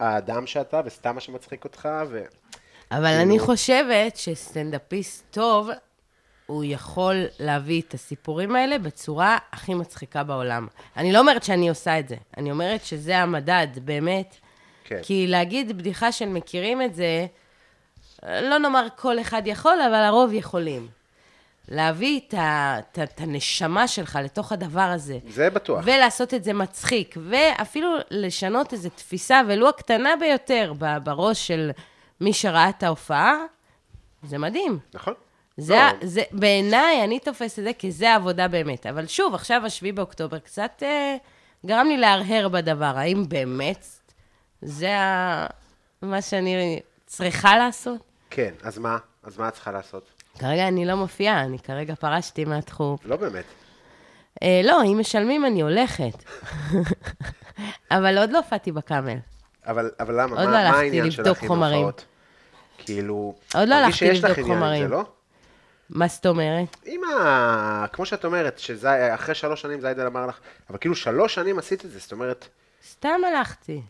[0.00, 2.24] האדם שאתה, וסתם מה שמצחיק אותך, ו...
[2.90, 5.70] אבל כאילו- אני חושבת שסטנדאפיסט טוב,
[6.46, 10.66] הוא יכול להביא את הסיפורים האלה בצורה הכי מצחיקה בעולם.
[10.96, 14.36] אני לא אומרת שאני עושה את זה, אני אומרת שזה המדד, באמת.
[14.84, 15.00] כן.
[15.02, 17.26] כי להגיד בדיחה של מכירים את זה,
[18.24, 20.88] לא נאמר כל אחד יכול, אבל הרוב יכולים.
[21.68, 25.18] להביא את, ה, את, את הנשמה שלך לתוך הדבר הזה.
[25.28, 25.84] זה בטוח.
[25.84, 30.72] ולעשות את זה מצחיק, ואפילו לשנות איזו תפיסה, ולו הקטנה ביותר,
[31.04, 31.70] בראש של
[32.20, 33.34] מי שראה את ההופעה,
[34.22, 34.78] זה מדהים.
[34.94, 35.14] נכון?
[35.56, 38.86] זה, לא, זה, בעיניי, אני תופסת את זה כי זה העבודה באמת.
[38.86, 41.16] אבל שוב, עכשיו, השביעי באוקטובר, קצת אה,
[41.66, 42.92] גרם לי להרהר בדבר.
[42.96, 43.86] האם באמת
[44.62, 45.46] זה ה,
[46.02, 48.13] מה שאני צריכה לעשות?
[48.34, 48.98] כן, אז מה?
[49.22, 50.08] אז מה את צריכה לעשות?
[50.38, 52.96] כרגע אני לא מופיעה, אני כרגע פרשתי מהתחום.
[53.04, 53.44] לא באמת.
[54.42, 56.24] אה, לא, אם משלמים, אני הולכת.
[57.96, 59.18] אבל עוד לא הופעתי בקאמל.
[59.66, 60.36] אבל, אבל למה?
[60.36, 61.74] עוד מה, לא מה הלכתי העניין לבדוק שלך עם חומרים.
[61.74, 62.04] הופעות?
[62.78, 63.34] כאילו...
[63.54, 64.82] עוד לא הלכתי לבדוק חומרים.
[64.82, 65.04] זה, לא?
[65.90, 66.76] מה זאת אומרת?
[66.84, 67.86] עם ה...
[67.92, 70.38] כמו שאת אומרת, שזה אחרי שלוש שנים זיידל אמר לך,
[70.70, 72.48] אבל כאילו שלוש שנים עשית את זה, זאת אומרת,
[72.90, 73.82] סתם הלכתי.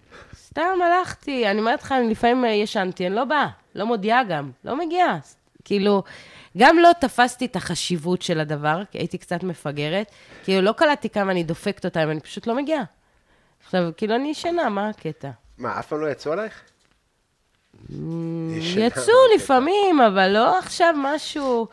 [0.46, 1.50] סתם הלכתי.
[1.50, 3.48] אני אומרת לך, אני לפעמים ישנתי, אני לא באה.
[3.74, 4.50] לא מודיעה גם.
[4.64, 5.18] לא מגיעה.
[5.64, 6.02] כאילו,
[6.58, 10.10] גם לא תפסתי את החשיבות של הדבר, כי הייתי קצת מפגרת.
[10.44, 12.82] כאילו, לא קלטתי כמה אני דופקת אותם, אני פשוט לא מגיעה.
[13.64, 15.30] עכשיו, כאילו, אני ישנה, מה הקטע?
[15.58, 16.62] מה, אף פעם לא יצאו עלייך?
[18.58, 21.68] ישנה, יצאו לפעמים, אבל לא עכשיו משהו...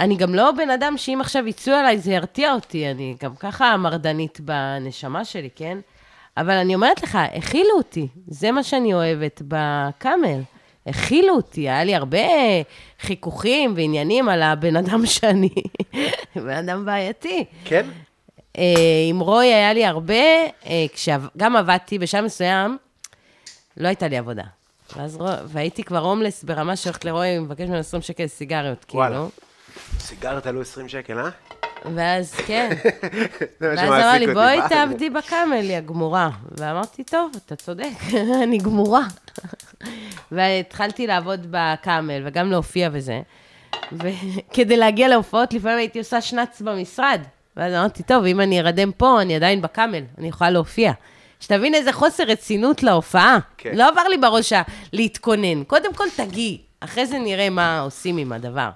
[0.00, 2.90] אני גם לא בן אדם שאם עכשיו יצאו עליי, זה ירתיע אותי.
[2.90, 5.78] אני גם ככה מרדנית בנשמה שלי, כן?
[6.36, 8.08] אבל אני אומרת לך, הכילו אותי.
[8.28, 10.40] זה מה שאני אוהבת בקאמל.
[10.86, 12.18] הכילו אותי, היה לי הרבה
[13.00, 15.50] חיכוכים ועניינים על הבן אדם שאני,
[16.36, 17.44] בן אדם בעייתי.
[17.64, 17.86] כן?
[18.58, 18.64] אה,
[19.08, 20.14] עם רוי היה לי הרבה,
[20.66, 22.78] אה, כשגם עבדתי בשעה מסוים,
[23.76, 24.44] לא הייתה לי עבודה.
[24.96, 29.14] ואז רוי, והייתי כבר הומלס ברמה שהולכת לרוי, מבקש ממנו 20 שקל סיגריות, וואלה.
[29.14, 29.30] כאילו.
[29.98, 31.28] סיגרת עלו 20 שקל, אה?
[31.94, 32.70] ואז כן,
[33.60, 34.58] ואז אמר לי, בואי?
[34.68, 36.30] תעבדי בקאמל, היא הגמורה.
[36.58, 37.92] ואמרתי, טוב, אתה צודק,
[38.42, 39.02] אני גמורה.
[40.32, 43.20] והתחלתי לעבוד בקאמל, וגם להופיע וזה.
[43.92, 47.20] וכדי להגיע להופעות, לפעמים הייתי עושה שנץ במשרד.
[47.56, 50.92] ואז אמרתי, טוב, אם אני ארדם פה, אני עדיין בקאמל, אני יכולה להופיע.
[51.40, 53.38] שתבין איזה חוסר רצינות להופעה.
[53.58, 53.70] כן.
[53.74, 54.52] לא עבר לי בראש
[54.92, 55.64] להתכונן.
[55.64, 58.70] קודם כל תגיעי, אחרי זה נראה מה עושים עם הדבר.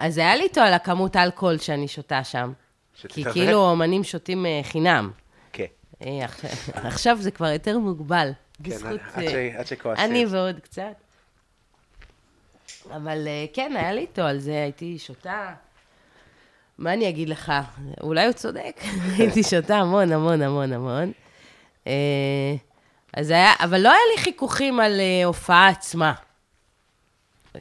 [0.00, 2.52] אז היה לי איתו על הכמות אלכוהול שאני שותה שם.
[3.08, 3.24] כי?
[3.24, 5.10] כאילו האומנים שותים אה, חינם.
[5.52, 5.64] כן.
[6.02, 6.24] אה,
[6.88, 8.30] עכשיו- זה כבר יותר מוגבל.
[8.62, 9.00] כן, בזכות...
[9.14, 10.04] עד אה, עד שכועסים.
[10.04, 10.82] אני ועוד קצת.
[12.96, 15.52] אבל כן, היה לי איתו על זה, הייתי שותה.
[16.78, 17.52] מה אני אגיד לך?
[18.00, 18.80] אולי הוא צודק.
[19.18, 21.12] הייתי שותה המון, המון, המון, המון.
[23.12, 26.12] אז היה, אבל לא היה לי חיכוכים על הופעה עצמה.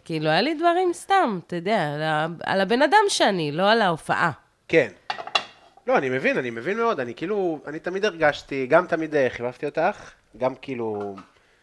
[0.06, 3.82] כאילו, היה לי דברים סתם, אתה יודע, על ה- על הבן אדם שאני, לא על
[3.82, 4.32] ההופעה.
[4.68, 4.88] כן.
[5.88, 9.66] לא, אני מבין, אני מבין מאוד, אני כאילו, אני תמיד הרגשתי, גם תמיד אה, חיבבתי
[9.66, 11.16] אותך, גם כאילו,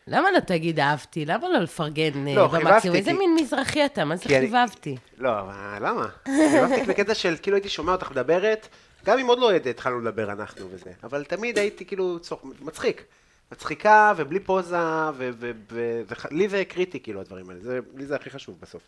[0.07, 1.25] למה לא תגיד אהבתי?
[1.25, 2.79] למה לא לפרגן אה, לא, במקסימום?
[2.81, 4.05] חיבבתי, איזה כי- מין מזרחי אתה?
[4.05, 4.97] מה זה כי אני- חיבבתי?
[5.19, 5.55] לא, אבל
[5.89, 6.07] למה?
[6.25, 8.69] חיבבתי בקטע של, כאילו הייתי שומע אותך מדברת,
[9.05, 13.05] גם אם עוד לא התחלנו לדבר אנחנו וזה, אבל תמיד הייתי כאילו צוח, מצחיק.
[13.53, 14.77] מצחיקה ובלי פוזה,
[15.19, 17.61] ולי זה קריטי, כאילו, הדברים האלה.
[17.63, 18.83] זה, לי זה הכי חשוב בסוף.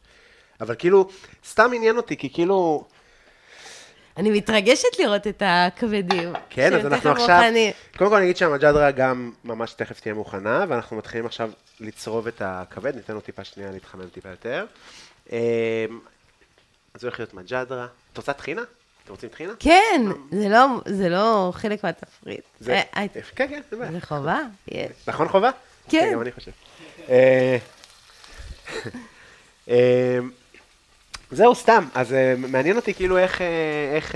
[0.60, 1.08] אבל כאילו,
[1.46, 2.84] סתם עניין אותי, כי כאילו...
[4.16, 6.32] אני מתרגשת לראות את הכבדים.
[6.50, 7.40] כן, אז אנחנו עכשיו...
[7.40, 7.72] מוכנים.
[7.96, 12.42] קודם כל אני אגיד שהמג'דרה גם ממש תכף תהיה מוכנה, ואנחנו מתחילים עכשיו לצרוב את
[12.44, 14.66] הכבד, ניתן לו טיפה שנייה להתחמם טיפה יותר.
[16.94, 17.86] אז זה הולך להיות מג'דרה.
[18.12, 18.62] את רוצה טחינה?
[19.08, 19.52] אתם רוצים טחינה?
[19.58, 22.40] כן, זה לא, זה לא חלק מהתפריט.
[22.60, 22.72] זה...
[22.72, 23.92] אה, אה, כן, כן, אין בעיה.
[23.92, 24.40] זה חובה?
[24.68, 24.90] יש.
[25.06, 25.50] נכון חובה?
[25.88, 26.10] כן.
[26.12, 26.50] גם אני חושב.
[29.68, 30.18] אה,
[31.30, 31.84] זהו, סתם.
[31.94, 33.40] אז מעניין אותי כאילו איך...
[33.94, 34.14] איך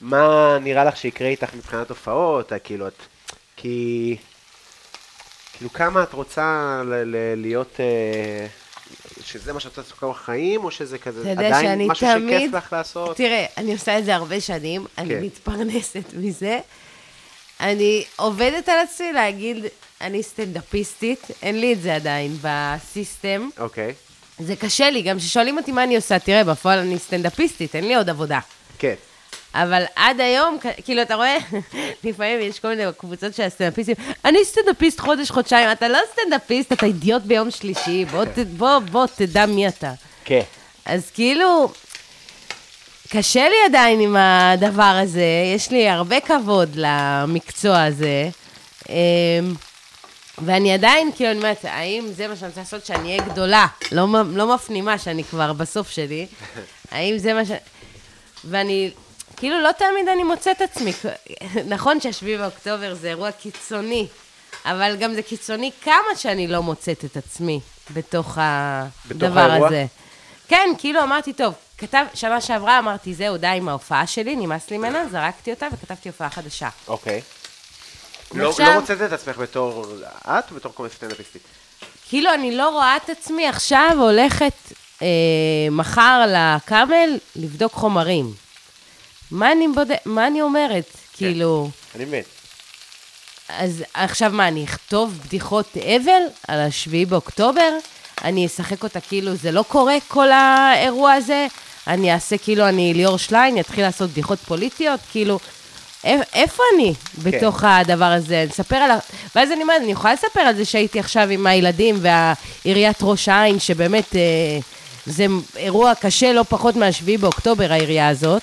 [0.00, 2.52] מה נראה לך שיקרה איתך מבחינת הופעות?
[2.64, 3.02] כאילו, את...
[3.56, 4.16] כי...
[5.52, 7.80] כאילו, כמה את רוצה ל- ל- להיות...
[9.24, 12.40] שזה מה שאת רוצה לעשות כל החיים, או שזה כזה עדיין משהו תמיד...
[12.40, 13.16] שכיף לך לעשות?
[13.16, 15.20] תראה, אני עושה את זה הרבה שנים, אני כן.
[15.22, 16.58] מתפרנסת מזה.
[17.60, 19.64] אני עובדת על עצמי להגיד,
[20.00, 23.48] אני סטנדאפיסטית, אין לי את זה עדיין בסיסטם.
[23.58, 23.94] אוקיי,
[24.38, 27.94] זה קשה לי, גם כששואלים אותי מה אני עושה, תראה, בפועל אני סטנדאפיסטית, אין לי
[27.94, 28.40] עוד עבודה.
[28.78, 28.94] כן.
[29.54, 31.36] אבל עד היום, כאילו, אתה רואה,
[32.04, 33.94] לפעמים יש כל מיני קבוצות של הסטנדאפיסטים,
[34.24, 39.06] אני סטנדאפיסט חודש, חודשיים, אתה לא סטנדאפיסט, אתה אידיוט ביום שלישי, בוא, ת, בוא, בוא,
[39.16, 39.92] תדע מי אתה.
[40.24, 40.40] כן.
[40.84, 41.72] אז כאילו,
[43.08, 45.24] קשה לי עדיין עם הדבר הזה,
[45.54, 48.28] יש לי הרבה כבוד למקצוע הזה.
[48.88, 48.94] אמ,
[50.44, 53.66] ואני עדיין, כאילו, אני אומרת, האם זה מה שאני רוצה לעשות, שאני אהיה גדולה?
[53.92, 56.26] לא, לא מפנימה שאני כבר בסוף שלי.
[56.92, 57.50] האם זה מה ש...
[58.44, 58.90] ואני,
[59.40, 60.92] כאילו, לא תמיד אני מוצאת עצמי.
[61.66, 64.06] נכון שהשביעי באוקטובר זה אירוע קיצוני,
[64.64, 67.60] אבל גם זה קיצוני כמה שאני לא מוצאת את עצמי
[67.94, 69.66] בתוך הדבר האירוע?
[69.68, 69.86] הזה.
[70.48, 74.78] כן, כאילו אמרתי, טוב, כתב, שנה שעברה אמרתי, זהו, די עם ההופעה שלי, נמאס לי
[74.78, 76.68] ממנה, זרקתי אותה וכתבתי הופעה חדשה.
[76.88, 77.20] אוקיי.
[78.34, 79.84] לא, ועכשיו- לא מוצאת את עצמך בתור
[80.24, 81.42] את או בתור קומית סטנדאפיסטית?
[82.08, 84.52] כאילו, אני לא רואה את עצמי עכשיו הולכת
[85.02, 85.06] אה,
[85.70, 88.49] מחר לקאמל לבדוק חומרים.
[89.30, 89.88] מה אני, בוד...
[90.04, 90.84] מה אני אומרת?
[91.16, 92.22] כאילו, אני מבין.
[93.48, 97.70] אז עכשיו מה, אני אכתוב בדיחות אבל על השביעי באוקטובר?
[98.24, 101.46] אני אשחק אותה כאילו זה לא קורה, כל האירוע הזה?
[101.86, 105.00] אני אעשה כאילו אני ליאור שליין, אתחיל לעשות בדיחות פוליטיות?
[105.12, 105.38] כאילו,
[106.04, 108.42] איפ- איפה אני בתוך הדבר הזה?
[108.42, 108.98] אני אספר על ה...
[109.36, 113.58] ואז אני אומרת, אני יכולה לספר על זה שהייתי עכשיו עם הילדים והעיריית ראש העין,
[113.60, 114.20] שבאמת אה,
[115.06, 115.26] זה
[115.56, 118.42] אירוע קשה לא פחות מהשביעי באוקטובר, העירייה הזאת.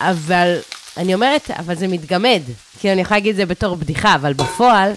[0.00, 0.58] אבל
[0.96, 2.42] אני אומרת, אבל זה מתגמד.
[2.80, 4.92] כי אני יכולה להגיד את זה בתור בדיחה, אבל בפועל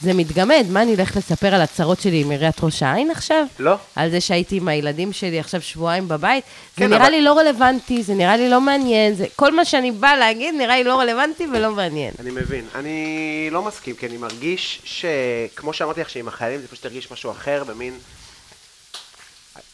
[0.00, 0.64] זה מתגמד.
[0.70, 3.44] מה, אני הולכת לספר על הצרות שלי עם עיריית ראש העין עכשיו?
[3.58, 3.76] לא.
[3.96, 6.44] על זה שהייתי עם הילדים שלי עכשיו שבועיים בבית?
[6.44, 9.14] זה כן, נראה אבל- לי לא רלוונטי, זה נראה לי לא מעניין.
[9.14, 12.14] זה, כל מה שאני באה להגיד נראה לי לא רלוונטי ולא מעניין.
[12.18, 12.64] אני מבין.
[12.74, 17.30] אני לא מסכים, כי אני מרגיש שכמו שאמרתי לך שעם החיילים זה פשוט הרגיש משהו
[17.30, 17.98] אחר, במין...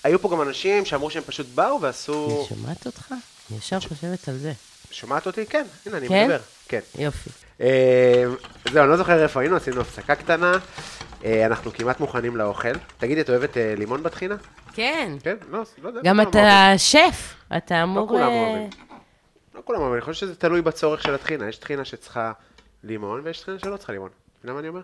[0.04, 2.46] היו פה גם אנשים שאמרו שהם פשוט באו ועשו...
[2.50, 3.12] אני שומעת אותך?
[3.50, 4.52] אני ישר חושבת על זה.
[4.90, 5.46] שומעת אותי?
[5.46, 6.24] כן, הנה, אני כן?
[6.24, 6.38] מדבר.
[6.68, 6.80] כן.
[6.98, 7.30] יופי.
[7.60, 8.24] אה,
[8.72, 10.52] זהו, אני לא זוכר איפה היינו, עשינו הפסקה קטנה.
[11.24, 12.72] אה, אנחנו כמעט מוכנים לאוכל.
[12.98, 14.34] תגידי, את אוהבת אה, לימון בטחינה?
[14.72, 15.12] כן.
[15.22, 15.36] כן?
[15.50, 16.00] לא, לא יודע.
[16.04, 18.08] גם לא כולם אתה שף, אתה לא אמור...
[18.08, 18.70] כולם אה, אוהבים.
[19.54, 21.48] לא כולם אוהבים, אני חושב שזה תלוי בצורך של הטחינה.
[21.48, 22.32] יש טחינה שצריכה
[22.84, 24.08] לימון, ויש טחינה שלא צריכה לימון.
[24.08, 24.80] אתה יודע מה אני אומר?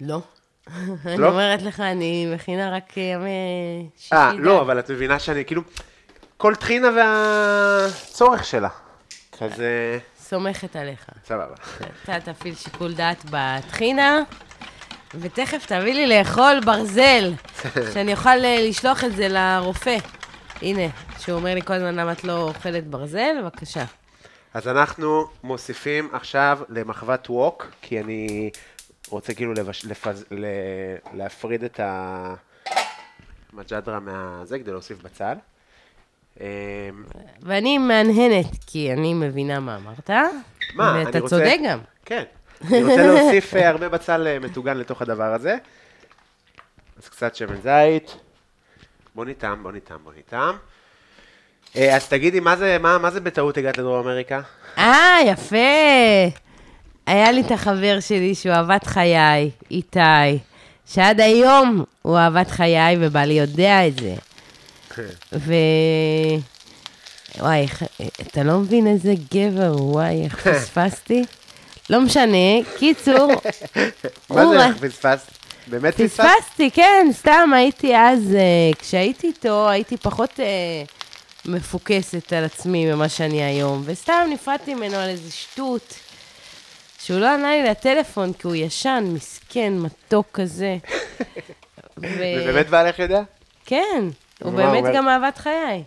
[0.00, 0.20] לא.
[1.06, 1.28] אני לא?
[1.28, 4.14] אומרת לך, אני מכינה רק ימי שישי.
[4.14, 4.32] אה.
[4.32, 5.62] לא, אבל את מבינה שאני כאילו...
[6.42, 8.68] כל טחינה והצורך שלה.
[9.40, 11.06] אז אה, סומכת עליך.
[11.24, 11.54] סבבה.
[12.04, 14.20] אתה תפעיל שיקול דעת בטחינה,
[15.14, 17.32] ותכף תביא לי לאכול ברזל,
[17.94, 19.96] שאני אוכל אה, לשלוח את זה לרופא.
[20.62, 20.82] הנה,
[21.18, 23.84] שהוא אומר לי כל הזמן למה את לא אוכלת ברזל, בבקשה.
[24.54, 28.50] אז אנחנו מוסיפים עכשיו למחוות ווק, כי אני
[29.08, 29.84] רוצה כאילו לבש...
[29.84, 30.24] לפז...
[30.30, 30.46] ל...
[31.12, 31.80] להפריד את
[33.52, 35.34] המג'דרה מהזה כדי להוסיף בצל.
[36.40, 36.46] אמ,
[37.42, 40.10] ואני מהנהנת, כי אני מבינה מה אמרת.
[40.74, 41.36] מה, אני ואתה רוצה...
[41.36, 41.78] צודק גם.
[42.04, 42.22] כן.
[42.70, 45.56] אני רוצה להוסיף אה, הרבה בצל אה, מטוגן לתוך הדבר הזה.
[47.02, 48.16] אז קצת שמן זית.
[49.14, 50.56] בוא ניתם, בוא ניתם, בוא ניתם.
[51.76, 54.40] אה, אז תגידי, מה זה, מה, מה זה בטעות הגעת לדרום אמריקה?
[54.78, 55.56] אה, יפה.
[57.06, 60.38] היה לי את החבר שלי שהוא אהבת חיי, איתי,
[60.86, 64.14] שעד היום הוא אהבת חיי, ובעלי יודע את זה.
[65.32, 65.54] ו...
[67.38, 67.66] וואי,
[68.20, 71.24] אתה לא מבין איזה גבר וואי, איך פספסתי?
[71.90, 73.32] לא משנה, קיצור,
[74.30, 75.30] מה זה, איך פספסת?
[75.66, 76.20] באמת פספסת?
[76.20, 80.82] פספסתי, כן, סתם הייתי אז, אה, כשהייתי איתו, הייתי פחות אה,
[81.44, 85.94] מפוקסת על עצמי ממה שאני היום, וסתם נפרדתי ממנו על איזה שטות,
[87.02, 90.76] שהוא לא ענה לי לטלפון, כי הוא ישן, מסכן, מתוק כזה.
[91.98, 92.06] ו-
[92.36, 93.22] ובאמת בעלך יודע?
[93.66, 94.08] כן,
[94.44, 94.96] הוא באמת אומר?
[94.96, 95.84] גם אהבת חיי.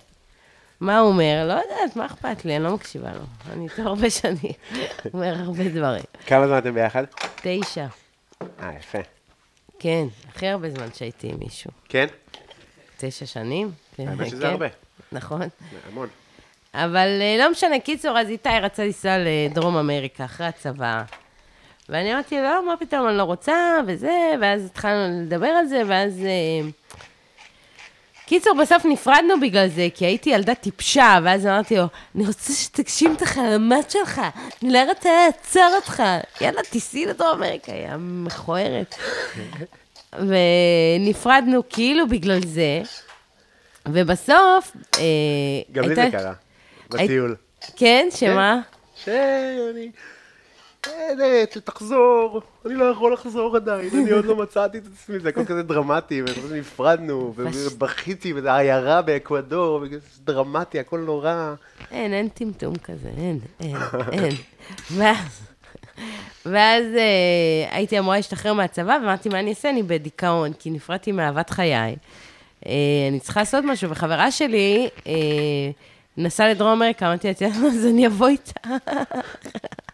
[0.79, 1.45] מה הוא אומר?
[1.47, 2.55] לא יודעת, מה אכפת לי?
[2.55, 3.53] אני לא מקשיבה לו.
[3.53, 4.35] אני איתו הרבה שנים.
[5.03, 6.03] הוא אומר הרבה דברים.
[6.27, 7.03] כמה זמן אתם ביחד?
[7.35, 7.85] תשע.
[8.41, 8.97] אה, יפה.
[9.79, 11.71] כן, הכי הרבה זמן שהייתי עם מישהו.
[11.89, 12.05] כן?
[12.97, 13.71] תשע שנים?
[13.99, 14.67] האמת שזה כן, הרבה.
[15.11, 15.41] נכון.
[15.91, 16.07] המון.
[16.73, 21.03] אבל אה, לא משנה, קיצור, אז איתי רצה לנסוע לדרום אמריקה אחרי הצבא.
[21.89, 26.21] ואני אמרתי, לא, מה פתאום, אני לא רוצה, וזה, ואז התחלנו לדבר על זה, ואז...
[28.25, 31.85] קיצור, בסוף נפרדנו בגלל זה, כי הייתי ילדה טיפשה, ואז אמרתי לו,
[32.15, 34.21] אני רוצה שתגשים את החלומות שלך,
[34.63, 36.03] אני לא רוצה לעצור אותך.
[36.41, 38.95] יאללה, תיסעי לדרום אמריקה, היא מכוערת.
[40.13, 42.81] ונפרדנו כאילו בגלל זה,
[43.85, 44.71] ובסוף...
[44.97, 45.01] אה,
[45.71, 46.33] גם לי זה קרה.
[46.89, 47.35] בטיול.
[47.75, 48.59] כן, שמה?
[48.95, 49.91] שאני...
[51.63, 55.63] תחזור, אני לא יכול לחזור עדיין, אני עוד לא מצאתי את עצמי, זה הכל כזה
[55.63, 59.83] דרמטי, ונפרדנו, ובכיתי, וזה עיירה באקוודור,
[60.23, 61.53] דרמטי, הכל נורא.
[61.91, 63.75] אין, אין טמטום כזה, אין, אין,
[64.11, 64.33] אין.
[66.45, 69.69] ואז, אה, הייתי אמורה להשתחרר מהצבא, ואמרתי, מה אני אעשה?
[69.69, 71.95] אני בדיכאון, כי נפרדתי מאהבת חיי.
[72.65, 72.71] אה,
[73.09, 75.11] אני צריכה לעשות משהו, וחברה שלי אה,
[76.17, 78.59] נסעה לדרום אמריקה, אמרתי לה, "את יודעת מה, אז אני אבוא איתה.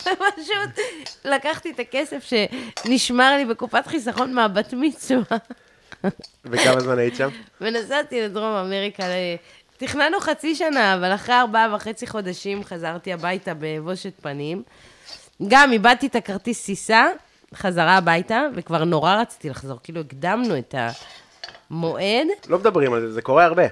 [0.00, 0.84] ופשוט
[1.24, 2.30] לקחתי את הכסף
[2.84, 5.36] שנשמר לי בקופת חיסכון מהבת מצווה.
[6.44, 7.28] וכמה זמן היית שם?
[7.60, 9.04] ונסעתי לדרום אמריקה.
[9.76, 14.62] תכננו חצי שנה, אבל אחרי ארבעה וחצי חודשים חזרתי הביתה בבושת פנים.
[15.48, 17.06] גם איבדתי את הכרטיס טיסה,
[17.54, 19.78] חזרה הביתה, וכבר נורא רציתי לחזור.
[19.82, 20.74] כאילו, הקדמנו את
[21.70, 22.26] המועד.
[22.48, 23.62] לא מדברים על זה, זה קורה הרבה.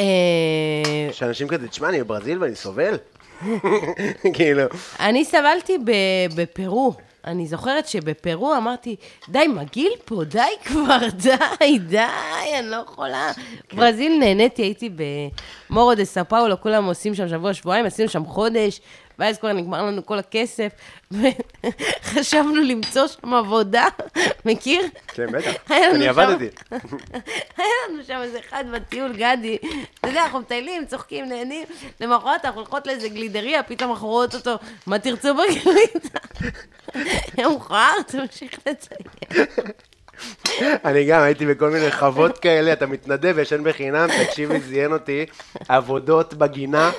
[0.00, 2.98] אה, שאנשים כזה, תשמע, אני בברזיל ואני סובל.
[4.34, 4.62] כאילו,
[5.00, 5.78] אני סבלתי
[6.34, 6.94] בפרו.
[7.24, 8.96] אני זוכרת שבפרו אמרתי,
[9.28, 10.98] די, מגעיל פה, די כבר,
[11.60, 12.04] די, די,
[12.58, 13.32] אני לא יכולה.
[13.72, 14.90] ברזיל נהניתי, הייתי
[15.70, 18.80] במורו דה סאו פאולו, כולם עושים שם שבוע, שבועיים, עשינו שם חודש,
[19.20, 20.72] ואז כבר נגמר לנו כל הכסף,
[21.10, 23.84] וחשבנו למצוא שם עבודה,
[24.44, 24.82] מכיר?
[25.08, 25.52] כן, בטח,
[25.94, 26.48] אני עבדתי.
[27.56, 29.58] היה לנו שם איזה אחד בטיול, גדי,
[30.00, 31.64] אתה יודע, אנחנו מטיילים, צוחקים, נהנים,
[32.00, 34.54] למחרת אנחנו הולכות לאיזה גלידריה, פתאום אנחנו רואות אותו,
[34.86, 36.20] מה תרצו בגלידה?
[37.42, 39.00] יום מכוער, תמשיך לציין.
[40.84, 45.26] אני גם הייתי בכל מיני חוות כאלה, אתה מתנדב, ישן בחינם, תקשיבי, זיין אותי,
[45.68, 46.90] עבודות בגינה.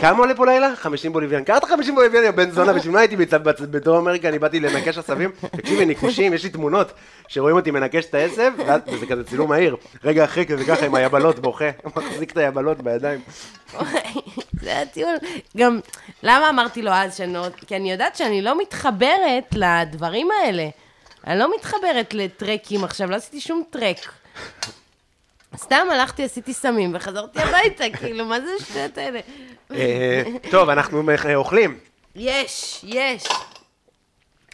[0.00, 0.76] כמה עולה פה לילה?
[0.76, 1.44] 50 בוליביאן.
[1.44, 3.16] קראת 50 בוליביאן, יא בן זונה, בשביל מה הייתי
[3.60, 5.30] בדרום אמריקה, אני באתי לנקש עשבים.
[5.56, 6.92] תקשיבי, ניקושים, יש לי תמונות
[7.28, 8.52] שרואים אותי מנקש את העשב,
[8.92, 9.76] וזה כזה צילום מהיר.
[10.04, 13.20] רגע אחרי כזה ככה עם היבלות, בוכה, מחזיק את היבלות בידיים.
[14.62, 15.16] זה היה טיול.
[15.56, 15.80] גם,
[16.22, 17.46] למה אמרתי לו אז שאני לא...
[17.66, 20.68] כי אני יודעת שאני לא מתחברת לדברים האלה.
[21.28, 24.12] אני לא מתחברת לטרקים עכשיו, לא עשיתי שום טרק.
[25.56, 29.20] סתם הלכתי, עשיתי סמים וחזרתי הביתה, כאילו, מה זה השטויות האלה?
[29.74, 31.78] אה, טוב, אנחנו אה, אוכלים.
[32.16, 33.24] יש, יש.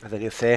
[0.02, 0.56] אז אני עושה...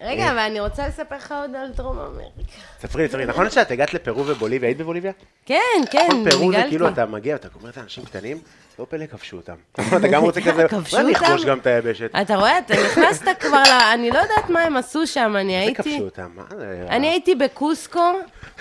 [0.00, 2.52] רגע, אבל אני רוצה לספר לך עוד על דרום אמריקה.
[2.80, 5.12] ספרי לי, ספרי נכון שאת הגעת לפרו ובוליביה, היית בבוליביה?
[5.46, 5.56] כן,
[5.90, 6.64] כן, נכון, פרו זה.
[6.68, 8.40] כאילו אתה מגיע, אתה אומר את האנשים קטנים,
[8.78, 9.54] לא פלא כבשו אותם.
[9.72, 11.48] אתה גם רוצה כזה, כבשו אולי נכבוש אותם?
[11.48, 12.10] גם את היבשת.
[12.22, 13.80] אתה רואה, אתה נכנסת כבר ל...
[13.94, 15.82] אני לא יודעת מה הם עשו שם, אני הייתי...
[15.82, 16.86] כבשו אותם, מה זה?
[16.88, 18.12] אני הייתי בקוסקו,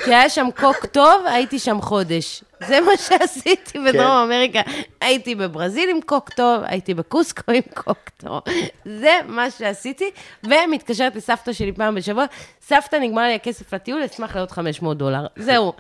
[0.04, 2.44] כי היה שם קוק טוב, הייתי שם חודש.
[2.68, 3.86] זה מה שעשיתי כן.
[3.86, 4.62] בדרום אמריקה.
[5.02, 8.42] הייתי בברזיל עם קוק טוב, הייתי בקוסקו עם קוק טוב.
[8.86, 10.12] זה מה שעשיתי,
[10.44, 12.26] ומתקשרת לסבתא שלי פעם בשבוע,
[12.62, 15.28] סבתא, נגמר לי הכסף לטיול, אשמח לעוד 500 דולר.
[15.36, 15.74] זהו.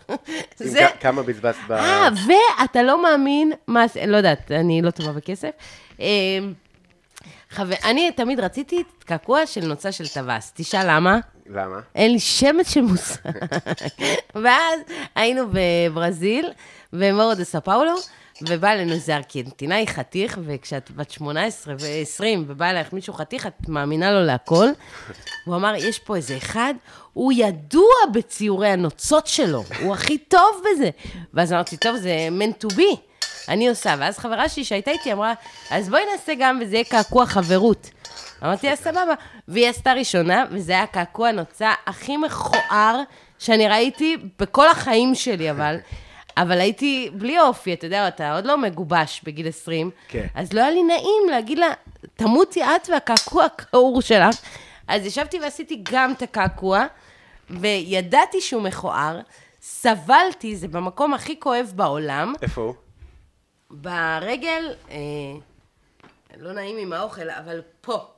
[0.56, 0.88] זה...
[1.00, 1.72] כמה בזבזת ב...
[1.72, 2.08] אה,
[2.60, 3.86] ואתה לא מאמין מה...
[4.08, 5.50] לא יודעת, אני לא טובה בכסף.
[6.00, 6.08] אה,
[7.50, 10.54] חבר, אני תמיד רציתי קעקוע של נוצה של טווס.
[10.56, 11.20] תשאל למה?
[11.50, 11.80] למה?
[11.96, 13.30] אין לי שמץ של מושג.
[14.36, 14.80] ואז
[15.16, 16.52] היינו בברזיל,
[16.94, 17.96] במורו דה סאו פאולו,
[18.42, 24.12] ובא אלינו איזה ארגנטינאי חתיך, וכשאת בת 18 ו-20 ובא אלייך מישהו חתיך, את מאמינה
[24.12, 24.68] לו להכל.
[25.46, 26.74] הוא אמר, יש פה איזה אחד,
[27.14, 30.90] הוא ידוע בציורי הנוצות שלו, הוא הכי טוב בזה.
[31.34, 32.98] ואז אמרתי, טוב, זה meant to be.
[33.50, 35.34] אני עושה, ואז חברה שלי שהייתה איתי אמרה,
[35.72, 37.90] אז בואי נעשה גם, וזה יהיה קעקוע חברות.
[38.44, 39.14] אמרתי לה, סבבה.
[39.48, 43.02] והיא עשתה ראשונה, וזה היה קעקוע הנוצה הכי מכוער
[43.40, 45.78] שאני ראיתי בכל החיים שלי, אבל...
[46.38, 50.28] אבל הייתי בלי אופי, אתה יודע, אתה עוד לא מגובש בגיל 20, כן.
[50.36, 51.68] אז לא היה לי נעים להגיד לה,
[52.16, 54.36] תמותי את והקעקוע הכעור שלך.
[54.88, 56.86] אז ישבתי ועשיתי גם את הקעקוע,
[57.50, 59.20] וידעתי שהוא מכוער,
[59.62, 62.74] סבלתי, זה במקום הכי כואב בעולם, איפה הוא?
[63.70, 64.98] ברגל, אה,
[66.38, 68.11] לא נעים עם האוכל, אבל פה.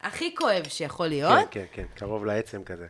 [0.00, 1.32] הכי כואב שיכול להיות.
[1.32, 2.86] כן, כן, כן, קרוב לעצם כזה.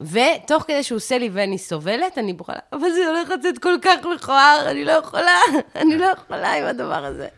[0.00, 4.06] ותוך כדי שהוא עושה לי ואני סובלת, אני בוכה, אבל זה הולך לצאת כל כך
[4.14, 5.40] מכוער, אני לא יכולה,
[5.82, 7.28] אני לא יכולה עם הדבר הזה.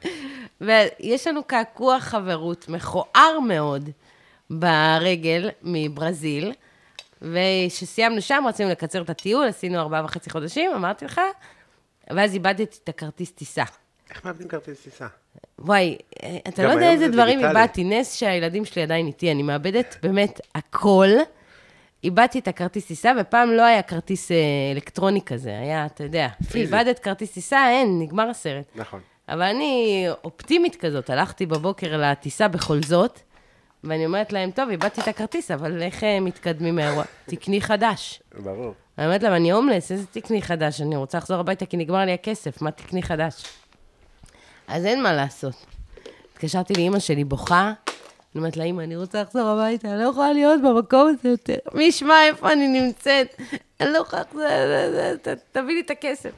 [0.61, 3.91] ויש לנו קעקוע חברות מכוער מאוד
[4.51, 6.53] ברגל מברזיל,
[7.23, 11.21] וכשסיימנו שם, רצינו לקצר את הטיול, עשינו ארבעה וחצי חודשים, אמרתי לך,
[12.11, 13.65] ואז איבדתי את הכרטיס טיסה.
[14.11, 15.07] איך מאבדים כרטיס טיסה?
[15.59, 17.45] וואי, אה, אתה לא יודע איזה זה דברים.
[17.45, 17.85] איבדתי.
[17.85, 21.09] נס שהילדים שלי עדיין איתי, אני מאבדת באמת הכל.
[22.05, 24.37] איבדתי את הכרטיס טיסה, ופעם לא היה כרטיס אה,
[24.75, 26.29] אלקטרוני כזה, היה, אתה יודע.
[26.55, 28.65] איבדת כרטיס טיסה, אין, נגמר הסרט.
[28.75, 29.01] נכון.
[29.29, 33.21] אבל אני אופטימית כזאת, הלכתי בבוקר לטיסה בכל זאת,
[33.85, 37.05] ואני אומרת להם, טוב, איבדתי את הכרטיס, אבל איך אה, מתקדמים מהאירוע?
[37.31, 38.23] תקני חדש.
[38.39, 38.75] ברור.
[38.99, 40.81] אני אומרת להם, אני הומלס, איזה תקני חדש?
[40.81, 43.45] אני רוצה לחזור הביתה כי נגמר לי הכסף, מה תקני חדש?
[44.69, 45.67] אז אין מה לעשות.
[46.33, 47.73] התקשרתי לאימא שלי בוכה,
[48.35, 51.57] אני אומרת לה, אימא, אני רוצה לחזור הביתה, אני לא יכולה להיות במקום הזה יותר.
[51.75, 53.37] מי ישמע איפה אני נמצאת?
[53.81, 54.43] אני לא יכולה לחזור,
[55.53, 56.31] תביא לי את הכסף.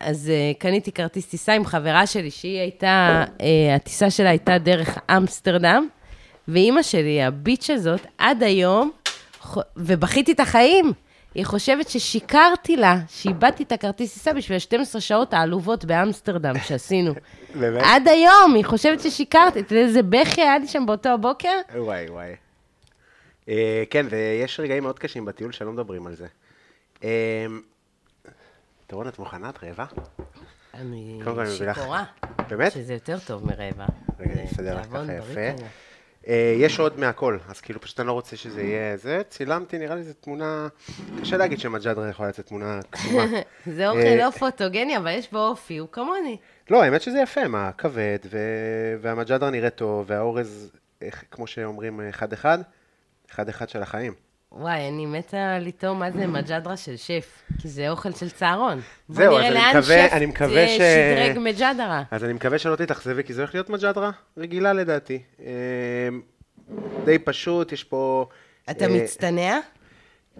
[0.00, 3.42] אז uh, קניתי כרטיס טיסה עם חברה שלי, שהיא הייתה, uh,
[3.76, 5.88] הטיסה שלה הייתה דרך אמסטרדם,
[6.48, 8.90] ואימא שלי, הביץ' הזאת, עד היום,
[9.76, 10.92] ובכיתי את החיים.
[11.36, 17.14] היא חושבת ששיקרתי לה, שאיבדתי את הכרטיס טיסה בשביל 12 שעות העלובות באמסטרדם שעשינו.
[17.60, 17.82] באמת?
[17.86, 19.60] עד היום, היא חושבת ששיקרתי.
[19.60, 21.60] אתה יודע איזה בכי היה לי שם באותו הבוקר?
[21.76, 22.34] וואי, וואי.
[23.48, 26.26] אה, כן, ויש רגעים מאוד קשים בטיול שלא מדברים על זה.
[27.04, 27.46] אה,
[28.88, 29.50] דורון, את מוכנה?
[29.50, 29.84] את רעבה?
[30.74, 31.20] אני.
[31.58, 32.04] שיכורה.
[32.48, 32.72] באמת?
[32.72, 33.86] שזה יותר טוב מרבע.
[34.20, 35.64] רגע, אסדר לך ככה יפה.
[36.28, 39.22] אה, יש עוד מהכל, אז כאילו פשוט אני לא רוצה שזה יהיה זה.
[39.28, 40.68] צילמתי, נראה לי זו תמונה...
[41.20, 43.24] קשה להגיד שמג'דרה יכולה לצאת תמונה קסומה.
[43.76, 46.36] זה אוכל אה, לא פוטוגני, אבל יש בו אופי, הוא כמוני.
[46.70, 48.38] לא, האמת שזה יפה, מה, כבד, ו...
[49.00, 50.70] והמג'דרה נראה טוב, והאורז,
[51.30, 52.58] כמו שאומרים, אחד-אחד,
[53.30, 54.25] אחד-אחד של החיים.
[54.52, 58.80] וואי, אני מתה לטעום מה זה מג'דרה של שף, כי זה אוכל של צהרון.
[59.08, 60.80] זהו, בוא אז נראה אני לאן מקווה- שף אני מקווה אה, ש-
[61.32, 62.02] שדרג מג'דרה.
[62.10, 65.22] אז אני מקווה שלא תתאכזבי, כי זה הולך להיות מג'דרה רגילה לדעתי.
[65.40, 65.46] אה,
[67.04, 68.26] די פשוט, יש פה...
[68.70, 69.58] אתה אה, מצטנע?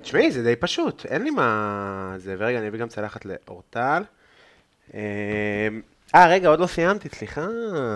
[0.02, 2.14] תשמעי, זה די פשוט, אין לי מה...
[2.16, 4.02] זה, ורגע, אני אביא גם צלחת לאורטל.
[6.14, 7.46] אה, אה, רגע, עוד לא סיימתי, סליחה,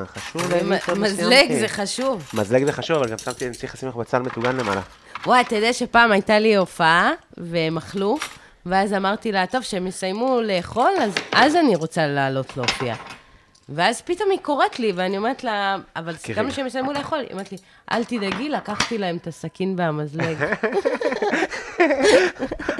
[0.07, 1.53] חשוב להגיד שעוד לא מזלג.
[1.61, 2.31] זה חשוב.
[2.35, 4.81] מזלג זה חשוב, אבל גם שמתי, אני צריך לשים לך בצל מטוגן למעלה.
[5.27, 8.19] וואי, אתה יודע שפעם הייתה לי הופעה, והם אכלו,
[8.67, 12.95] ואז אמרתי לה, טוב, שהם יסיימו לאכול, אז, אז אני רוצה לעלות להופיע.
[13.69, 16.51] ואז פתאום היא קוראת לי, ואני אומרת לה, אבל סיכמנו.
[16.51, 17.19] שהם יסיימו לאכול.
[17.19, 17.59] היא אומרת לי,
[17.93, 20.37] אל תדאגי, לקחתי להם את הסכין והמזלג.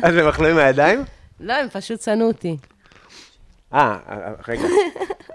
[0.03, 1.05] אז הם אכלו עם הידיים?
[1.41, 2.57] לא, הם פשוט שנאו אותי.
[3.75, 4.63] אה, אה, רגע,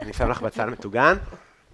[0.01, 1.15] אני שם לך בצל מטוגן,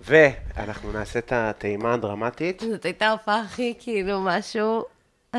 [0.01, 2.63] ואנחנו נעשה את הטעימה הדרמטית.
[2.71, 4.85] זאת הייתה ההופעה הכי, כאילו, משהו,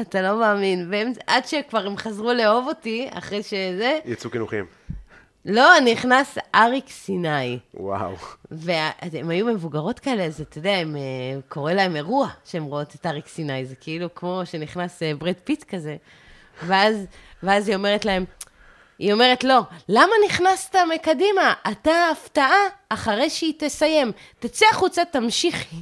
[0.00, 0.88] אתה לא מאמין.
[0.90, 4.64] והם, עד שכבר הם חזרו לאהוב אותי, אחרי שזה, יצאו קינוחים.
[5.44, 7.58] לא, נכנס אריק סיני.
[7.74, 8.14] וואו.
[8.50, 11.00] והן היו מבוגרות כאלה, אז אתה יודע, הם, אה,
[11.48, 15.64] קורה להם אירוע שהן רואות את אריק סיני, זה כאילו כמו שנכנס אה, ברד פיט
[15.64, 15.96] כזה.
[16.66, 17.06] ואז,
[17.42, 18.24] ואז היא אומרת להם,
[19.02, 21.54] היא אומרת, לא, למה נכנסת מקדימה?
[21.72, 22.58] אתה הפתעה
[22.88, 24.12] אחרי שהיא תסיים.
[24.38, 25.76] תצא החוצה, תמשיכי.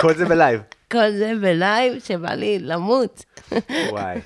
[0.00, 0.60] כל זה בלייב.
[0.92, 3.24] כל זה בלייב שבא לי למות.
[3.90, 4.20] וואי.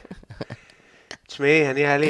[1.35, 2.09] תשמעי, אני היה לי,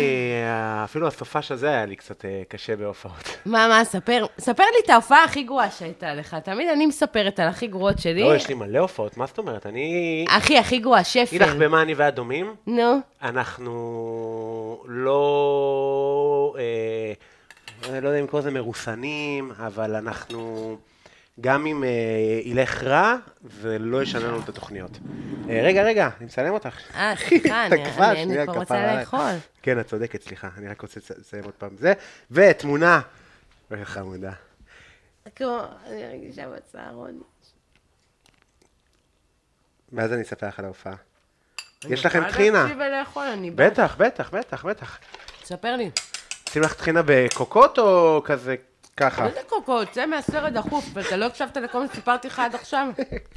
[0.85, 3.37] אפילו הסופש הזה היה לי קצת אה, קשה בהופעות.
[3.47, 6.37] מה, מה, ספר, ספר לי את ההופעה הכי גרועה שהייתה לך.
[6.45, 8.23] תמיד אני מספרת על הכי גרועות שלי.
[8.23, 9.67] לא, יש לי מלא הופעות, מה זאת אומרת?
[9.67, 10.25] אני...
[10.29, 11.65] הכי, הכי גרועה, אגיד לך שפל.
[11.65, 13.01] במה אני והדומים, נו.
[13.23, 17.13] אנחנו לא, אה,
[17.91, 20.77] אני לא יודע אם לקרוא לזה מרוסנים, אבל אנחנו,
[21.41, 21.89] גם אם אה,
[22.45, 23.17] ילך רע,
[23.63, 24.91] זה לא ישנה לנו את התוכניות.
[25.51, 26.79] אה, רגע, רגע, אני מצלם אותך.
[26.95, 29.01] אה, סליחה, אני- אני- אני שנייה, כבר כפרה רוצה.
[29.01, 29.31] לאכול.
[29.63, 31.93] כן, את צודקת, סליחה, אני רק רוצה לסיים עוד פעם זה.
[32.31, 33.01] ותמונה.
[33.71, 34.33] אוי, חמודה.
[35.37, 37.21] כמו, אני מרגישה בצהרון.
[39.93, 40.95] ואז אני אספר לך על ההופעה.
[41.89, 42.65] יש לכם טחינה.
[42.65, 42.75] אני
[43.33, 43.51] אני.
[43.51, 44.99] בטח, בטח, בטח, בטח.
[45.45, 45.91] ספר לי.
[46.49, 48.57] שים לך טחינה בקוקות או כזה
[48.97, 49.27] ככה?
[49.27, 49.95] איזה קוקות?
[49.95, 52.89] זה מהסרט דחוף, ואתה לא הקשבת לכל מה שסיפרתי לך עד עכשיו?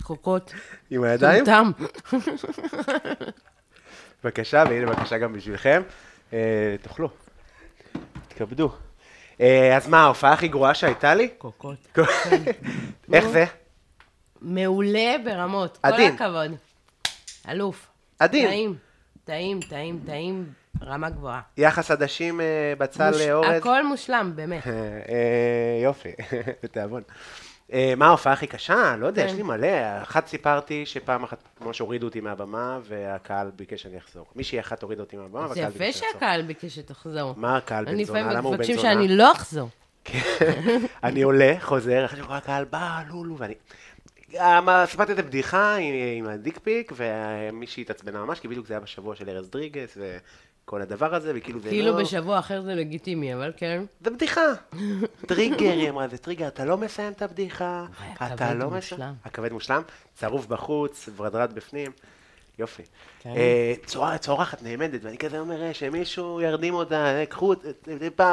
[0.03, 0.53] קוקות.
[0.89, 1.45] עם הידיים?
[1.45, 1.71] טומטם.
[4.23, 5.81] בבקשה, והנה בבקשה גם בשבילכם.
[6.33, 7.09] אה, תאכלו.
[8.27, 8.69] תתכבדו.
[9.41, 11.27] אה, אז מה, ההופעה הכי גרועה שהייתה לי?
[11.27, 11.97] קוקות.
[13.13, 13.45] איך זה?
[14.41, 15.77] מעולה ברמות.
[15.83, 16.17] עדין.
[16.17, 16.51] כל הכבוד.
[17.49, 17.87] אלוף.
[18.19, 18.47] עדין.
[18.47, 18.75] טעים.
[19.23, 20.45] טעים, טעים, טעים.
[20.85, 21.41] רמה גבוהה.
[21.57, 22.45] יחס עדשים אה,
[22.77, 23.49] בצל מוש- אה, אורז.
[23.57, 24.67] הכל מושלם, באמת.
[24.67, 24.73] אה,
[25.83, 26.11] יופי,
[26.63, 27.03] בתיאבון.
[27.97, 28.95] מה ההופעה הכי קשה?
[28.99, 29.27] לא יודע, כן.
[29.27, 29.67] יש לי מלא.
[30.01, 34.25] אחת סיפרתי שפעם אחת ממש הורידו אותי מהבמה, והקהל ביקש שאני אחזור.
[34.35, 36.19] מישהי אחת הורידה אותי מהבמה, זה והקהל יפה ביקש שאני אחזור.
[36.19, 37.33] שהקהל ביקש שתחזור.
[37.37, 38.19] מה הקהל בן אני זונה?
[38.19, 38.93] לפעמים למה הוא בן מבקשים זונה?
[38.93, 39.69] שאני לא אחזור.
[40.03, 40.81] כן.
[41.03, 43.53] אני עולה, חוזר, אחרי שכל הקהל בא, לולו, ואני...
[44.85, 48.81] סיפרתי את הבדיחה עם, עם ה dick pic, ומישהי התעצבנה ממש, כי בדיוק זה היה
[48.81, 49.97] בשבוע של ארז דריגס,
[50.67, 52.01] וכל הדבר הזה, וכאילו זה כאילו לא...
[52.01, 53.83] בשבוע אחר זה לגיטימי, אבל כן.
[54.01, 54.41] זה בדיחה.
[55.27, 57.85] טריגר, היא אמרה, זה טריגר, אתה לא מסיים את הבדיחה.
[58.13, 58.69] אתה לא.
[58.69, 59.01] מסיים.
[59.25, 59.81] הכבד מושלם,
[60.15, 61.91] צרוב בחוץ, ורדרד בפנים.
[62.59, 62.83] יופי.
[63.19, 63.29] כן.
[63.29, 63.73] אה,
[64.19, 67.53] צורחת, נעמדת, ואני כזה אומר, אה, שמישהו ירדים אותה, אה, קחו,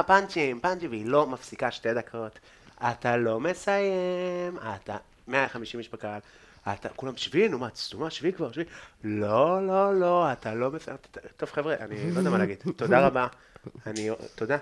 [0.06, 2.38] פאנצ'ים, פאנצ'ים, והיא לא מפסיקה שתי דקות.
[2.90, 4.96] אתה לא מסיים, אתה,
[5.28, 6.20] 150 איש בקהל.
[6.72, 8.64] אתה, כולם שבי, נו מה, סתומה, שבי כבר, שבי.
[9.04, 10.70] לא, לא, לא, אתה לא
[11.10, 12.56] ת- טוב, חבר'ה, אני לא יודע מה להגיד.
[12.76, 13.26] תודה רבה.
[13.86, 14.56] אני, תודה.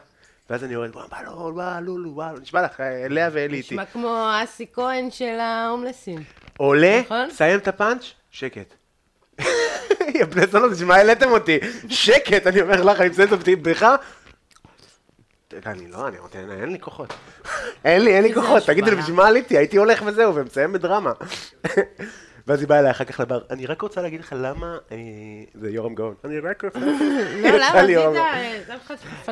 [0.50, 3.74] ואז אני יורד, וואו, לא, וואו, לולו, וואו, נשבע לך, אה, לאה ואלי איתי.
[3.74, 6.22] נשמע כמו אסי כהן של ההומלסים.
[6.56, 7.30] עולה, נכון?
[7.30, 8.74] סיים את הפאנץ', שקט.
[10.14, 11.58] יא בני זונות, בשביל מה העליתם אותי?
[11.88, 13.96] שקט, אני אומר לך, אני מסיים את הבדיחה.
[15.66, 17.14] אני לא, אני אמרתי, אין- לי כוחות.
[17.84, 18.96] אין לי, אין לי כוחות, תגידי לי.
[18.96, 19.58] בשביל מה עליתי?
[19.58, 21.12] הייתי הולך וזהו, ומסיים בדרמה.
[22.46, 24.96] ואז היא באה אליי אחר כך לבר, אני רק רוצה להגיד לך למה, אה,
[25.54, 26.78] זה יורם גאון, אני רק רוצה...
[26.78, 27.82] לא, למה?
[27.90, 28.14] יורם.
[28.66, 28.74] זה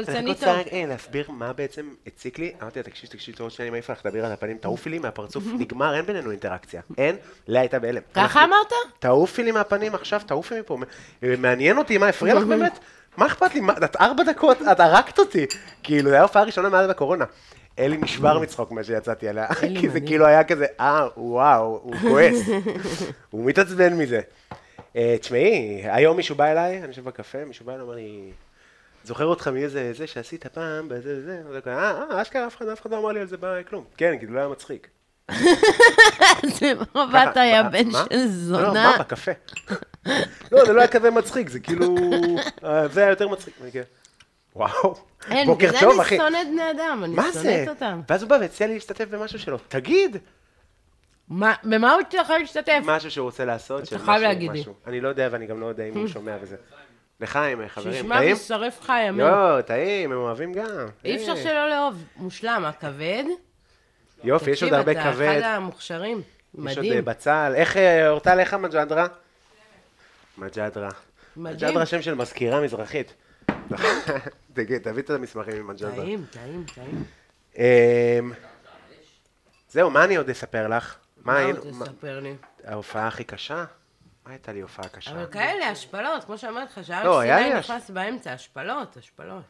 [0.00, 2.52] לך אני רוצה אה, להסביר מה בעצם הציק לי.
[2.62, 5.96] אמרתי לה, תקשיב, תקשיב, טוב שאני מעיף לך, תדברי על הפנים, תעופי לי מהפרצוף, נגמר,
[5.96, 6.80] אין בינינו אינטראקציה.
[6.98, 7.16] אין,
[7.48, 8.02] לאה הייתה בהלם.
[8.14, 8.72] ככה אמרת?
[8.98, 10.78] תעופי לי מהפנים עכשיו, תעופי מפה.
[11.38, 12.78] מעניין אותי, מה הפריע לך באמת?
[13.16, 13.60] מה אכפת לי?
[13.60, 15.46] מה, את ארבע דקות, את הרגת אותי.
[15.82, 17.24] כאילו, זו הייתה הופעה ראשונה מאז הקורונה.
[17.78, 19.46] אלי נשבר מצחוק מה שיצאתי עליה.
[19.80, 20.00] כי זה.
[20.00, 22.36] כאילו היה כזה, אה, וואו, הוא כועס.
[23.30, 24.20] הוא מתעצבן מזה.
[24.96, 28.32] אה, תשמעי, היום מישהו בא אליי, אני יושב בקפה, מישהו בא אליי, אומר לי,
[29.04, 32.68] זוכר אותך מאיזה זה שעשית פעם, בזה, זה, זה, זה, אה, אה, אשכרה, אף אחד
[32.68, 33.84] אף אחד לא אמר לי על זה בכלום.
[33.96, 34.88] כן, כאילו, לא היה מצחיק.
[36.58, 37.90] זה מבט ככה, היה בן?
[37.90, 38.72] של לא, זונה.
[38.72, 39.32] מה, בקפה.
[40.52, 41.94] לא, זה לא היה כזה מצחיק, זה כאילו,
[42.64, 43.54] אה, זה היה יותר מצחיק.
[43.58, 43.82] כזה,
[44.56, 44.94] וואו,
[45.30, 46.16] אין, בוקר בגלל טוב, אחי.
[46.20, 47.16] אני שונאת בני אדם, אני?
[47.32, 48.00] שונאת אותם.
[48.08, 49.58] ואז הוא בא והציע לי להשתתף במשהו שלו.
[49.68, 50.16] תגיד,
[51.28, 52.80] מה- במה הוא צריך להשתתף?
[52.84, 53.82] משהו שהוא רוצה לעשות.
[53.82, 54.64] אתה חייב להגיד לי.
[54.86, 56.56] אני לא יודע, ואני גם לא יודע אם הוא שומע וזה.
[57.20, 58.32] לחיים, חברים, שישמע טעים?
[58.36, 59.26] וישרף לך ימים.
[59.26, 60.64] לא, טעים, הם אוהבים גם.
[61.04, 61.42] אי אפשר אה.
[61.42, 62.04] שלא לאהוב.
[62.16, 63.24] מושלם, הכבד.
[64.24, 65.28] יופי, יש עוד הרבה תקשיב, אתה כבד.
[65.40, 66.18] אחד המוכשרים.
[66.18, 66.22] יש
[66.58, 67.04] עוד אה, מדהים.
[67.04, 67.52] בצל.
[67.56, 69.06] איך, אה, אורטל, איך המג'דרה?
[70.40, 70.88] מג'דרה.
[71.36, 73.14] מג'דרה שם של מזכירה מזרחית.
[74.54, 75.96] תגיד, תביא את המסמכים עם מג'דרה.
[75.96, 77.04] טעים, טעים, טעים.
[77.58, 78.32] אמ,
[79.70, 80.96] זהו, מה אני עוד אספר לך?
[81.24, 81.44] מה.
[81.44, 82.34] עוד תספר לי?
[82.64, 83.64] ההופעה הכי קשה?
[84.26, 85.10] מה הייתה לי הופעה קשה?
[85.10, 89.42] אבל כאלה, השפלות, כמו שאמרתי לך, שהארץ לא, סיני נכנס באמצע, השפלות, השפלות.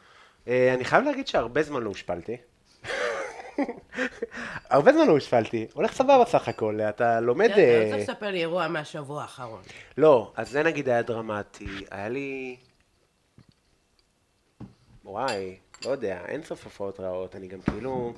[0.47, 2.37] אה, אני חייב להגיד שהרבה זמן לא הושפלתי.
[4.69, 5.67] הרבה זמן לא הושפלתי.
[5.73, 7.49] הולך סבבה סך הכל, אתה לומד...
[7.49, 9.61] אתה לא אה, צריך לספר לי אירוע מהשבוע האחרון.
[9.97, 11.85] לא, אז זה נגיד היה דרמטי.
[11.91, 12.55] היה לי...
[15.05, 15.55] וואי,
[15.85, 17.35] לא יודע, אין סוף הופעות רעות.
[17.35, 18.13] אני גם כאילו...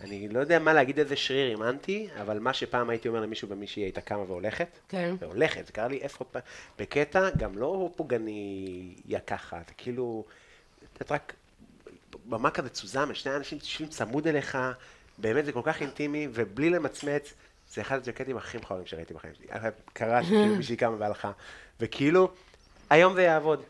[0.00, 3.82] אני לא יודע מה להגיד איזה שריר אימנתי, אבל מה שפעם הייתי אומר למישהו ומישהי
[3.82, 5.14] הייתה קמה והולכת, כן.
[5.18, 6.46] והולכת, זה קרה לי עשרות פעמים,
[6.78, 10.24] בקטע גם לא פוגעני יא ככה, זה כאילו,
[11.02, 11.34] את רק
[12.28, 14.58] במה כזה צוזם, שני אנשים יושבים צמוד אליך,
[15.18, 17.34] באמת זה כל כך אינטימי, ובלי למצמץ,
[17.68, 19.46] זה אחד הג'קטים הכי מכוערים שראיתי בחיים שלי.
[19.92, 21.32] קרה שכאילו מישהי קמה והלכה,
[21.80, 22.30] וכאילו,
[22.90, 23.62] היום זה יעבוד.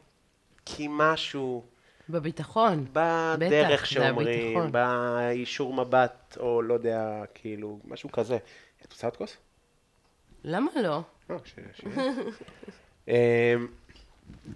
[0.66, 1.64] כי משהו
[2.08, 2.86] בביטחון.
[2.92, 4.72] בדרך בטח, שאומרים.
[4.72, 8.38] באישור מבט, או לא יודע, כאילו, משהו כזה.
[8.82, 9.36] את רוצה עוד כוס?
[10.44, 11.02] למה לא?
[11.30, 11.54] לא, ש...
[11.74, 11.84] ש...
[13.08, 13.14] אמ,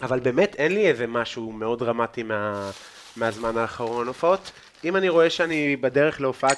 [0.01, 2.71] אבל באמת אין לי איזה משהו מאוד דרמטי מה...
[3.17, 4.07] מהזמן האחרון.
[4.07, 4.51] הופעות,
[4.85, 6.51] אם אני רואה שאני בדרך להופעה,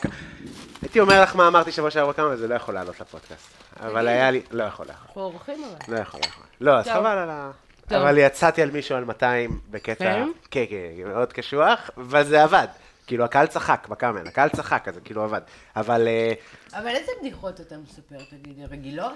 [0.82, 3.50] הייתי אומר לך מה אמרתי שבוע שעבר כמה, וזה לא יכול לעלות לפודקאסט.
[3.80, 5.06] אבל היה לי, לא יכול, לא יכול.
[5.06, 5.94] אנחנו אורחים אבל.
[5.94, 6.44] לא יכול, לא יכול.
[6.60, 6.88] לא, אז.
[6.88, 7.50] חבל על ה...
[7.90, 10.28] אבל יצאתי על מישהו על 200 בקטע, כן?
[10.50, 12.68] כן, כן, מאוד קשוח, וזה עבד.
[13.06, 15.40] כאילו, הקהל צחק בקאמל, הקהל צחק, אז זה כאילו עבד.
[15.76, 16.32] אבל אה,
[16.78, 18.66] אבל איזה בדיחות אתה מספר, תגידי?
[18.70, 19.12] רגילות?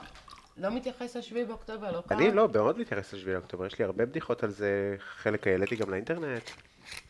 [0.56, 2.18] לא מתייחס לשביעי באוקטובר, לא קרה?
[2.18, 5.90] אני לא, מאוד מתייחס לשביעי לאוקטובר, יש לי הרבה בדיחות על זה, חלק העליתי גם
[5.90, 6.50] לאינטרנט.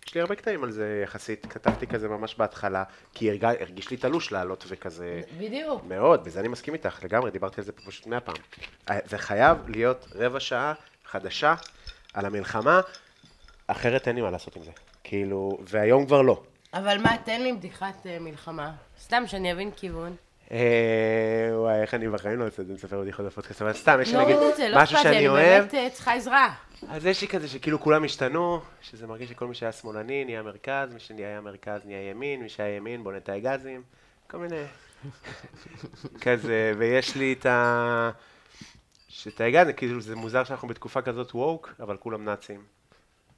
[0.06, 3.44] יש לי הרבה קטעים על זה יחסית, כתבתי כזה ממש בהתחלה, כי הרג...
[3.44, 5.20] הרגיש לי תלוש לעלות וכזה...
[5.38, 5.84] בדיוק.
[5.84, 8.36] מאוד, בזה אני מסכים איתך, לגמרי, דיברתי על זה פה פשוט מאה פעם.
[8.90, 10.74] אה, זה חייב להיות רבע שעה
[11.04, 11.54] חדשה
[12.14, 12.80] על המלחמה,
[13.66, 14.70] אחרת אין לי מה לעשות עם זה.
[15.04, 16.42] כאילו, והיום כבר לא.
[16.74, 18.72] אבל מה, תן לי בדיחת אה, מלחמה.
[19.00, 20.16] סתם שאני אבין כיוון.
[20.50, 24.08] אה, וואי, איך אני בחיים לא עושה את זה, מספר בדיחות בפודקאסט, אבל סתם, יש
[24.08, 25.60] לי לא נגיד זה, לא משהו שאני אני אוהב.
[25.60, 26.54] באמת אה, צריכה עזרה.
[26.88, 30.92] אז יש לי כזה שכאילו כולם השתנו, שזה מרגיש שכל מי שהיה שמאלני נהיה מרכז,
[30.92, 33.82] מי שנהיה מרכז נהיה ימין, מי שהיה ימין בונה את האגזים,
[34.30, 34.62] כל מיני...
[36.24, 38.10] כזה, ויש לי את ה...
[39.08, 42.75] שאת האגזים, כאילו זה מוזר שאנחנו בתקופה כזאת ווק, אבל כולם נאצים.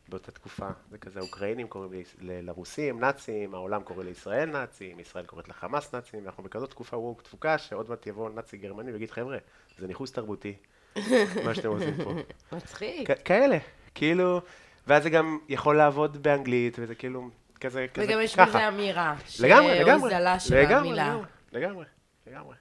[0.09, 5.94] באותה תקופה, זה כזה, האוקראינים קוראים לרוסים נאצים, העולם קורא לישראל נאצים, ישראל קוראת לחמאס
[5.94, 9.39] נאצים, ואנחנו בכזאת תקופה ווק תפוקה, שעוד מעט יבוא נאצי גרמני ויגיד, חבר'ה,
[9.78, 10.55] זה ניכוס תרבותי,
[11.44, 12.12] מה שאתם עושים פה.
[12.52, 13.09] מצחיק.
[13.24, 13.59] כאלה,
[13.94, 14.40] כאילו,
[14.86, 17.28] ואז זה גם יכול לעבוד באנגלית, וזה כאילו,
[17.60, 18.44] כזה, כזה, וגם יש ככה.
[18.44, 19.14] בזה אמירה.
[19.40, 20.10] לגמרי, לגמרי.
[20.10, 21.16] שהוזלה של המילה.
[21.52, 21.85] לגמרי,
[22.26, 22.55] לגמרי.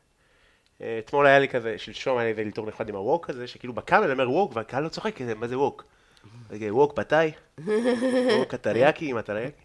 [0.82, 3.74] אה, אתמול היה לי כזה, שלשום היה לי איזה אלתור נחמד עם הווק הזה, שכאילו
[3.74, 5.84] בקאמל אומר ווק, והקהל לא צוחק, מה זה ווק?
[6.50, 7.32] רגע, ווק פתאי?
[8.40, 9.62] ווק הטריאקי עם הטריאקי?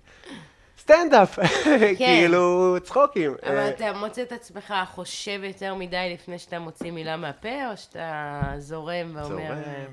[0.79, 1.39] סטנדאפ,
[1.99, 3.35] כאילו צחוקים.
[3.43, 7.77] אבל אה, אתה מוצא את עצמך חושב יותר מדי לפני שאתה מוציא מילה מהפה, או
[7.77, 9.29] שאתה זורם ואומר...
[9.29, 9.85] זורם, אה,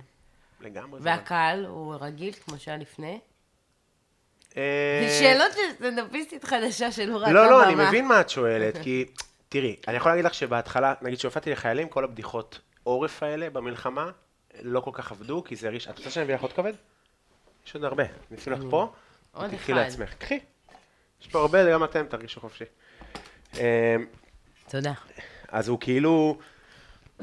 [0.61, 0.99] לגמרי.
[1.03, 3.19] והקהל הוא רגיל, כמו שהיה לפני?
[4.57, 7.64] אה, שאלות של סטנדאפיסטית חדשה שלא ראתה לא, לא.
[7.64, 9.06] אני מבין מה את שואלת, כי,
[9.49, 14.11] תראי, אני יכול להגיד לך שבהתחלה, נגיד שהופעתי לחיילים, כל הבדיחות עורף האלה במלחמה,
[14.61, 16.73] לא כל כך עבדו, כי זה הרגיש, את רוצה שאני אביא לך עוד כבד?
[17.68, 18.94] יש עוד הרבה, אני אפילו לך פה,
[19.31, 19.81] עוד תקחי אחד.
[19.81, 20.40] לעצמך, קחי.
[21.22, 22.64] יש פה הרבה, גם אתם תרגישו חופשי.
[23.57, 23.95] אה,
[24.69, 24.94] תודה.
[25.48, 26.38] אז הוא כאילו,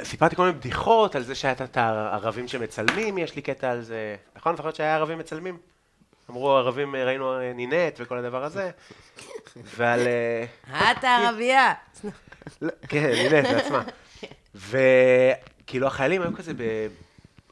[0.02, 4.16] סיפרתי כל מיני בדיחות על זה שהיה את הערבים שמצלמים, יש לי קטע על זה,
[4.36, 4.54] נכון?
[4.54, 5.58] לפחות שהיה ערבים מצלמים.
[6.30, 8.70] אמרו ערבים, ראינו אה, נינט וכל הדבר הזה.
[9.56, 10.00] ועל...
[10.70, 11.74] אה, את הערבייה.
[12.62, 13.82] לא, כן, נינט בעצמה.
[14.54, 16.52] וכאילו החיילים היו כזה.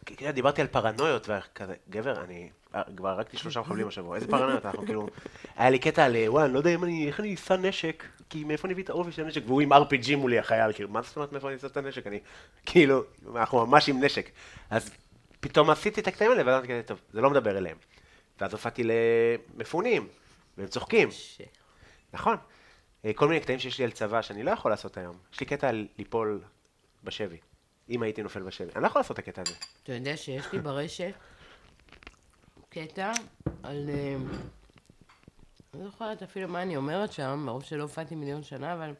[0.06, 2.50] כאילו, דיברתי על פרנויות, וכזה, גבר, אני
[2.96, 5.08] כבר הרגתי שלושה מחבלים השבוע, איזה פרנויות, אנחנו כאילו...
[5.56, 8.44] היה לי קטע על, וואי, אני לא יודע אם אני, איך אני אשא נשק, כי
[8.44, 11.16] מאיפה אני אביא את העובי של הנשק, והוא עם RPG מולי, החייל, כאילו, מה זאת
[11.16, 12.06] אומרת מאיפה אני אשא את הנשק?
[12.06, 12.20] אני,
[12.66, 13.04] כאילו,
[13.36, 14.30] אנחנו ממש עם נשק.
[14.70, 14.90] אז
[15.40, 17.76] פתאום עשיתי את הקטעים האלה, ואז אמרתי טוב, זה לא מדבר אליהם.
[18.40, 20.08] ואז הופעתי למפונים,
[20.58, 21.08] והם צוחקים.
[22.12, 22.36] נכון.
[23.04, 25.16] אה, כל מיני קטעים שיש לי על צבא שאני לא יכול לעשות היום.
[25.32, 26.40] יש לי קטע על ליפול
[27.04, 27.38] בשבי.
[27.90, 28.70] אם הייתי נופל בשבי.
[28.74, 29.54] אני לא יכול לעשות את הקטע הזה.
[29.82, 31.14] אתה יודע שיש לי ברשת
[32.68, 33.12] קטע
[33.62, 33.90] על...
[33.90, 34.16] אה,
[35.74, 38.94] לא זוכרת אפילו מה אני אומרת שם, מרוב שלא הופעתי מיליון שנה, אבל...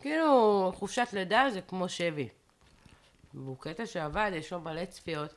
[0.00, 2.28] כאילו, חופשת לידה זה כמו שבי.
[3.34, 5.34] והוא קטע שעבד, יש לו מלא צפיות.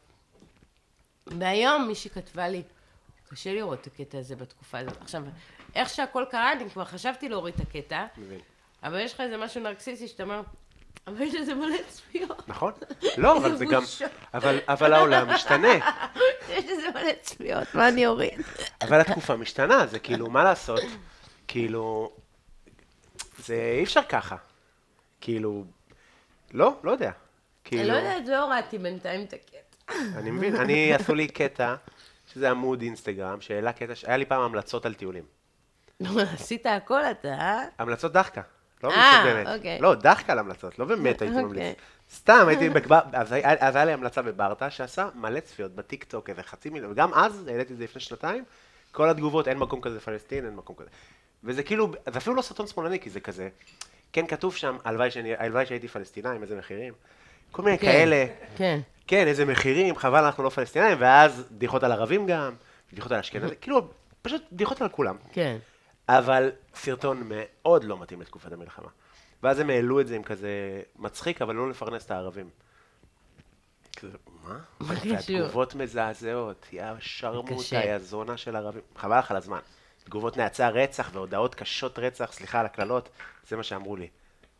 [1.27, 2.63] והיום מישהי כתבה לי,
[3.29, 5.01] קשה לראות את הקטע הזה בתקופה הזאת.
[5.01, 5.23] עכשיו,
[5.75, 8.39] איך שהכל קרה, אני כבר חשבתי להוריד את הקטע, מבין.
[8.83, 10.41] אבל יש לך איזה משהו נרקסיסטי שאתה אומר,
[11.07, 12.49] אבל יש לזה מלא צפיות.
[12.49, 12.73] נכון?
[13.17, 13.83] לא, אבל זה גם...
[14.33, 15.73] אבל, אבל העולם משתנה.
[16.49, 18.41] יש לזה מלא צפיות, מה אני אוריד?
[18.81, 20.81] אבל התקופה משתנה, זה כאילו, מה לעשות?
[21.47, 22.11] כאילו,
[23.37, 24.35] זה אי אפשר ככה.
[25.21, 25.63] כאילו,
[26.53, 27.05] לא, לא יודע.
[27.05, 27.13] אני
[27.63, 29.93] כאילו, לא יודעת, לא הורדתי בינתיים את הקטע.
[30.17, 31.75] אני מבין, אני, עשו לי קטע,
[32.33, 35.23] שזה עמוד אינסטגרם, שהעלה קטע, היה לי פעם המלצות על טיולים.
[36.33, 37.61] עשית הכל אתה, אה?
[37.77, 38.41] המלצות דחקה.
[38.83, 39.57] לא אה, המלצות באמת.
[39.57, 39.79] אוקיי.
[39.79, 41.43] לא, דחקה על המלצות, לא באמת הייתי אוקיי.
[41.43, 41.77] ממליץ.
[42.13, 42.99] סתם, הייתי בקבר...
[43.59, 47.73] אז היה לי המלצה בברטה, שעשה מלא צפיות בטיקטוק, איזה חצי מיליון, וגם אז, העליתי
[47.73, 48.43] את זה לפני שנתיים,
[48.91, 50.89] כל התגובות, אין מקום כזה פלסטין, אין מקום כזה.
[51.43, 53.49] וזה כאילו, זה אפילו לא סרטון שמאלני, כי זה כזה,
[54.13, 56.93] כן כתוב שם, הלוואי שהייתי פלסטינאים, איזה מחירים.
[57.51, 58.25] כל מיני כן, כאלה,
[58.55, 58.79] כן.
[59.07, 62.53] כן, איזה מחירים, חבל אנחנו לא פלסטינאים, ואז בדיחות על ערבים גם,
[62.91, 63.87] בדיחות על אשכנזים, כאילו,
[64.21, 65.15] פשוט בדיחות על כולם.
[65.31, 65.57] כן.
[66.09, 68.87] אבל סרטון מאוד לא מתאים לתקופת המלחמה.
[69.43, 70.49] ואז הם העלו את זה עם כזה
[70.95, 72.49] מצחיק, אבל לא לפרנס את הערבים.
[73.97, 74.57] כזה, מה?
[74.79, 75.11] מה קשור?
[75.11, 77.75] והתגובות מזעזעות, יא שרמוטה.
[77.75, 78.81] יא זונה של ערבים.
[78.95, 79.59] חבל לך על הזמן.
[80.03, 83.09] תגובות נאצה רצח והודעות קשות רצח, סליחה על הקללות,
[83.47, 84.07] זה מה שאמרו לי.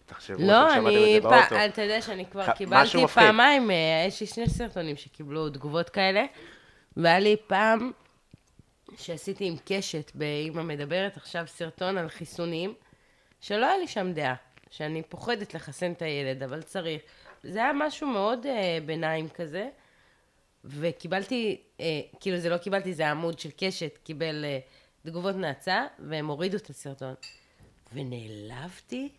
[0.06, 1.54] תחשבו, לא, אני, פ-.
[1.70, 3.08] אתה יודע שאני כבר ח- קיבלתי.
[3.08, 3.76] פעמיים, אה,
[4.08, 6.26] יש לי שני סרטונים שקיבלו תגובות כאלה,
[6.98, 7.92] והיה לי פעם
[8.98, 12.74] שעשיתי עם קשת באמא מדברת, עכשיו סרטון על חיסונים,
[13.42, 14.36] שלא היה לי שם דעה,
[14.70, 17.02] שאני פוחדת לחסן את הילד, אבל צריך.
[17.44, 19.70] זה היה משהו מאוד אה, ביניים כזה,
[20.66, 21.86] וקיבלתי, אה,
[22.20, 24.60] כאילו זה לא קיבלתי, זה העמוד של קשת, קיבל אה,
[25.06, 27.14] תגובות נאצה, והם הורידו את הסרטון.
[27.94, 29.10] ונעלבתי.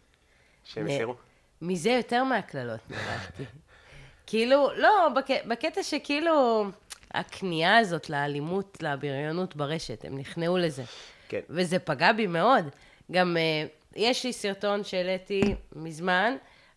[0.65, 1.15] שהם נ- הסירו?
[1.63, 3.45] מזה יותר מהקללות נעלבתי.
[4.27, 5.27] כאילו, לא, בק...
[5.49, 6.65] בקטע שכאילו,
[7.15, 10.83] הכניעה הזאת לאלימות, לבריונות ברשת, הם נכנעו לזה.
[11.29, 11.41] כן.
[11.51, 12.65] וזה פגע בי מאוד.
[13.13, 16.37] גם uh, יש לי סרטון שהעליתי מזמן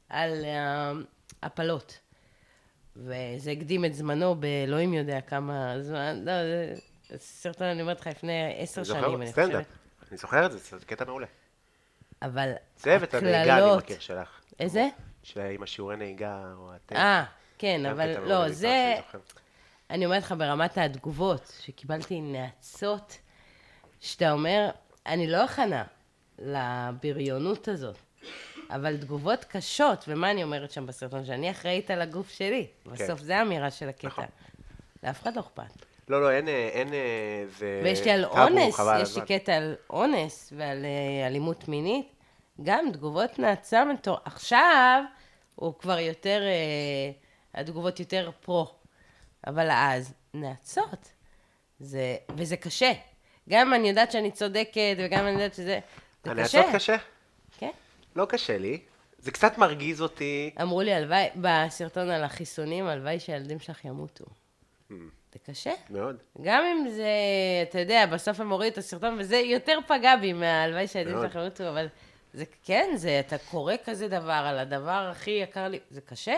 [0.10, 1.06] על uh,
[1.44, 2.00] הפלות.
[2.96, 6.22] וזה הקדים את זמנו באלוהים יודע כמה זמן.
[6.26, 6.76] לא, זה
[7.18, 9.64] סרטון, אני אומרת לך, לפני עשר אני שנים, זוכר, אני סטנדאפ.
[9.64, 9.66] חושבת.
[10.10, 11.28] אני זוכר את זה, זה קטע מעולה.
[12.22, 13.78] אבל זה ואת הנהיגה אני.
[13.78, 14.30] מכיר שלך.
[14.60, 14.88] איזה?
[15.24, 17.00] שעם השיעורי נהיגה, או הטקסט.
[17.00, 17.24] אה,
[17.58, 18.96] כן, אבל לא, זה...
[19.90, 23.18] אני אומרת לך, ברמת התגובות, שקיבלתי נאצות,
[24.00, 24.70] שאתה אומר,
[25.06, 25.84] אני לא הכנה
[26.40, 27.98] לבריונות הזאת,
[28.70, 31.26] אבל תגובות קשות, ומה אני אומרת שם בסרטון?
[31.26, 32.68] שאני אחראית על הגוף שלי.
[32.86, 34.08] בסוף זה האמירה של הקטע.
[34.08, 34.26] נכון.
[35.04, 35.86] לאף אחד לא אכפת.
[36.08, 37.82] לא, לא, אין, אה, אין, אה, זה...
[37.84, 39.40] ויש לי על אונס, יש לי.
[39.40, 42.08] קטע על אונס ועל אה, אלימות מינית.
[42.64, 44.18] גם תגובות נאצה מטור...
[44.26, 45.04] עכשיו
[45.56, 47.12] הוא כבר יותר, אה,
[47.62, 48.68] התגובות יותר פרו.
[49.48, 51.12] אבל אז, נאצות.
[51.80, 52.92] זה, וזה קשה.
[53.50, 55.80] גם אני יודעת שאני צודקת, וגם אני יודעת שזה...
[56.24, 56.60] זה קשה.
[56.60, 56.96] הנאצות קשה?
[57.58, 57.72] כן.
[58.16, 58.80] לא קשה לי.
[59.20, 60.52] זה קצת מרגיז אותי.
[60.62, 64.26] אמרו לי, הלוואי, בסרטון על החיסונים, הלוואי שהילדים שלך ימותו.
[64.26, 64.94] Hmm.
[65.34, 65.74] זה קשה.
[65.90, 66.18] מאוד.
[66.42, 67.10] גם אם זה,
[67.70, 71.18] אתה יודע, בסוף הם הורידו את הסרטון, וזה יותר פגע בי מהלוואי שהילדים.
[71.22, 71.88] שלך ימותו, אבל
[72.34, 76.36] זה כן, זה, אתה קורא כזה דבר על הדבר הכי יקר לי, זה קשה.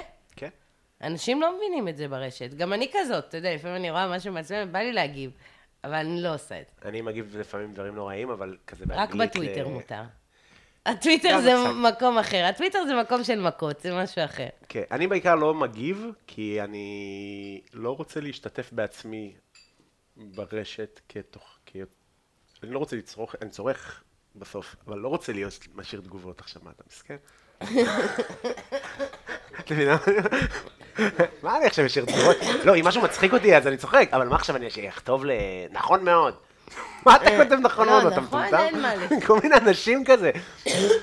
[1.02, 2.54] אנשים לא מבינים את זה ברשת.
[2.54, 5.32] גם אני כזאת, אתה יודע, לפעמים אני רואה משהו מעצבן, בא לי להגיב,
[5.84, 6.90] אבל אני לא עושה את זה.
[6.90, 10.02] אני מגיב לפעמים דברים נוראים, אבל כזה רק באנגלית בטוויטר ל- מותר.
[10.86, 11.74] הטוויטר זה עכשיו.
[11.74, 14.48] מקום אחר, הטוויטר זה מקום של מכות, זה משהו אחר.
[14.70, 19.34] כן, אני בעיקר לא מגיב, כי אני לא רוצה להשתתף בעצמי
[20.18, 21.60] ברשת כתוך...
[21.66, 21.76] כ...
[22.64, 24.04] אני לא רוצה לצרוך, אני צורך
[24.36, 27.16] בסוף, אבל לא רוצה להיות משאיר תגובות עכשיו, מה אתה מסכן?
[29.60, 29.90] אתה מבין?
[31.44, 32.38] מה אני עכשיו משאיר תגובות?
[32.64, 35.32] לא, אם משהו מצחיק אותי אז אני צוחק, אבל מה עכשיו אני אכתוב ל...
[35.72, 36.34] נכון מאוד.
[37.06, 38.12] מה אתה כותב נכון לא, מאוד?
[38.14, 38.66] אתה נכון, מטומטם?
[38.66, 39.22] אין מה לי.
[39.22, 40.32] כל מיני אנשים כזה.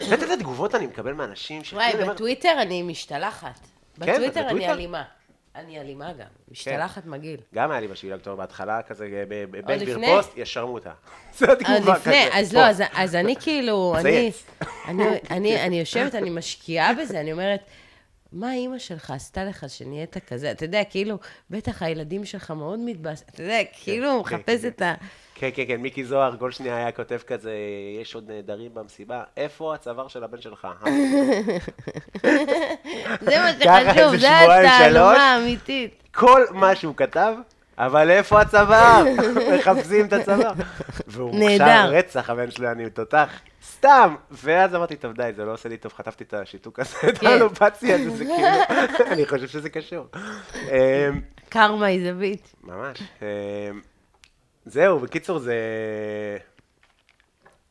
[0.01, 1.73] יודע איזה תגובות אני מקבל מאנשים ש...
[1.73, 3.61] וואי, אומר, בטוויטר אני משתלחת.
[4.01, 4.71] כן, בטוויטר אני?
[4.71, 5.03] אלימה.
[5.57, 7.41] אני אלימה גם, משתלחת מגעיל.
[7.55, 10.07] גם היה לי בשביל הכתוב בהתחלה, כזה ב- בן גביר לפני?
[10.17, 10.93] פוסט, ישר מותה.
[11.41, 11.99] עוד התגובה לפני,
[12.29, 12.39] כזה.
[12.39, 12.59] אז פה.
[12.61, 14.45] לא, אז- אז אני כאילו, אני, צייץ.
[14.89, 17.61] אני, אני, אני יושבת, אני משקיעה בזה, אני אומרת,
[18.35, 20.51] מה אימא שלך עשתה לך שנהיית כזה?
[20.51, 21.19] אתה יודע, כאילו,
[21.51, 24.94] בטח הילדים שלך מאוד מתבאס, אתה יודע, כאילו, הוא כן, מחפש כן, את ה...
[25.35, 27.52] כן, כן, כן, מיקי זוהר כל שנייה היה כותב כזה,
[28.01, 30.69] יש עוד נעדרים במסיבה, איפה הצוואר של הבן שלך?
[30.86, 30.90] אה?"
[33.27, 34.40] זה מה שחשוב, זה.
[34.40, 36.02] התעלומה האמיתית.
[36.15, 37.35] כל מה שהוא כתב,
[37.79, 39.05] אבל איפה הצוואר?
[39.59, 40.53] מחפשים את הצוואר.
[41.07, 41.35] והוא.
[41.35, 43.29] מוכשר רצח, הבן שלו, אני תותח.
[43.65, 44.15] סתם!
[44.31, 47.27] ואז אמרתי, טוב, די, זה לא עושה לי טוב, חטפתי את השיתוק הזה, את כן.
[47.27, 48.49] האלופציה הזה, זה כאילו,
[49.13, 50.07] אני חושב שזה קשור.
[50.55, 52.55] אמ, קרמה היא זווית.
[52.63, 52.99] ממש.
[53.23, 53.81] אמ,
[54.67, 55.57] זהו, בקיצור, זה...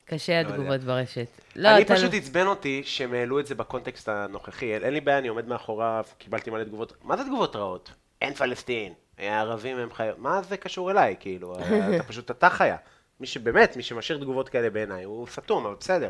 [0.06, 0.50] קשה לא.
[0.50, 1.28] התגובות ברשת.
[1.56, 4.74] לא, אני לא- פשוט עצבן אותי שהם העלו את זה בקונטקסט הנוכחי.
[4.74, 6.94] אין לי בעיה, אני עומד מאחוריו, קיבלתי מלא תגובות.
[7.04, 7.92] מה זה תגובות רעות?
[8.22, 10.20] אין פלסטין, הערבים הם חיות.
[10.20, 11.16] מה זה קשור אליי?
[11.20, 11.56] כאילו,
[11.96, 12.78] אתה פשוט, אתה חיה.
[13.20, 16.10] מי שבאמת, מי שמשאיר תגובות כאלה בעיניי, הוא סתום, אבל בסדר.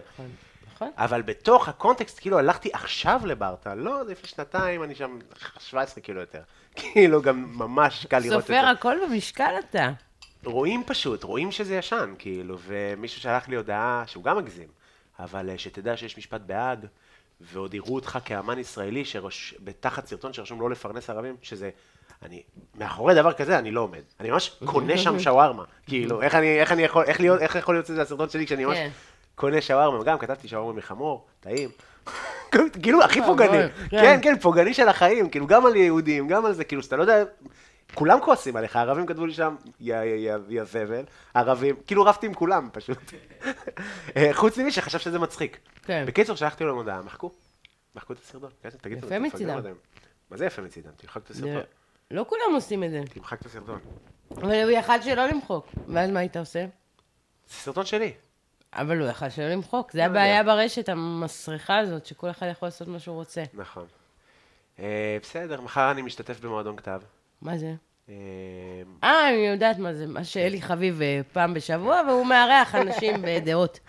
[0.73, 0.91] נכון.
[0.97, 5.19] אבל בתוך הקונטקסט, כאילו, הלכתי עכשיו לברטה, לא, זה לפני שנתיים, אני שם
[5.59, 6.41] 17 קילו יותר.
[6.75, 8.53] כאילו, גם ממש קל לראות את זה.
[8.53, 9.91] סופר הכל במשקל אתה.
[10.45, 14.67] רואים פשוט, רואים שזה ישן, כאילו, ומישהו שלח לי הודעה, שהוא גם מגזים,
[15.19, 16.85] אבל אה, שתדע שיש משפט בהאג,
[17.41, 19.55] ועוד יראו אותך כאמן ישראלי, שרש...
[19.59, 21.69] בתחת סרטון שרשום לא לפרנס ערבים, שזה,
[22.26, 22.44] אני,
[22.76, 24.02] מאחורי דבר כזה אני לא עומד.
[24.20, 25.64] אני ממש קונה שם שווארמה.
[25.86, 28.66] כאילו, איך אני, איך אני יכול, איך להיות, איך יכול להיות שזה הסרטון שלי כשאני
[28.66, 28.90] ממש כן.
[29.36, 31.70] קונה שווארמה, גם כתבתי שווארמה מחמור, טעים.
[32.82, 33.58] כאילו, הכי פוגעני.
[33.90, 34.02] כן.
[34.02, 37.02] כן, כן, פוגעני של החיים, כאילו, גם על יהודים, גם על זה, כאילו, שאתה לא
[37.02, 37.24] יודע,
[37.94, 42.34] כולם כועסים עליך, הערבים כתבו לי שם, יא יא יא זבל, ערבים, כאילו רבתי עם
[42.34, 42.98] כולם פשוט.
[44.18, 45.58] אה, חוץ ממי שחשב שזה מצחיק.
[45.86, 46.04] כן.
[46.08, 47.32] בקיצור, שלחתי לו הודעה, מחקו.
[47.95, 48.50] מחקו את הסרטון.
[48.62, 49.62] כן, יפה מצידם.
[50.32, 50.91] מה זה יפה מצידם?
[50.98, 51.62] תמחק את הסרטון.
[52.14, 53.02] לא כולם עושים את זה.
[53.10, 53.80] תמחק את הסרטון.
[54.38, 55.68] אבל הוא יכל שלא למחוק.
[55.88, 56.65] ואז מה היית עושה?
[57.48, 58.14] זה סרטון שלי.
[58.73, 59.91] אבל הוא יכל שלא למחוק.
[59.91, 60.03] זה לא.
[60.03, 63.44] הבעיה ברשת המסריחה הזאת, שכל אחד יכול לעשות מה שהוא רוצה.
[63.53, 63.85] נכון.
[64.80, 67.02] אה, בסדר, מחר אני משתתף במועדון כתב.
[67.41, 67.73] מה זה?
[68.10, 68.15] אה,
[69.03, 73.80] אה, אני יודעת מה זה, מה שאלי חביב אה, פעם בשבוע, והוא מארח אנשים בדעות.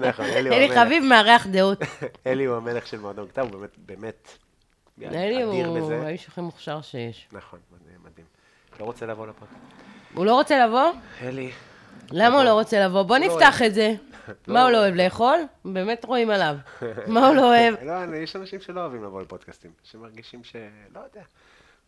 [0.00, 0.78] נכון, אלי הוא אלי המלך.
[0.78, 1.78] חביב מארח דעות.
[2.26, 4.38] אלי הוא המלך של מועדון כתב, הוא באמת, באמת,
[5.02, 5.92] אלי הוא.
[5.92, 7.28] האיש הכי מוכשר שיש.
[7.32, 7.58] נכון,
[8.04, 8.26] מדהים.
[8.80, 9.60] לא רוצה לבוא לפודקאסט.
[10.14, 10.90] הוא לא רוצה לבוא?
[11.22, 11.50] אלי,
[12.10, 13.02] למה הוא לא רוצה לבוא?
[13.02, 13.94] בוא לא נפתח את זה.
[14.46, 15.38] מה הוא לא אוהב לאכול?
[15.64, 16.56] באמת רואים עליו.
[17.06, 17.74] מה הוא לא אוהב?
[17.82, 20.56] לא, יש אנשים שלא אוהבים לבוא לפודקאסטים, שמרגישים ש...
[20.94, 21.22] לא יודע.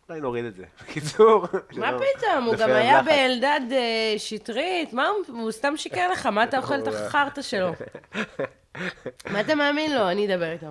[0.09, 0.63] אולי נוריד את זה.
[0.81, 1.45] בקיצור...
[1.77, 2.43] מה פתאום?
[2.45, 3.01] הוא גם היה.
[3.01, 7.71] באלדד אה, שטרית, מה הוא, הוא סתם שיקר לך, מה אתה אוכל את החרטא שלו?
[9.31, 10.09] מה אתה מאמין לו?
[10.09, 10.67] אני אדבר איתו.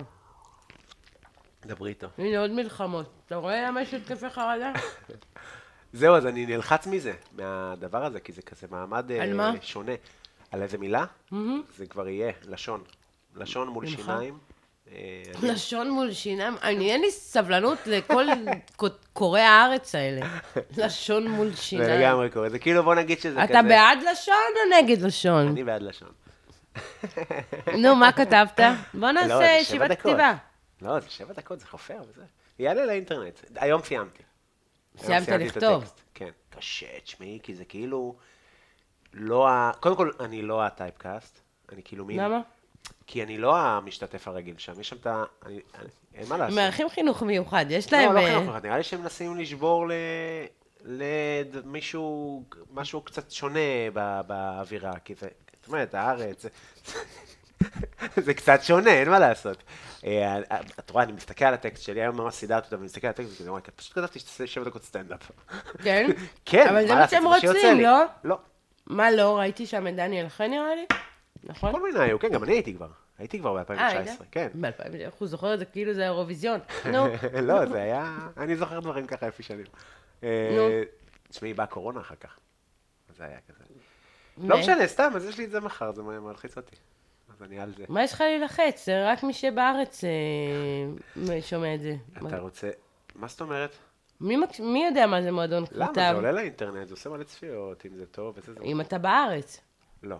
[1.69, 2.07] דברי איתו.
[2.17, 3.05] הנה עוד מלחמות.
[3.25, 4.71] אתה רואה למה יש התקפי חרדה?
[5.93, 9.39] זהו, אז אני נלחץ מזה, מהדבר הזה, כי זה כזה מעמד אה, על?
[9.61, 9.91] שונה.
[10.51, 11.05] על איזה מילה?
[11.77, 12.83] זה כבר יהיה, לשון.
[13.35, 13.95] לשון מול ממך?
[13.95, 14.37] שיניים.
[14.91, 18.25] אה, לשון מול שיניים, אני אין לי סבלנות לכל
[19.13, 20.25] קוראי הארץ האלה.
[20.77, 22.01] לשון מול זה שיניים.
[22.01, 23.43] לגמרי קורה, זה כאילו בוא נגיד שזה כזה...
[23.43, 25.47] אתה בעד לשון או נגד לשון?
[25.47, 26.09] אני בעד לשון.
[27.77, 28.59] נו, מה כתבת?
[28.93, 29.99] בוא לא, נעשה זה ישיבת.
[29.99, 30.35] כתיבה.
[30.81, 32.23] לא, זה שבע דקות, זה חופר וזה.
[32.59, 33.39] יעלה לאינטרנט.
[33.55, 34.23] היום סיימתי.
[34.97, 35.93] סיימת לכתוב.
[36.13, 36.29] כן.
[36.49, 38.15] קשה, תשמעי, כי זה כאילו...
[39.13, 39.71] לא ה...
[39.79, 41.39] קודם כל, אני לא הטייפקאסט.
[41.71, 42.19] אני כאילו מין...
[42.19, 42.39] למה?
[43.07, 45.23] כי אני לא המשתתף הרגיל שם, יש שם את ה...
[45.45, 46.55] אני- אני- אין מה לעשות.
[46.55, 48.13] מארחים חינוך מיוחד, יש לא, להם...
[48.13, 49.91] לא אה, חינוך מיוחד, נראה לי שהם מנסים לשבור ל...
[50.83, 52.43] למישהו,
[52.73, 53.59] משהו קצת שונה
[53.93, 55.27] ב- באווירה, כי זה,
[55.59, 56.49] זאת אומרת, הארץ, זה-
[58.25, 59.63] זה קצת שונה, אין מה לעשות.
[60.05, 60.39] אה,
[60.79, 63.31] את רואה, אני מסתכל על הטקסט שלי, היום ממש סידרתי אותו, ואני מסתכל על הטקסט,
[63.33, 65.31] וכזה, וואי, פשוט כתבתי שתעשה שבע דקות סטנדאפ.
[65.83, 66.09] כן?
[66.45, 67.79] כן, אבל זה מה שהם רוצים.
[67.79, 68.03] לא?
[68.23, 68.37] לא,
[68.87, 69.37] מה לא?
[69.37, 70.85] ראיתי שם את דניאל חן נראה לי?
[71.43, 71.71] נכון?
[71.71, 72.89] כל מיני היו, כן, גם אני הייתי כבר.
[73.17, 74.09] הייתי כבר אה, ב-2019, היית?
[74.31, 74.47] כן.
[74.53, 76.59] ב-2000, איך הוא זוכר את זה כאילו זה האירוויזיון.
[76.93, 77.07] נו,
[77.41, 78.17] לא, זה היה...
[78.37, 79.65] אני זוכר דברים ככה יפי שנים.
[80.23, 80.61] אה, נו.
[81.29, 82.39] תשמעי, באה קורונה אחר כך.
[83.17, 83.63] זה היה כזה.
[84.37, 86.75] לא משנה, סתם, אז יש לי את זה מחר, זה מלחיץ אותי.
[87.39, 87.83] אז אני על זה.
[87.89, 88.85] מה יש לך להילחץ?
[88.85, 91.95] זה רק מי שבארץ אה, שומע את זה.
[92.27, 92.69] אתה רוצה...
[93.15, 93.75] מה זאת אומרת?
[94.21, 95.87] מי מקש- מי יודע מה זה מועדון למה?
[95.87, 96.09] כתב?
[96.11, 98.59] זה עולה לאינטרנט, זה עושה מלא צפיות, אם זה טוב וזה זה.
[98.63, 99.61] אם אתה בארץ.
[100.03, 100.15] לא.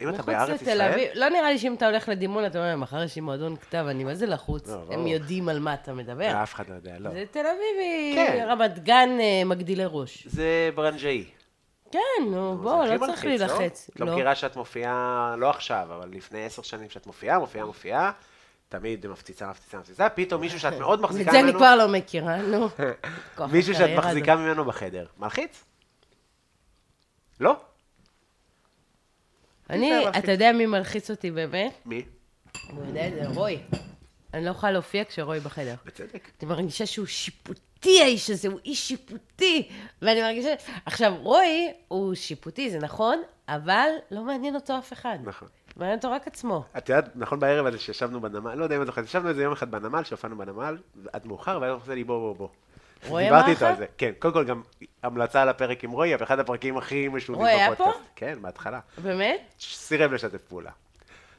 [0.00, 0.80] אם אתה בארץ ישראל...
[0.92, 3.84] אביב, לא נראה לי שאם אתה הולך לדימונה, אתה אומר, מחר יש לי מועדון כתב,
[3.88, 4.68] אני מה זה לחוץ?
[4.68, 5.06] לא, הם.
[5.06, 6.42] יודעים על מה אתה מדבר.
[6.42, 7.10] אף אחד לא יודע, לא.
[7.10, 8.44] זה תל אביבי, כן.
[8.48, 10.26] רמת גן אה, מגדילי ראש.
[10.26, 11.24] זה ברנז'אי.
[11.90, 11.98] כן,
[12.30, 13.90] נו, בוא, לא צריך להילחץ.
[13.94, 18.12] את לא מכירה שאת מופיעה, לא עכשיו, אבל לפני עשר שנים שאת מופיעה, מופיעה, מופיעה,
[18.68, 21.88] תמיד מפציצה, מפציצה, מפציצה, פתאום מישהו שאת מאוד את מחזיקה זה אני ממנו, כבר לא
[21.88, 22.68] מכירה, נו.
[23.52, 24.36] מישהו שאת מחזיקה.
[24.36, 25.06] ממנו בחדר.
[25.18, 25.64] מלחיץ?
[27.40, 27.56] לא?
[29.70, 30.08] אני.
[30.18, 31.72] אתה יודע מי מלחיץ אותי באמת?
[31.86, 32.04] מי?
[32.70, 33.58] הוא יודע את זה, רוי.
[34.34, 35.74] אני לא יכולה להופיע כשרוי בחדר.
[35.86, 36.30] בצדק.
[36.42, 39.68] אני מרגישה שהוא שיפוטי, האיש הזה, הוא איש שיפוטי.
[40.02, 40.54] ואני מרגישה...
[40.86, 45.18] עכשיו, רוי הוא שיפוטי, זה נכון, אבל לא מעניין אותו אף אחד.
[45.24, 45.48] נכון.
[45.76, 46.64] מעניין אותו רק עצמו.
[46.78, 49.52] את יודעת, נכון בערב הזה שישבנו בנמל, לא יודע אם את זוכרת, ישבנו איזה יום
[49.52, 50.78] אחד בנמל, שהופענו בנמל,
[51.12, 52.48] עד מאוחר, והיה עושה לי בוא בוא בוא.
[53.08, 53.70] רועי דיברתי אמר איתו לך?
[53.70, 54.12] על זה, כן.
[54.18, 54.62] קודם כל גם
[55.02, 57.98] המלצה על הפרק עם רועי, אבל אחד הפרקים הכי משונים רועי היה בפודקאסט.
[57.98, 58.04] פה?
[58.16, 58.80] כן, בהתחלה.
[59.02, 59.40] באמת?
[59.60, 60.70] סירב לשתף פעולה.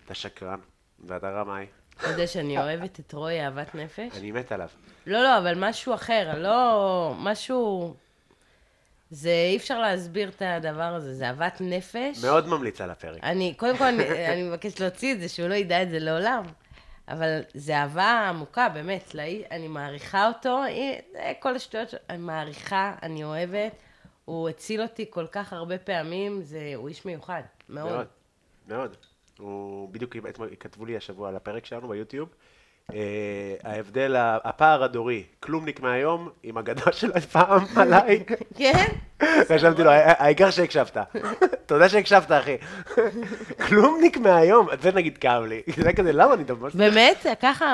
[0.06, 0.60] אתה שקרן,
[1.00, 1.66] ואתה רמאי,
[1.98, 4.18] אתה יודע שאני אוהבת את רוי אהבת נפש?
[4.18, 4.68] אני מת עליו.
[5.06, 7.16] לא, לא, אבל משהו אחר, לא...
[7.20, 7.94] משהו...
[9.10, 12.24] זה, אי אפשר להסביר את הדבר הזה, זה אהבת נפש.
[12.24, 13.24] מאוד ממליץ על הפרק.
[13.24, 14.04] אני, קודם כל, אני,
[14.34, 16.44] אני מבקשת להוציא את זה, שהוא לא ידע את זה לעולם.
[17.08, 20.64] אבל זה אהבה עמוקה, באמת, לא, אני מעריכה אותו,
[21.40, 23.72] כל השטויות, אני מעריכה, אני אוהבת.
[24.26, 27.92] הוא הציל אותי כל כך הרבה פעמים, זה, הוא איש מיוחד, מאוד.
[27.92, 28.08] מאוד,
[28.68, 28.96] מאוד.
[29.42, 30.16] הוא בדיוק
[30.60, 32.30] כתבו לי השבוע על הפרק שלנו ביוטיוב.
[32.94, 32.98] אה,
[33.64, 38.24] ההבדל, הפער הדורי, כלומניק מהיום עם אגדה של פעם עליי.
[38.58, 38.86] כן?
[39.50, 40.98] רשמתי לו, "הע- העיקר שהקשבת.
[41.66, 42.58] תודה שהקשבת, אחי.
[43.68, 45.62] כלומניק מהיום, זה נגיד כאב לי.
[45.78, 46.76] זה כזה, למה אני ממש...
[46.76, 47.26] באמת?
[47.42, 47.66] ככה...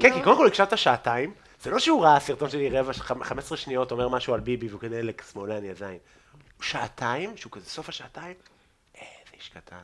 [0.00, 1.32] כן, כי קודם כל הקשבת שעתיים,
[1.62, 4.80] זה לא שהוא ראה סרטון שלי רבע, חמ- 15 שניות, אומר משהו על ביבי, והוא
[4.80, 5.98] כזה אלק שמאלן, יא זין.
[6.60, 8.34] שעתיים, שהוא כזה סוף השעתיים,
[8.94, 9.04] איזה
[9.36, 9.76] איש קטן.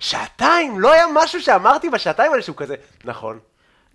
[0.00, 2.74] שעתיים, לא היה משהו שאמרתי בשעתיים האלה שהוא כזה,
[3.04, 3.38] נכון.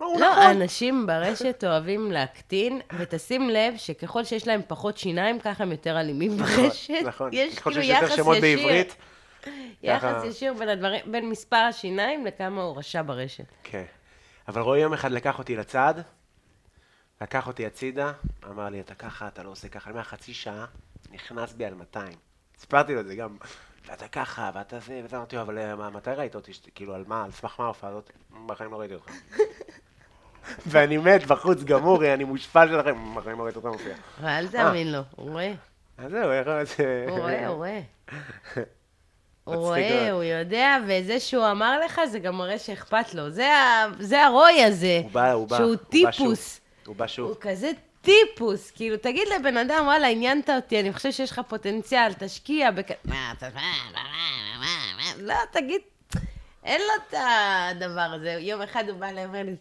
[0.00, 0.42] לא, נכון.
[0.42, 6.36] אנשים ברשת אוהבים להקטין, ותשים לב שככל שיש להם פחות שיניים, ככה הם יותר אלימים
[6.36, 6.94] ברשת.
[7.04, 8.84] נכון, יש כאילו יחס שמות ישיר.
[9.82, 13.44] יחס ישיר בין הדברים, בין מספר השיניים לכמה הוא רשע ברשת.
[13.62, 13.84] כן.
[14.48, 15.94] אבל רועי יום אחד לקח אותי לצד,
[17.20, 18.12] לקח אותי הצידה,
[18.50, 19.90] אמר לי, אתה ככה, אתה לא עושה ככה.
[19.90, 20.66] אני אומר, חצי שעה,
[21.10, 22.12] נכנס בי על 200.
[22.58, 23.36] סיפרתי לו את זה גם,
[23.86, 26.52] ואתה ככה, ואתה זה, וזה, אמרתי לו, אבל אה, מתי ראית אותי?
[26.74, 28.10] כאילו, על מה, על סמך מה ההופעה הזאת?
[28.46, 29.12] בחיים לא ראיתי אותך.
[30.66, 33.94] ואני מת בחוץ, גמור, אני מושפל שלכם, בחיים לא ראיתי אותך מופיע.
[34.20, 35.52] אבל אל תאמין לו, הוא רואה,
[35.98, 37.06] אז זהו, איך זה...
[37.08, 37.80] הוא רואה, הוא רואה.
[39.44, 40.10] הוא רואה.
[40.10, 43.30] הוא יודע, וזה שהוא אמר לך, זה גם מראה שאכפת לו.
[43.98, 45.56] זה הרוי הזה, הוא בא, הוא בא.
[45.56, 45.76] שהוא.
[45.76, 46.60] טיפוס.
[46.86, 47.28] הוא בא שוב.
[47.28, 47.70] הוא כזה
[48.04, 52.90] טיפוס, כאילו, תגיד לבן אדם, וואלה, עניינת אותי, אני חושב שיש לך פוטנציאל, תשקיע בכ...
[53.04, 53.48] מה, אתה...
[55.18, 55.80] לא, תגיד,
[56.64, 58.30] אין לו את הדבר הזה.
[58.30, 59.56] יום אחד הוא בא אליי ואומר לי,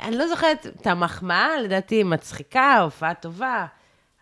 [0.00, 3.66] אני לא זוכרת את המחמאה, לדעתי מצחיקה, הופעה טובה,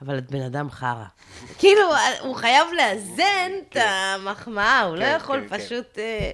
[0.02, 1.04] אבל את בן אדם חרא.
[1.60, 1.82] כאילו,
[2.20, 5.58] הוא חייב לאזן את המחמאה, הוא לא כן, יכול כן, כן.
[5.58, 5.98] פשוט...
[5.98, 6.30] אה,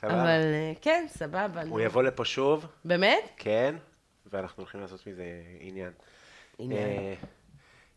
[0.00, 0.22] סבבה?
[0.22, 1.62] אבל אה, כן, סבבה.
[1.68, 1.80] הוא.
[1.80, 3.30] יבוא לפה שוב, באמת?
[3.36, 3.74] כן,
[4.32, 5.24] ואנחנו הולכים לעשות מזה
[5.60, 5.90] עניין.
[6.58, 6.88] עניין.
[6.88, 7.14] אה,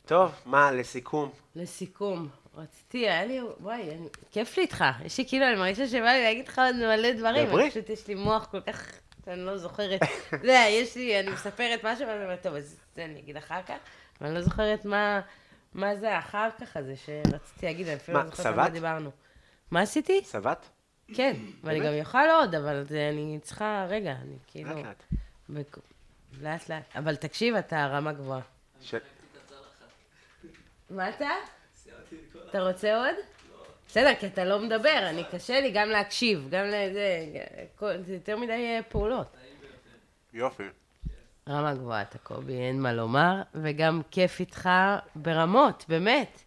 [0.05, 4.85] טוב, מה, לסיכום, לסיכום, רציתי, היה לי, וואי, אני- כיף לי איתך.
[5.05, 7.47] יש לי כאילו, אני מרגישה שבא לי להגיד לך עוד מלא דברים.
[7.47, 7.69] דברי.
[7.71, 8.91] פשוט יש לי מוח כל כך,
[9.27, 9.99] אני לא זוכרת.
[10.29, 13.61] אתה יודע, יש לי, אני מספרת משהו, ואני אומרת, טוב, אז זה אני אגיד אחר
[13.67, 13.77] כך,
[14.21, 15.21] ואני לא זוכרת מה,
[15.73, 18.69] מה זה האחר כך הזה שרציתי להגיד, אני אפילו לא זוכרת על מה?
[18.69, 19.11] דיברנו.
[19.71, 20.21] מה עשיתי?
[20.31, 20.69] שבעת?
[21.13, 24.69] כן, ואני גם אוכל עוד, אבל אני צריכה, רגע, אני כאילו...
[24.75, 25.03] לאט
[25.49, 25.77] לאט.
[26.41, 26.83] לאט לאט.
[26.95, 28.41] אבל תקשיב, אתה רמה גבוהה.
[28.81, 28.95] ש-
[30.89, 31.29] מה אתה?
[32.49, 33.15] אתה רוצה עוד?
[33.87, 37.25] בסדר, כי אתה לא מדבר, אני קשה לי גם להקשיב, גם לזה,
[38.05, 39.35] זה יותר מדי אה, פעולות.
[40.33, 40.63] יופי.
[41.49, 44.69] רמה גבוהה אתה קובי, אין מה לומר, וגם כיף איתך
[45.15, 46.41] ברמות, באמת.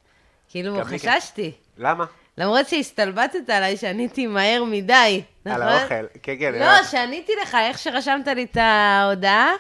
[0.49, 0.85] כאילו.
[0.85, 1.53] חששתי.
[1.79, 2.05] למה?
[2.39, 5.63] למרות שהסתלבטת עליי שעניתי מהר מדי, על נכון?
[5.67, 6.07] האוכל.
[6.23, 6.53] כן, כן.
[6.59, 9.51] לא, שעניתי לך, איך שרשמת לי את ההודעה,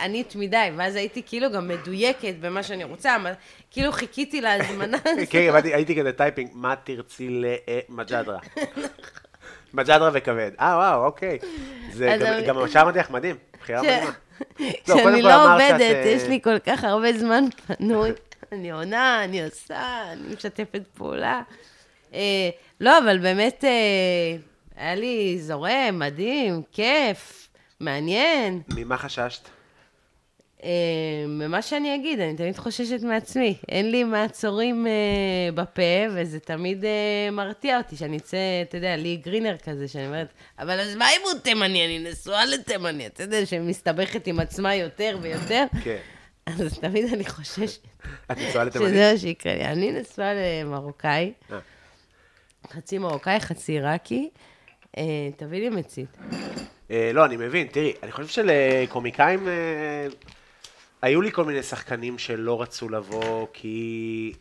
[0.00, 3.16] ענית מיידי, ואז הייתי כאילו גם מדויקת במה שאני רוצה,
[3.70, 5.28] כאילו חיכיתי להזמנה הזאת.
[5.30, 7.28] כן, הייתי כזה typing, מה תרצי
[7.88, 8.38] למג'דרה?
[9.74, 10.50] מג'דרה וכבד.
[10.60, 11.38] אה, וואו, אוקיי.
[11.92, 14.10] זה גם- אני- עכשיו אמרתי לך, מדהים, בחירה ש- מדהימה.
[14.88, 15.40] לא, כשאני לא שאת,
[15.72, 18.10] עובדת, אה, יש לי כל כך הרבה זמן פנוי.
[18.52, 19.82] אני עונה, אני עושה,
[20.12, 21.42] אני משתפת פעולה.
[22.14, 22.20] אה,
[22.80, 23.70] לא, אבל באמת, אה,
[24.76, 27.45] היה לי זורם, מדהים, כיף,
[27.80, 28.62] מעניין.
[28.68, 29.48] ממה חששת?
[30.64, 30.70] אה,
[31.28, 33.56] ממה שאני אגיד, אני תמיד חוששת מעצמי.
[33.68, 34.92] אין לי מעצורים אה,
[35.54, 35.82] בפה,
[36.14, 40.28] וזה תמיד אה, מרתיע אותי, שאני אצא, אתה יודע, לי גרינר כזה, שאני אומרת,
[40.58, 41.86] אבל אז מה אם הוא תימני?
[41.86, 45.64] אני נשואה לתימני, אתה יודע, שמסתבכת עם עצמה יותר ויותר.
[45.84, 45.96] כן.
[46.46, 47.80] אז תמיד אני חוששת
[48.32, 48.90] את נשואה לתימנית?
[48.90, 49.64] שזה מה שיקרה לי.
[49.64, 51.58] אני נשואה למרוקאי, אה.
[52.70, 54.30] חצי מרוקאי, חצי עיראקי.
[54.98, 55.02] אה,
[55.36, 56.16] תביא לי מצית.
[56.90, 60.06] אה, לא, אני מבין, תראי, אני חושב שלקומיקאים, אה,
[61.02, 64.32] היו לי כל מיני שחקנים שלא רצו לבוא, כי...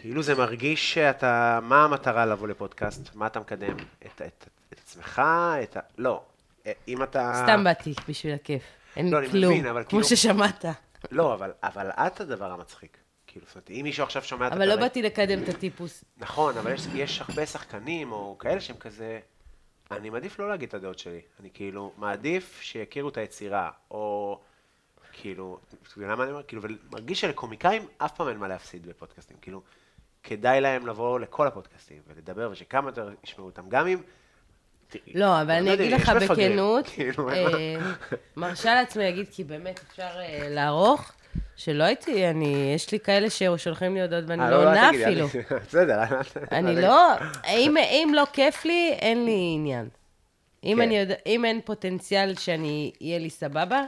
[0.00, 3.14] כאילו זה מרגיש שאתה, מה המטרה לבוא לפודקאסט?
[3.14, 3.76] מה אתה מקדם?
[4.06, 5.22] את, את, את עצמך?
[5.62, 5.80] את ה...
[5.98, 6.22] לא.
[6.66, 7.32] אה, אם אתה...
[7.44, 8.62] סתם באתי בשביל הכיף.
[8.96, 10.64] אין לא, כלום, מבין, אבל כמו כאילו- ששמעת.
[11.10, 12.96] לא, אבל, אבל את הדבר המצחיק.
[13.26, 16.04] כאילו, זאת אומרת, אם מישהו עכשיו שומע את אבל לא הפרק- באתי לקדם את הטיפוס.
[16.18, 19.20] נכון, אבל יש, יש הרבה שחקנים או כאלה שהם כזה...
[19.96, 21.20] אני מעדיף לא להגיד את הדעות שלי.
[21.40, 24.38] אני כאילו מעדיף שיכירו את היצירה, או
[25.12, 26.42] כאילו, אתה מבינה מה אני אומר?
[26.42, 29.36] כאילו, ומרגיש שלקומיקאים אף פעם אין מה להפסיד בפודקאסטים.
[29.40, 29.62] כאילו,
[30.22, 33.98] כדאי להם לבוא לכל הפודקאסטים ולדבר, ושכמה יותר ישמעו אותם, גם אם...
[35.14, 37.74] לא, אבל אני יודעים, אגיד לך בכנות, כאילו, אה,
[38.36, 41.12] מרשה לעצמי להגיד, כי באמת אפשר אה, לערוך,
[41.56, 45.26] שלא הייתי, אני, יש לי כאלה ששולחים לי הודעות ואני לא עונה אפילו.
[45.68, 46.02] בסדר.
[46.52, 47.12] אני לא,
[47.48, 49.88] אם, אם לא כיף לי, אין לי עניין.
[50.64, 51.14] אם, כן.
[51.26, 53.84] אם אין פוטנציאל שאני, יהיה לי סבבה,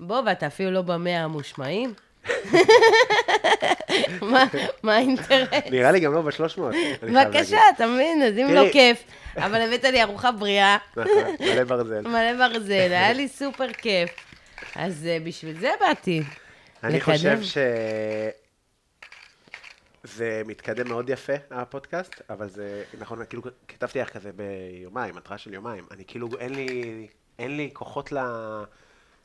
[0.00, 1.94] בוא, ואתה אפילו לא במאה המושמעים.
[4.22, 4.44] מה,
[4.82, 5.48] מה האינטרס?
[5.70, 6.74] נראה לי גם לא בשלוש מאות.
[7.02, 8.22] בבקשה, אתה מבין?
[8.22, 8.72] אז אם לא.
[8.72, 9.04] כיף,
[9.36, 12.00] אבל הבאת לי ארוחה בריאה, נכון, מלא ברזל.
[12.00, 14.10] מלא ברזל, היה לי סופר כיף.
[14.76, 16.22] אז אה, בשביל זה באתי.
[16.82, 17.00] אני.
[17.00, 17.58] חושב ש...
[20.04, 25.54] זה מתקדם מאוד יפה, הפודקאסט, אבל זה, נכון, כאילו, כתבתי לך כזה ביומיים, התראה של
[25.54, 25.86] יומיים.
[25.90, 27.06] אני כאילו, אין לי,
[27.38, 28.18] אין לי כוחות ל...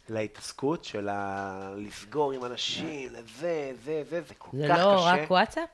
[0.09, 1.73] להתעסקות של ה...
[1.77, 5.23] לסגור עם אנשים, לזה, זה, זה, זה כל זה כך לא קשה.
[5.23, 5.69] רק וואטסאפ?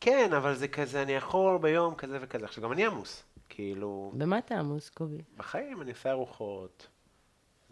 [0.00, 2.44] כן, אבל זה כזה, אני יכול ביום כזה וכזה.
[2.44, 3.22] עכשיו, גם אני עמוס.
[3.48, 5.18] כאילו, במה אתה עמוס, קובי?
[5.36, 6.86] בחיים אני עושה ארוחות,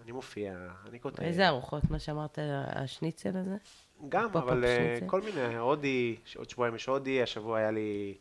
[0.05, 0.55] אני מופיע,
[0.89, 1.23] אני כותב.
[1.23, 1.91] איזה ארוחות?
[1.91, 2.39] מה שאמרת,
[2.69, 3.57] השניצל הזה?
[4.09, 4.99] גם, אבל אה.
[5.07, 8.15] כל מיני, הודי, עוד שבועיים יש הודי, השבוע היה לי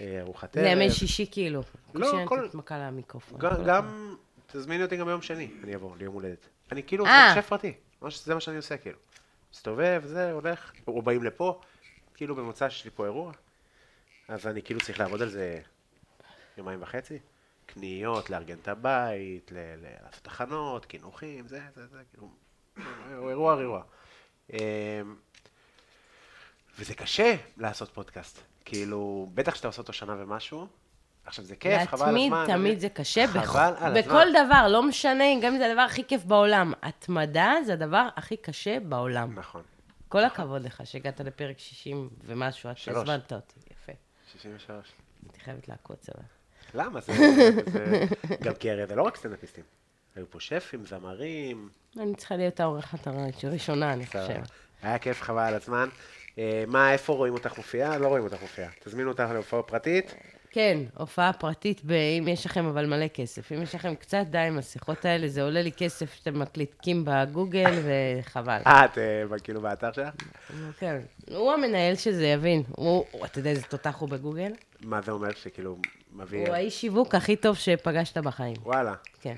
[0.00, 0.66] אה, ארוחת ערב.
[0.66, 1.62] לימי שישי כאילו.
[1.94, 3.38] לא, כשאני כל- נותנת מכה למיקרופון.
[3.66, 4.16] גם-
[4.46, 6.46] תזמיני אותי גם ביום שני, אני אבוא ליום הולדת.
[6.72, 7.32] אני כאילו, אה.
[7.34, 7.74] זה שף פרטי,
[8.10, 8.98] זה מה שאני עושה, כאילו.
[9.52, 11.60] מסתובב, זה, הולך, או באים לפה,
[12.14, 13.32] כאילו במוצא שיש לי פה אירוע,
[14.28, 15.60] אז אני כאילו צריך לעבוד על זה
[16.58, 17.18] יומיים וחצי.
[17.80, 19.52] קניות, לארגן את הבית,
[20.02, 22.28] לעשות תחנות, קינוחים, זה, זה, זה, כאילו,
[23.30, 23.82] אירוע, אירוע.
[24.52, 24.58] אמ,
[26.78, 28.38] וזה קשה לעשות פודקאסט.
[28.64, 30.66] כאילו, בטח שאתה עושה אותו שנה ומשהו.
[31.24, 32.46] עכשיו, זה כיף, חבל על להתמיד הזמן.
[32.56, 34.12] תמיד וזה- זה קשה, בכ- חבל על הזמן.
[34.12, 36.72] בכל דבר, לא משנה, גם אם זה הדבר הכי כיף בעולם.
[36.82, 39.38] התמדה זה הדבר הכי קשה בעולם.
[39.38, 39.62] נכון.
[40.08, 42.76] כל הכבוד לך שהגעת לפרק 60 ומשהו, עד.
[42.76, 43.60] שהזמנת אותי.
[43.70, 43.92] יפה.
[44.32, 44.92] 63.
[45.22, 46.22] הייתי חייבת לעקוץ אבל.
[46.76, 47.00] למה?
[47.00, 47.12] זה,
[47.66, 48.04] זה...
[48.42, 49.64] גם כי הרי זה לא רק סטנדאפיסטים.
[50.16, 51.68] היו פה שפים, זמרים.
[52.00, 53.06] אני צריכה להיות האורחת
[53.42, 54.06] הראשונה, אני.
[54.06, 54.50] חושבת.
[54.82, 55.88] היה כיף, חבל על הזמן.
[56.38, 57.98] אה, מה, איפה רואים אותך מופיעה?
[57.98, 58.70] לא רואים אותך מופיעה.
[58.84, 60.14] תזמינו אותך להופעה פרטית.
[60.56, 63.52] כן, הופעה פרטית, ב- אם יש לכם אבל מלא כסף.
[63.52, 67.72] אם יש לכם קצת, די עם השיחות האלה, זה עולה לי כסף שאתם מקליטים בגוגל,
[67.86, 68.58] וחבל.
[68.66, 70.14] אה, את אה, כאילו באתר שלך?
[70.78, 71.00] כן.
[71.30, 72.62] הוא המנהל של זה, יבין.
[72.70, 74.52] הוא, אתה יודע איזה תותח הוא בגוגל?
[74.80, 75.76] מה זה אומר שכאילו
[76.12, 76.46] מביא...
[76.46, 78.56] הוא האיש שיווק הכי טוב שפגשת בחיים.
[78.62, 78.94] וואלה.
[79.20, 79.34] כן.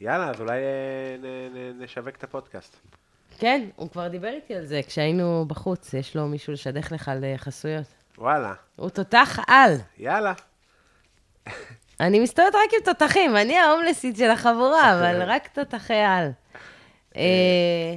[0.00, 2.76] יאללה, אז אולי אה, נשווק את הפודקאסט.
[3.38, 7.86] כן, הוא כבר דיבר איתי על זה כשהיינו בחוץ, יש לו מישהו לשדך לך לחסויות.
[8.18, 8.54] וואלה.
[8.76, 9.74] הוא תותח על.
[9.98, 10.32] יאללה.
[12.00, 16.30] אני מסתובבת רק עם תותחים, אני ההומלסית של החבורה, אבל רק תותחי על.
[17.16, 17.94] אה,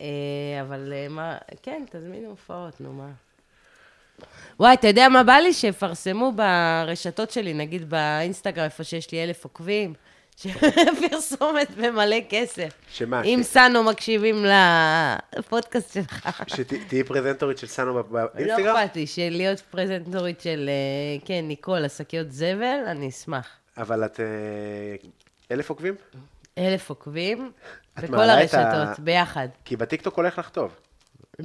[0.00, 3.08] אה, אבל אה, מה, כן, תזמינו הופעות, נו מה.
[4.60, 5.52] וואי, אתה יודע מה בא לי?
[5.52, 9.94] שיפרסמו ברשתות שלי, נגיד באינסטגרם, איפה שיש לי אלף עוקבים,
[10.38, 12.68] שפרסומת במלא כסף.
[12.90, 13.22] שמה?
[13.22, 14.44] אם ש- סאנו מקשיבים
[15.38, 16.28] לפודקאסט שלך.
[16.46, 18.76] שתהיי פרזנטורית של סאנו לא באינסטגרם?
[18.76, 23.48] אכפת לי, של להיות פרזנטורית של, אה, כן, ניקול, השקיות זבל, אני אשמח.
[23.78, 24.20] אבל את...
[24.20, 24.26] אה,
[25.52, 25.94] אלף עוקבים?
[26.58, 27.50] אלף עוקבים,
[27.98, 29.48] בכל את ה- הרשתות, ביחד.
[29.64, 30.74] כי בטיקטוק הולך לך טוב.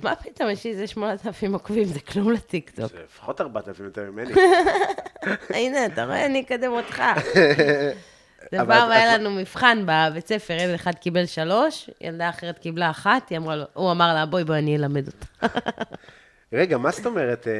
[0.03, 2.91] מה פתאום, יש לי איזה 8,000 עוקבים, זה כלום לטיקטוק.
[2.91, 4.33] זה לפחות 4,000 יותר ממני.
[5.55, 7.03] הנה, אתה רואה, אני אקדם אותך.
[8.51, 12.29] זה אבל פעם את- היה את- לנו מבחן בבית ספר, ילד אחד קיבל שלוש, ילדה
[12.29, 15.25] אחרת קיבלה אחת, היא אמרה לו, הוא אמר לה, בואי, בואי, אני אלמד אותה.
[16.53, 17.47] רגע, מה זאת אומרת?
[17.47, 17.53] אה,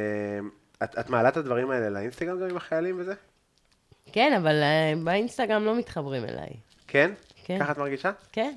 [0.84, 3.14] את את מעלה את הדברים האלה לאינסטגרם גם עם החיילים וזה?
[4.12, 6.48] כן, אבל אה, באינסטגרם לא מתחברים אליי.
[6.86, 7.10] כן?
[7.44, 7.58] כן.
[7.60, 8.10] ככה את מרגישה?
[8.32, 8.52] כן.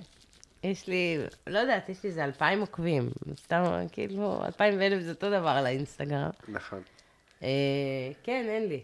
[0.64, 1.18] יש לי,
[1.48, 3.10] לא יודעת, יש לי איזה אלפיים עוקבים.
[3.44, 6.30] סתם, כאילו, אלפיים ואלף זה אותו דבר על האינסטגרם.
[6.48, 6.82] נכון.
[7.44, 7.48] אה,
[8.24, 8.82] כן, אין לי.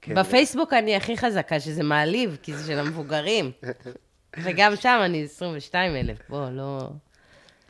[0.00, 0.14] כן.
[0.14, 3.50] בפייסבוק אני הכי חזקה, שזה מעליב, כי זה של המבוגרים.
[4.44, 6.88] וגם שם אני 22 אלף, בוא, לא...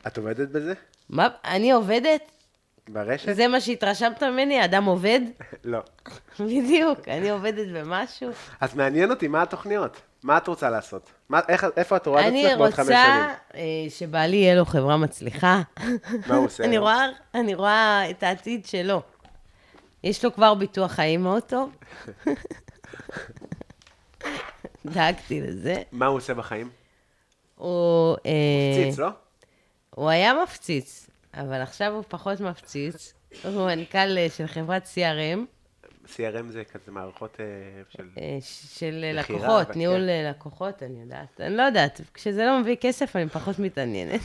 [0.06, 0.74] את עובדת בזה?
[1.10, 2.30] מה, אני עובדת?
[2.88, 3.34] ברשת?
[3.34, 4.64] זה מה שהתרשמת ממני?
[4.64, 5.20] אדם עובד?
[5.64, 5.78] לא.
[6.40, 8.30] בדיוק, אני עובדת במשהו.
[8.60, 10.00] אז מעניין אותי, מה התוכניות?
[10.22, 11.10] מה את רוצה לעשות?
[11.28, 13.62] מה, איך, איפה את רואה את אני עצמך בעוד חמש רוצה שנים?
[13.84, 15.62] אה, שבעלי יהיה לו חברה מצליחה.
[16.26, 16.78] מה הוא עושה אני?
[16.78, 19.02] רואה, אני רואה את העתיד שלו.
[20.04, 21.76] יש לו כבר ביטוח חיים מאוד טוב.
[24.86, 25.82] דאגתי לזה.
[25.92, 26.70] מה הוא עושה בחיים?
[27.56, 28.16] הוא...
[28.26, 29.08] אה, ציץ, לא?
[29.90, 33.14] הוא היה מפציץ, אבל עכשיו הוא פחות מפציץ.
[33.44, 35.38] הוא מנכ"ל אה, של חברת CRM,
[36.06, 37.46] CRM זה כזה מערכות אה,
[37.88, 38.08] של...
[38.78, 41.40] של לקוחות, ניהול לקוחות, אני יודעת.
[41.40, 44.20] אני לא יודעת, כשזה לא מביא כסף, אני פחות מתעניינת.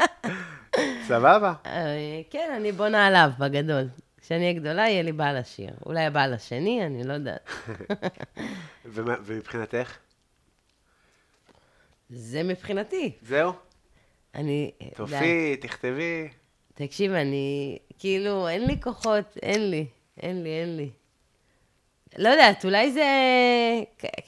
[1.20, 1.54] סבבה.
[1.66, 3.84] אה, כן, אני בונה עליו, בגדול.
[4.22, 5.70] כשאני אהיה גדולה, יהיה לי בעל עשיר.
[5.86, 7.50] אולי הבעל השני, אני לא יודעת.
[8.94, 9.98] ומבחינתך?
[12.10, 13.12] זה מבחינתי.
[13.22, 13.52] זהו?
[14.36, 14.72] אני...
[14.82, 14.90] די.
[14.96, 16.30] תופיעי, תכתבי.
[16.74, 17.78] תקשיב, אני...
[18.00, 19.86] כאילו, אין לי כוחות, אין לי.
[20.22, 20.90] אין לי, אין לי.
[22.18, 23.06] לא יודעת, אולי זה...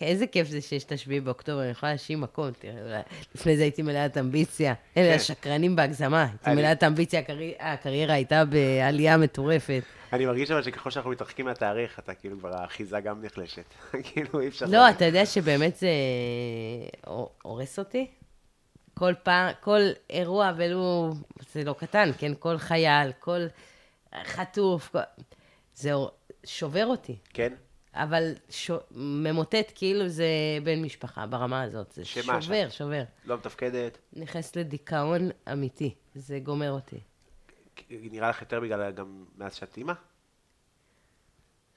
[0.02, 3.02] איזה כיף זה שיש את השביעי באוקטובר, אני יכולה להשאיר מקום, תראה, אולי...
[3.36, 4.74] לפני זה הייתי מלאת אמביציה.
[4.98, 5.16] אלה כן.
[5.16, 6.28] השקרנים בהגזמה.
[6.44, 9.82] הייתי מלאת אמביציה, הקרי- הקריירה הייתה בעלייה מטורפת.
[10.14, 13.74] אני מרגיש אבל שככל שאנחנו מתרחקים מהתאריך, אתה כאילו כבר האחיזה גם נחלשת.
[14.14, 14.66] כאילו אי אפשר...
[14.70, 15.90] לא, אתה יודע שבאמת זה
[17.06, 18.08] הור- הורס אותי?
[18.94, 21.10] כל פעם, כל אירוע, ולו,
[21.54, 22.32] זה לא קטן, כן?
[22.40, 23.40] כל חייל, כל
[24.24, 24.96] חטוף.
[25.76, 25.92] זה
[26.46, 27.16] שובר אותי.
[27.34, 27.54] כן?
[28.04, 28.72] אבל ש...
[28.92, 30.28] ממוטט כאילו זה
[30.64, 31.92] בן משפחה ברמה הזאת.
[31.92, 33.04] זה שמה, שובר, שובר.
[33.26, 33.98] לא מתפקדת.
[34.14, 37.00] נכנס לדיכאון אמיתי, זה גומר אותי.
[37.90, 39.94] נראה לך יותר בגלל גם מאז שאת אימא?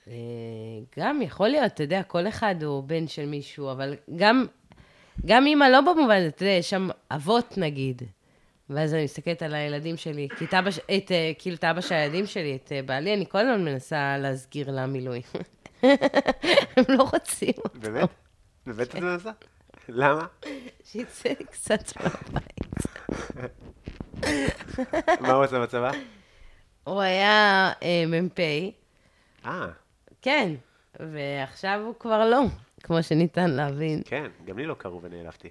[0.09, 0.15] אה,
[0.99, 4.47] גם יכול להיות, אתה יודע, כל אחד הוא בן של מישהו, אבל גם,
[5.27, 8.03] גם אימא לא במובן, אתה יודע, יש שם אבות נגיד,
[8.75, 11.81] ואז אני מסתכלת על הילדים שלי, כי את אבא, ש- את, אה, כאילו את אבא
[11.81, 15.23] של הילדים שלי, את אה, בעלי, אני כל הזמן מנסה להסגיר למילואים.
[16.77, 18.09] הם לא רוצים אותו, באמת?
[18.67, 19.31] באמת את מנסה?
[19.89, 20.27] למה?
[20.85, 22.87] שיצא קצת מהבית.
[25.21, 25.91] מה הוא עושה בצבא?
[26.85, 28.39] הוא היה אה, מ"פ,
[29.47, 29.67] אה,
[30.23, 30.53] כן,
[31.01, 32.41] ועכשיו הוא כבר לא,
[32.83, 34.03] כמו שניתן להבין.
[34.05, 35.49] כן, גם לי לא קראו ונעלבתי.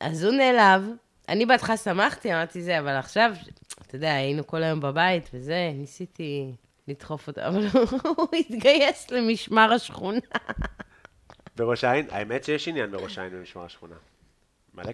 [0.00, 0.82] אז הוא נעלב,
[1.28, 3.32] אני בהתחלה שמחתי, אמרתי זה, אבל עכשיו,
[3.86, 6.52] אתה יודע, היינו כל היום בבית וזה, ניסיתי
[6.88, 7.66] לדחוף אותו, אבל
[8.04, 10.20] הוא התגייס למשמר השכונה.
[11.56, 12.06] בראש העין?
[12.10, 13.94] האמת שיש עניין בראש העין במשמר השכונה.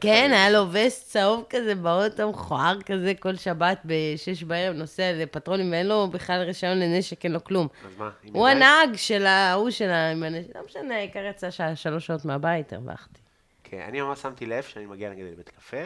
[0.01, 0.31] כן.
[0.33, 5.87] היה לו וסט צהוב כזה באוטו, מכוער כזה, כל שבת בשש בערב נוסע לפטרולים, ואין
[5.87, 7.69] לו בכלל רישיון לנשק, אין לו כלום.
[7.87, 8.11] אז מה?
[8.33, 8.49] הוא?
[8.49, 10.15] הנהג של ההוא של ה...
[10.55, 13.21] לא משנה, העיקר יצא שלוש שעות מהבית, הרווחתי.
[13.65, 15.85] כן, אני ממש שמתי לב שאני מגיע נגיד לבית קפה,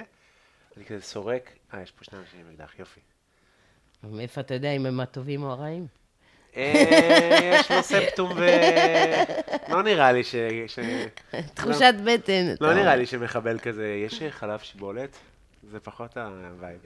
[0.77, 3.01] אני כזה סורק, אה, יש פה שני אנשים עם אקדח, יופי.
[4.03, 5.87] מאיפה אתה יודע אם הם הטובים או הרעים?
[6.57, 8.47] אה, יש לו ספטום ו...
[9.69, 10.35] לא נראה לי ש...
[10.67, 10.79] ש-
[11.55, 12.53] תחושת בטן.
[12.53, 12.75] אתה לא.
[12.75, 15.17] נראה לי שמחבל כזה, יש חלב שיבולת?
[15.71, 16.79] זה פחות ה vibe.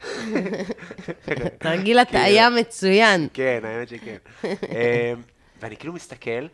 [1.58, 3.28] תרגיל הטעיה מצוין.
[3.34, 4.16] כן, האמת שכן.
[4.74, 5.12] אה,
[5.60, 6.46] ואני כאילו מסתכל,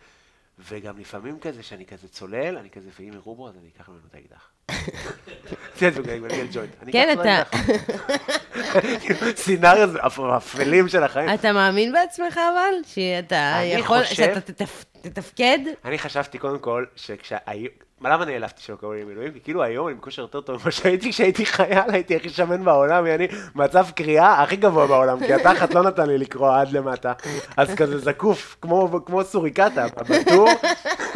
[0.58, 4.00] וגם לפעמים כזה, שאני כזה צולל, אני כזה, ואם יראו בו, אז אני אקח ממנו
[4.10, 4.48] את האקדח.
[5.78, 6.02] כן, זה
[6.92, 7.42] כן, לו אתה-.
[9.44, 9.90] scenario
[10.36, 11.34] אפלים של החיים.
[11.34, 12.72] אתה מאמין בעצמך אבל?
[12.86, 15.58] שאתה יכול, שאתה תתפ- תתפקד?
[15.84, 17.68] אני חשבתי קודם כל, שכשהיו...
[18.00, 19.32] מה, למה נעלבתי שלא קראו לי מילואים?
[19.32, 23.06] כי כאילו היום אני בכושר יותר טוב ממה שהייתי כשהייתי חייל, הייתי הכי שמן בעולם,
[23.06, 27.12] יעני, מצב קריאה הכי גבוה בעולם, כי התחת לא נתן לי לקרוא עד למטה.
[27.56, 30.48] אז כזה זקוף, כמו, כמו סוריקטה, בטור,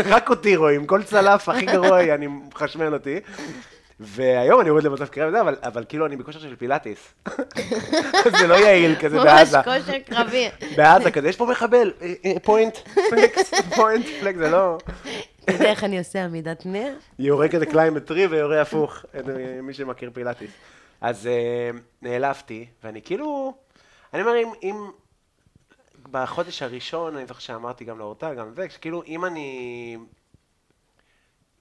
[0.07, 3.21] רק אותי רואים, כל צלף הכי גרוע, אני מחשמל אותי.
[4.01, 7.15] והיום אני יורד למצב קריאה וזה, אבל, אבל כאילו אני בכושר של פילאטיס.
[8.41, 9.59] זה לא יעיל כזה ממש בעזה.
[9.63, 10.49] כושר קרבי.
[10.77, 11.93] בעזה כזה, יש פה מחבל,
[12.43, 12.77] פוינט,
[13.11, 14.79] פלקס, פוינט, פלקס, זה לא...
[15.49, 16.95] אתה יודע איך אני עושה עמידת נר?
[17.19, 19.05] יורה כזה קליימטרי ויורה הפוך,
[19.63, 20.51] מי שמכיר פילאטיס.
[21.01, 21.71] אז אה,
[22.03, 23.55] נעלבתי, ואני כאילו,
[24.15, 24.91] אני אומר, אם, אם
[26.11, 29.97] בחודש הראשון, אני זוכר שאמרתי גם לאורטל, גם זה, שכאילו, אם אני...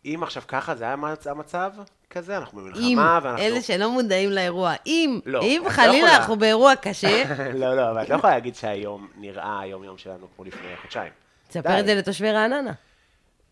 [0.06, 1.72] אם עכשיו ככה, זה היה המצ- המצב
[2.10, 3.46] כזה, אנחנו אם, במלחמה, ואנחנו...
[3.46, 6.18] אלה שלא מודעים לאירוע, אם, לא, אם לא חלילה יכולה.
[6.18, 7.24] אנחנו באירוע קשה,
[7.62, 11.12] לא, לא, אבל את לא יכולה להגיד שהיום נראה היום-יום שלנו כמו לפני חודשיים.
[11.48, 11.80] תספר.
[11.80, 12.74] את זה לתושבי רעננה.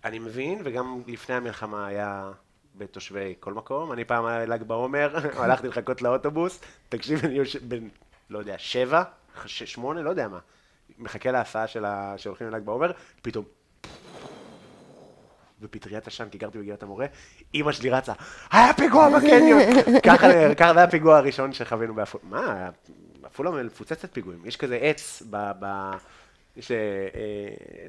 [0.06, 2.32] אני מבין, וגם לפני המלחמה היה
[2.76, 3.91] בתושבי כל מקום.
[3.91, 7.90] אני פעם היה ל"ג בעומר, הלכתי לחכות לאוטובוס, תקשיב, אני יושב בין,
[8.30, 9.03] לא יודע, שבע,
[9.45, 10.40] שמונה, לא יודע מה.
[10.99, 12.14] מחכה להסעה של ה...
[12.18, 12.91] שהולכים לל"ג בעומר,
[13.22, 13.45] פתאום...
[15.61, 17.06] בפטריית עשן, כי גרתי בגבעת המורה,
[17.53, 18.14] אימא שלי רצה,
[18.52, 19.61] היה פיגוע בקניון!
[20.06, 22.23] ככה ככה זה היה הפיגוע הראשון שחווינו בעפולה.
[22.30, 22.69] מה,
[23.23, 24.45] עפולה מפוצצת פיגועים.
[24.45, 25.52] יש כזה עץ ב...
[25.60, 25.91] ב...
[26.57, 26.76] אה,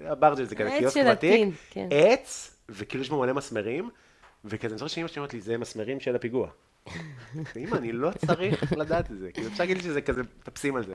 [0.07, 1.89] אה, הברג'ל זה כזה קיוסק ותיק, כן.
[1.91, 3.91] עץ, וכאילו יש בו מלא מסמרים,
[4.45, 6.49] וכזה, אני זוכר שאמא שלי אומרת לי, זה מסמרים של הפיגוע.
[7.57, 10.87] אמא, אני לא צריך לדעת את זה, כאילו אפשר להגיד לי שזה כזה, טפסים על
[10.87, 10.93] זה.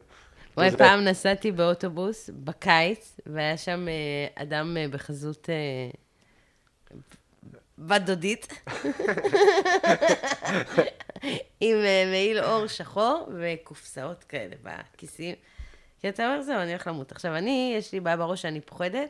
[0.58, 5.50] וואי, זה- פעם נסעתי באוטובוס בקיץ, והיה שם אה, אדם בחזות
[7.78, 8.48] בת דודית,
[11.62, 11.78] עם
[12.12, 15.36] מעיל אור שחור וקופסאות כאלה בכיסים.
[16.02, 17.12] כי אתה אומר, זהו, אני הולך למות.
[17.12, 19.10] עכשיו, אני, יש לי בעיה בראש שאני פוחדת,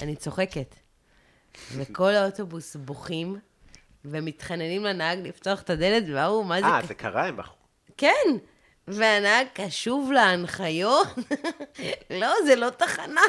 [0.00, 0.74] אני צוחקת.
[1.76, 3.38] וכל האוטובוס בוכים,
[4.04, 6.66] ומתחננים לנהג לפתוח את הדלת, וההוא, מה זה...
[6.66, 7.54] אה, זה קרה, הם בחרו.
[7.96, 8.36] כן,
[8.88, 11.08] והנהג קשוב להנחיות.
[12.20, 13.20] לא, זה לא תחנה.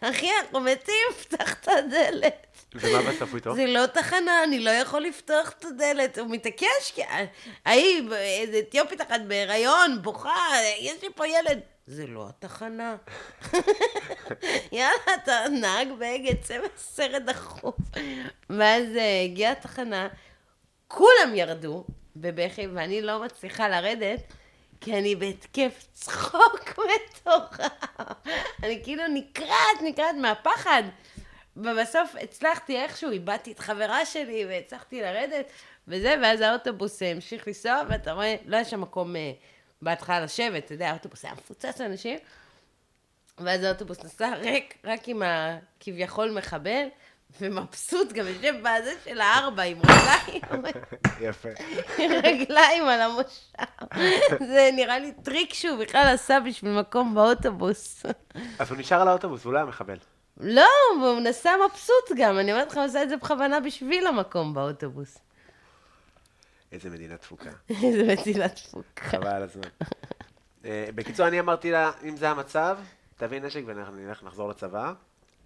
[0.00, 2.46] אחי, אנחנו מתים, פתח את הדלת.
[2.74, 3.54] ומה בסוף איתו?
[3.54, 6.18] זה לא תחנה, אני לא יכול לפתוח את הדלת.
[6.18, 7.02] הוא מתעקש, כי
[7.64, 10.36] ההיא, איזה אתיופית אחת בהיריון, בוכה,
[10.80, 11.60] יש לי פה ילד.
[11.88, 12.96] זה לא התחנה.
[14.72, 17.74] יאללה, אתה נהג באגד, צא מהסרט דחוף.
[18.50, 20.08] ואז אה, הגיעה התחנה,
[20.88, 21.84] כולם ירדו
[22.16, 24.32] בבכי, ואני לא מצליחה לרדת,
[24.80, 27.70] כי אני בהתקף צחוק מטורף.
[28.62, 30.82] אני כאילו נקרעת, נקרעת מהפחד.
[31.56, 35.46] ובסוף הצלחתי איכשהו, איבדתי את חברה שלי והצלחתי לרדת
[35.88, 39.32] וזה, ואז האוטובוס אה, המשיך לנסוע, ואתה רואה, לא היה שם מקום אה,
[39.82, 42.18] בהתחלה לשבת, אתה יודע, האוטובוס היה מפוצץ אנשים,
[43.38, 46.86] ואז האוטובוס נסע ריק, רק עם הכביכול מחבל,
[47.40, 50.64] ומבסוט, גם יושב בזה של הארבע עם רגליים,
[51.20, 51.48] יפה.
[51.98, 54.44] עם רגליים על המושב.
[54.52, 58.06] זה נראה לי טריק שהוא בכלל עשה בשביל מקום באוטובוס.
[58.58, 59.96] אז הוא נשאר על האוטובוס, הוא לא היה מחבל.
[60.40, 60.68] לא,
[61.02, 65.18] והוא נסע מבסוט גם, אני אומרת לך, הוא עושה את זה בכוונה בשביל המקום באוטובוס.
[66.72, 67.50] איזה מדינה תפוקה.
[67.84, 69.04] איזה מצילה תפוקה.
[69.04, 69.68] חבל על הזמן.
[70.64, 72.78] אה, בקיצור, אני אמרתי לה, אם זה המצב,
[73.16, 74.92] תביא נשק ואנחנו נלך, נחזור לצבא.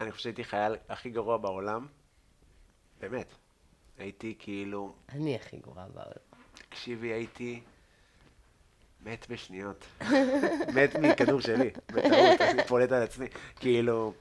[0.00, 1.86] אני חושב שהייתי חייל הכי גרוע בעולם.
[3.00, 3.34] באמת.
[3.98, 6.12] הייתי כאילו, אני הכי גרועה בעולם.
[6.54, 7.60] תקשיבי, הייתי
[9.04, 9.84] מת בשניות.
[10.76, 13.26] מת מכדור שלי, בטעות, אני פולט על עצמי.
[13.56, 14.12] כאילו,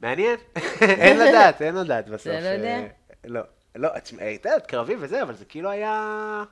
[0.00, 0.36] מעניין,
[0.80, 2.26] אין לדעת, אין לדעת בסוף.
[2.26, 2.78] לא יודע?
[2.78, 2.86] אה,
[3.24, 3.40] לא,
[3.74, 3.88] לא,
[4.18, 6.44] הייתה יודעת, קרבי וזה, אבל זה כאילו היה...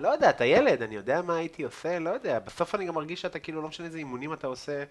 [0.00, 2.38] לא יודע, אתה ילד, אני יודע מה הייתי עושה, לא יודע.
[2.38, 4.84] בסוף אני גם מרגיש שאתה כאילו, לא משנה איזה אימונים אתה עושה,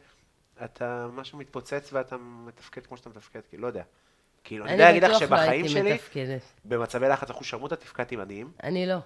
[0.63, 3.83] אתה משהו מתפוצץ ואתה מתפקד כמו שאתה מתפקד, כאילו, לא יודע.
[4.43, 6.41] כאילו, אני יודע להגיד לך לא שבחיים שלי, מתפקדת.
[6.65, 8.97] במצבי לחץ אחוז שרמוטה תפקדתי מדהים, אני לא.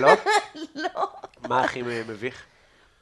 [0.00, 0.12] לא?
[0.84, 1.08] לא.
[1.48, 2.46] מה הכי מביך?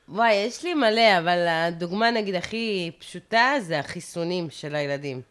[0.08, 5.22] וואי, יש לי מלא, אבל הדוגמה נגיד הכי פשוטה זה החיסונים של הילדים.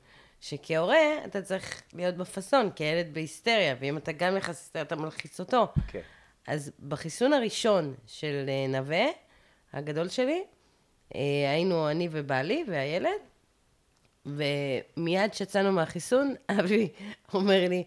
[0.42, 5.40] שכהורה, אתה צריך להיות בפאסון, כי הילד בהיסטריה, ואם אתה גם נכנס היסטריה, אתה מלחיץ
[5.40, 5.68] אותו.
[5.88, 6.02] כן.
[6.48, 9.06] אז בחיסון הראשון של אה, נווה,
[9.74, 10.44] הגדול שלי,
[11.16, 11.20] אה,
[11.52, 13.22] היינו אני ובעלי והילד,
[14.26, 16.90] ומיד כשיצאנו מהחיסון, אבי
[17.34, 17.84] אומר לי,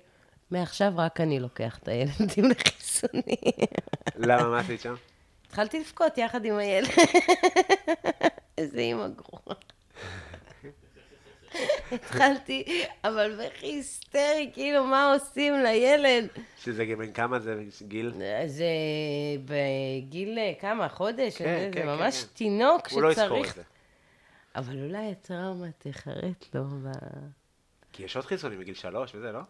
[0.51, 3.69] מעכשיו רק אני לוקח את הילדים לחיסונים.
[4.17, 4.95] למה, מה עשית שם?
[5.47, 6.89] התחלתי לבכות יחד עם הילד.
[8.59, 9.57] איזה אימא גרועה.
[11.93, 16.29] התחלתי, אבל בכי היסטרי, כאילו, מה עושים לילד?
[16.59, 18.13] שזה בן כמה זה גיל?
[18.47, 18.65] זה
[19.45, 20.89] בגיל אה, כמה?
[20.89, 21.37] חודש?
[21.37, 22.27] כן, זה כן, ממש כן.
[22.35, 23.55] תינוק הוא לא יזכור את שצריך...
[23.55, 23.63] זה.
[24.57, 26.89] אבל אולי הטראומה תחרט לו ב...
[27.93, 29.41] כי יש עוד חיסונים בגיל שלוש וזה, לא?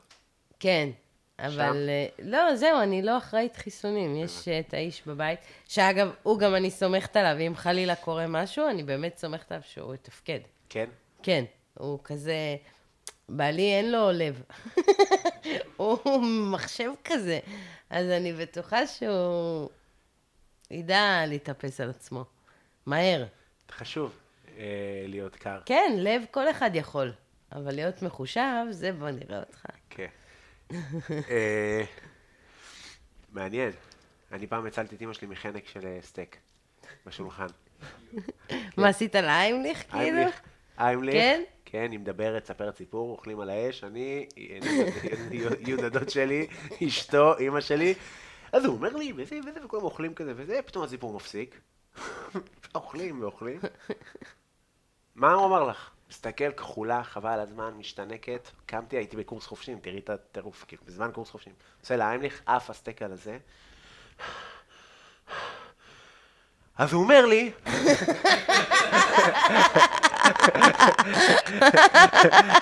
[0.60, 0.90] כן,
[1.38, 1.88] אבל...
[1.88, 4.16] אה, לא, זהו, אני לא אחראית חיסונים.
[4.16, 8.68] יש אה, את האיש בבית, שאגב, הוא גם, אני סומכת עליו, אם חלילה קורה משהו,
[8.68, 10.40] אני באמת סומכת עליו שהוא יתפקד.
[10.68, 10.88] כן?
[11.22, 11.44] כן,
[11.74, 12.56] הוא כזה...
[13.28, 14.42] בעלי אין לו לב.
[15.76, 15.98] הוא
[16.52, 17.38] מחשב כזה.
[17.90, 19.68] אז אני בטוחה שהוא
[20.70, 22.24] ידע להתאפס על עצמו.
[22.86, 23.24] מהר.
[23.70, 24.18] חשוב
[24.58, 25.60] אה, להיות קר.
[25.66, 27.12] כן, לב כל אחד יכול.
[27.52, 29.66] אבל להיות מחושב, זה בוא נראה אותך.
[29.90, 30.06] כן.
[31.30, 31.84] אה,
[33.32, 33.70] מעניין.
[34.32, 36.36] אני פעם הצלתי את אמא שלי מחנק של אה, סטייק
[37.06, 37.46] בשולחן.
[38.76, 39.28] מה עשית כאילו?
[39.28, 39.84] איימליך,
[40.78, 41.14] איימליך.
[41.16, 41.42] כן?
[41.74, 44.26] כן, היא מדברת, ספרת סיפור, אוכלים על האש, אני,
[45.60, 46.46] יהודה דוד שלי,
[46.86, 47.94] אשתו, אימא שלי.
[48.52, 51.60] אז הוא אומר לי, וזה וזה, וכולם אוכלים כזה וזה, פתאום הסיפור מפסיק.
[52.74, 53.60] אוכלים ואוכלים.
[55.14, 55.90] מה הוא אמר לך?
[56.10, 58.50] מסתכל, כחולה, חבל הזמן, משתנקת.
[58.66, 61.52] קמתי, הייתי בקורס חופשים, תראי את הטירוף, כאילו, בזמן קורס חופשים.
[61.80, 63.38] עושה לה איימליך, עף הסטייק על הזה.
[66.76, 67.52] אז הוא אומר לי,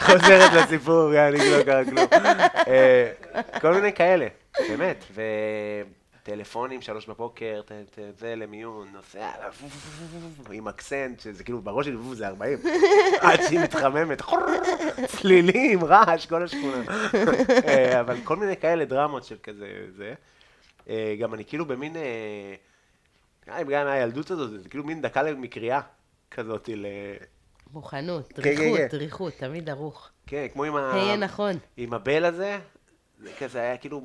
[0.00, 2.06] חוזרת לסיפור, יאללה, לא קרה כלום.
[2.68, 3.12] אה,
[3.60, 4.26] כל מיני כאלה,
[4.68, 5.04] באמת.
[6.22, 7.60] וטלפונים, שלוש בבוקר,
[8.18, 9.30] זה למיון, נוסע,
[10.50, 12.58] עם אקסנט, שזה כאילו בראש שלי, זה 40.
[13.20, 14.22] עד שהיא מתחממת,
[15.06, 16.82] צלילים, רעש, כל השכונה.
[17.66, 20.14] אה, אבל כל מיני כאלה דרמות של כזה, זה.
[20.88, 21.96] אה, גם אני כאילו במין...
[23.46, 25.80] גם מהילדות הזאת, זה כאילו מין דקה מקריאה
[26.30, 26.68] כזאת.
[27.72, 28.86] מוכנות, כן, דריכות, כן.
[28.90, 30.10] דריכות, תמיד ערוך.
[30.26, 30.94] כן, כמו עם ה...
[30.94, 31.52] היה נכון.
[31.76, 32.58] עם הבל הזה,
[33.18, 34.00] זה כזה היה כאילו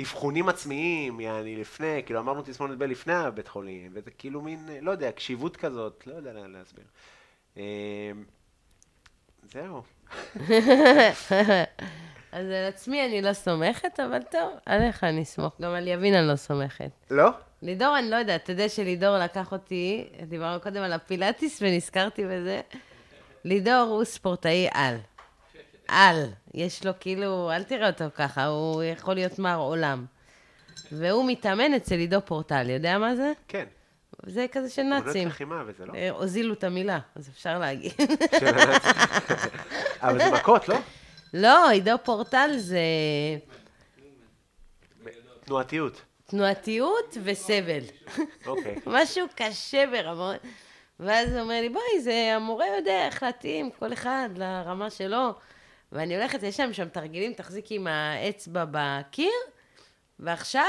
[0.00, 4.90] אבחונים עצמיים, יעני, לפני, כאילו אמרנו תסמונת בל לפני הבית חולים, וזה כאילו מין, לא
[4.90, 6.84] יודע, קשיבות כזאת, לא יודע לה- להסביר.
[7.56, 7.62] אה,
[9.52, 9.82] זהו.
[12.32, 15.52] אז על עצמי אני לא סומכת, אבל טוב, עליך אני אסמוך.
[15.60, 16.90] גם על יבין אני לא סומכת.
[17.10, 17.30] לא?
[17.62, 22.60] לידור, אני לא יודעת, אתה יודע שלידור לקח אותי, דיברנו קודם על הפילאטיס ונזכרתי בזה.
[23.44, 24.96] לידור הוא ספורטאי על.
[25.88, 26.24] על.
[26.54, 30.04] יש לו כאילו, אל תראה אותו ככה, הוא יכול להיות מר עולם.
[30.92, 33.32] והוא מתאמן אצל עידו פורטל, יודע מה זה?
[33.48, 33.64] כן.
[34.26, 35.28] זה כזה של נאצים.
[35.28, 35.94] לחימה וזה, לא?
[35.94, 37.92] אה, הוזילו את המילה, אז אפשר להגיד.
[40.02, 40.76] אבל זה מכות, לא?
[41.34, 42.78] לא, עידו פורטל זה
[45.44, 46.02] תנועתיות.
[46.26, 47.82] תנועתיות וסבל.
[48.46, 48.76] אוקיי.
[48.86, 50.36] משהו קשה ברמות.
[51.00, 55.34] ואז הוא אומר לי, בואי, זה המורה יודע איך להתאים כל אחד לרמה שלו.
[55.92, 59.32] ואני הולכת, יש להם שם תרגילים, תחזיקי עם האצבע בקיר,
[60.18, 60.64] ועכשיו,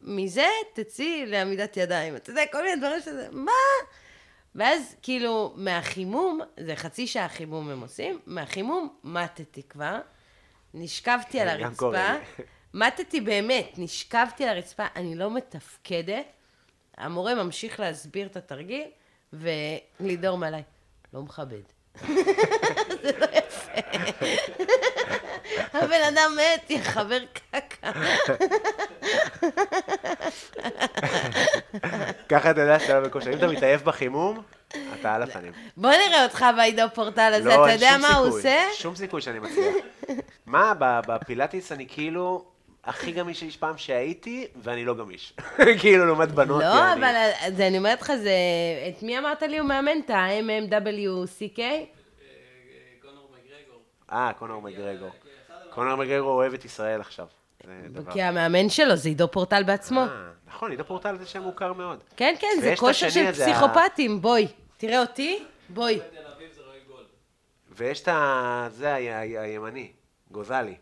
[0.00, 2.16] מזה תצאי לעמידת ידיים.
[2.16, 3.52] אתה יודע, כל מיני דברים שזה, מה?
[4.54, 10.00] ואז כאילו, מהחימום, זה חצי שעה חימום הם עושים, מהחימום מתתי כבר,
[10.74, 12.12] נשכבתי על הרצפה.
[12.74, 16.26] מתתי באמת, נשכבתי על הרצפה, אני לא מתפקדת.
[16.96, 18.88] המורה ממשיך להסביר את התרגיל,
[19.40, 20.62] ולידור מעליי,
[21.14, 21.62] לא מכבד.
[23.02, 23.80] זה לא יפה.
[25.72, 27.90] הבן אדם מת, יא חבר קקה.
[32.28, 33.32] ככה אתה יודע שאתה לא בכושר.
[33.32, 34.42] אם אתה מתעייף בחימום,
[35.00, 35.52] אתה על הפנים.
[35.76, 38.38] בוא נראה אותך בעידו פורטל הזה, לא, אתה יודע מה הוא.
[38.38, 38.62] עושה?
[38.74, 39.74] שום סיכוי שאני מצליח.
[40.46, 42.44] מה, בפילאטיס אני כאילו
[42.86, 45.32] הכי גמיש איש פעם שהייתי, ואני לא גמיש.
[45.80, 46.62] כאילו, לעומת בנות.
[46.62, 46.92] לא.
[46.92, 48.34] אבל זה, אני אומרת לך, זה...
[48.88, 49.98] את מי אמרת לי הוא מאמן?
[50.04, 51.58] את ה-MMWCK?
[53.02, 53.82] קונור מגרגור.
[54.12, 55.10] אה, קונור מגרגור.
[55.70, 57.26] קונור מגרגור אוהב את ישראל עכשיו.
[58.12, 60.00] כי המאמן שלו זה עידו פורטל בעצמו.
[60.00, 60.06] אה,
[60.48, 62.04] נכון, עידו פורטל זה שם מוכר מאוד.
[62.16, 64.48] כן, כן, זה כושר של פסיכופטים, בואי.
[64.76, 66.00] תראה אותי, בואי.
[67.76, 68.68] ויש את ה...
[68.70, 69.92] זה הימני,
[70.30, 70.74] גוזלי.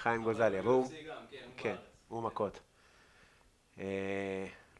[0.00, 0.58] חיים גוזלי.
[0.58, 0.88] אבל הוא...
[0.88, 0.94] כן,
[1.44, 1.74] הוא כן.
[2.08, 2.60] הוא מכות.
[3.78, 3.84] אה,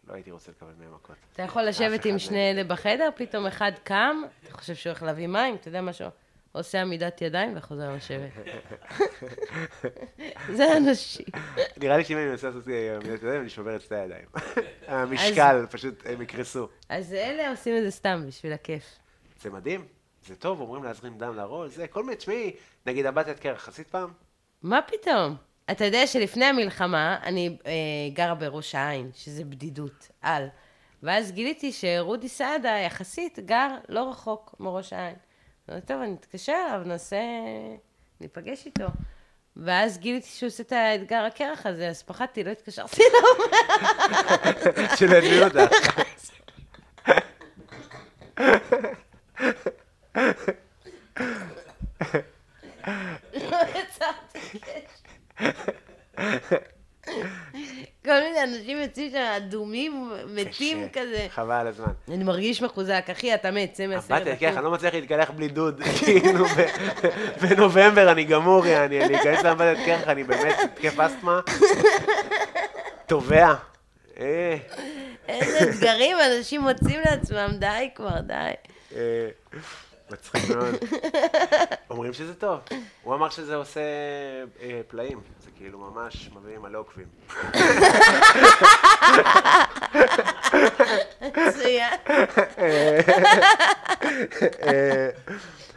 [0.09, 1.17] לא הייתי רוצה לקבל מהם מכות.
[1.33, 2.19] אתה יכול לשבת עם לא.
[2.19, 6.09] שני אלה בחדר, פתאום אחד קם, אתה חושב שהוא הולך להביא מים, אתה יודע משהו?
[6.53, 8.31] עושה עמידת ידיים וחוזר לשבת.
[10.57, 11.27] זה אנשים.
[11.77, 14.27] נראה לי שאם אני מנסה לעשות אה, עמידת ידיים, אני שובר את שתי הידיים.
[14.87, 16.69] המשקל, פשוט הם יקרסו.
[16.89, 18.99] אז אלה עושים את זה סתם, בשביל הכיף.
[19.41, 19.85] זה מדהים,
[20.27, 22.57] זה טוב, אומרים להזרים דם לראש, זה כל מיני, תשמעי,
[22.87, 24.11] נגיד הבת קרח, עשית פעם?
[24.63, 25.37] מה פתאום?
[25.71, 27.73] אתה יודע שלפני המלחמה, אני אה,
[28.13, 30.49] גרה בראש העין, שזה בדידות, על.
[31.03, 35.17] ואז גיליתי שרודי סעדה יחסית גר לא רחוק מראש העין.
[35.71, 37.17] אמרתי, טוב, אני אתקשר אליו, נעשה...
[38.21, 38.87] ניפגש איתו.
[39.57, 43.23] ואז גיליתי שהוא עושה את האתגר הקרח הזה, אז פחדתי, לא התקשרתי אליו.
[44.97, 45.19] שלא.
[45.19, 46.35] לא יצרתי קשר.
[58.05, 61.27] כל מיני אנשים יוצאים שם אדומים, מתים קשה, כזה.
[61.31, 61.93] חבל על הזמן.
[62.09, 64.27] אני מרגיש מחוזק, אחי, אתה מת, צא מהסרט.
[64.27, 65.81] הבת קרח, אני לא מצליח להתקלח בלי דוד.
[65.99, 66.45] כאילו,
[67.43, 71.41] בנובמבר אני גמור, יעני, אני אכנס לבת קרח, אני באמת, התקף אסתמה.
[73.07, 73.55] תובע.
[74.21, 74.57] אה,
[75.29, 78.51] איזה אתגרים אנשים מוצאים לעצמם, די כבר, די.
[80.11, 80.75] אה, מצחיק מאוד.
[81.91, 82.61] אומרים שזה טוב.
[83.03, 83.81] הוא אמר שזה עושה
[84.61, 85.21] אה, פלאים.
[85.41, 87.07] זה כאילו ממש מביא מלא עוקבים.
[91.21, 91.93] מצוין.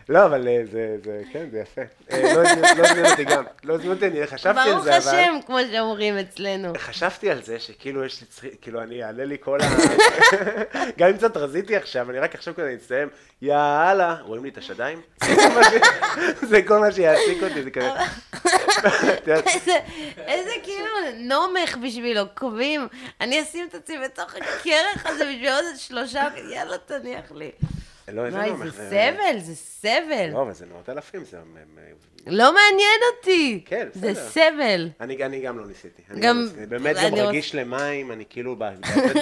[0.10, 1.82] לא, אבל אה, זה, זה, כן, זה יפה.
[2.12, 2.44] אה, לא
[2.78, 3.44] לא הזמין אותי גם.
[3.64, 5.08] לא הזמין אותי, אני חשבתי על ברוך זה, אבל...
[5.08, 6.74] השם, כמו שאומרים אצלנו.
[6.78, 9.66] חשבתי על זה שכאילו יש לי צריכים, כאילו אני אעלה לי כל ה...
[10.98, 13.08] גם אם קצת רזיתי עכשיו, אני רק עכשיו כזה אצטעם,
[13.42, 15.02] יאללה, רואים לי את השדיים?
[16.50, 17.90] זה כל מה שיעסיק אותי, זה כזה...
[20.28, 20.86] איזה כאילו
[21.18, 22.88] נומך בשביל עוקבים.
[23.22, 27.52] אני אשים את עצמי בתוך הקרח הזה בשביל עוד שלושה, יאללה, תניח לי.
[28.08, 30.30] לא, וואי, נומך, זה סבל, זה סבל.
[30.34, 31.38] לא, אבל זה מאות אלפים, זה...
[32.28, 33.62] לא מעניין אותי.
[33.66, 34.30] כן, זה בסדר.
[34.30, 34.90] סבל.
[35.02, 36.02] אני אני גם לא ניסיתי.
[36.12, 36.66] אני גם- לא ניסיתי.
[36.66, 38.56] באמת אני גם רגיש למים, אני כאילו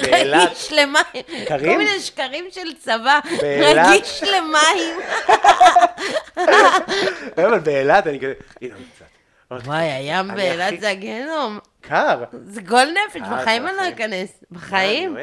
[0.01, 1.45] באילת, רגיש למים.
[1.47, 1.71] קרים?
[1.71, 3.19] כל מיני שקרים של צבא.
[3.41, 3.85] באילת?
[3.95, 4.95] רגיש למים.
[7.37, 9.05] אבל באילת אני כזה, הנה עוד קצת.
[9.47, 11.59] עוד וואי, הים אני באילת זה הגיהנום.
[11.81, 12.23] קר.
[12.43, 13.89] זה גול נפש, בחיים זה אני לא.
[13.95, 14.43] אכנס.
[14.51, 15.17] בחיים?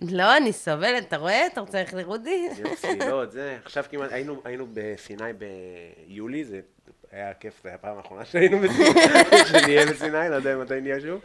[0.00, 1.46] לא, אני סובלת, אתה רואה?
[1.46, 2.48] אתה רוצה ללכת לרודי?
[2.62, 5.30] להיות צלילות, זה, עכשיו כמעט, היינו, היינו בסיני
[6.06, 6.60] ביולי, זה
[7.12, 9.00] היה כיף, זה היה הפעם האחרונה שהיינו בסיני,
[9.50, 11.20] שנהיה בסיני, לא יודע מתי נהיה שוב,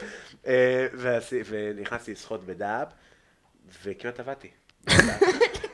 [0.48, 2.88] אה, ועשי- ונכנסתי לשחות בדאב,
[3.84, 4.50] וכמעט עבדתי.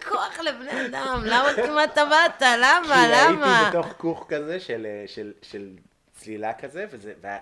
[0.10, 2.42] כוח לבני אדם, למה כמעט טבעת?
[2.42, 2.82] למה?
[3.06, 3.60] כי למה?
[3.60, 5.72] הייתי בתוך כוך כזה של, אה, של,
[6.14, 7.38] צלילה כזה, וזה, והיה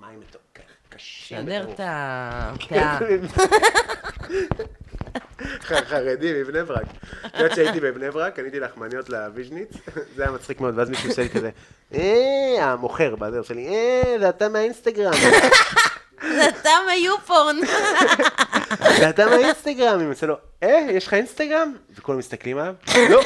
[0.00, 0.40] מים מטור-
[0.90, 1.38] קשים.
[1.38, 1.66] שדר.
[1.70, 2.98] את הפאה.
[5.62, 6.86] ח- חרדי מבני ברק.
[7.26, 9.68] את יודעת שהייתי בבני ברק, קניתי לחמניות לוויז'ניץ,
[10.16, 11.50] זה היה מצחיק מאוד, ואז מישהו עושה לי כזה,
[11.94, 15.12] אה, המוכר, בזה עושה לי, אה, זה אתה מהאינסטגרם,
[16.22, 17.56] זה אתה מיופורן.
[18.98, 21.74] זה אתה מהאינסטגרם, אני עושה לו, אה, יש לך אינסטגרם?
[21.94, 22.74] וכולם מסתכלים עליו,
[23.10, 23.22] לא,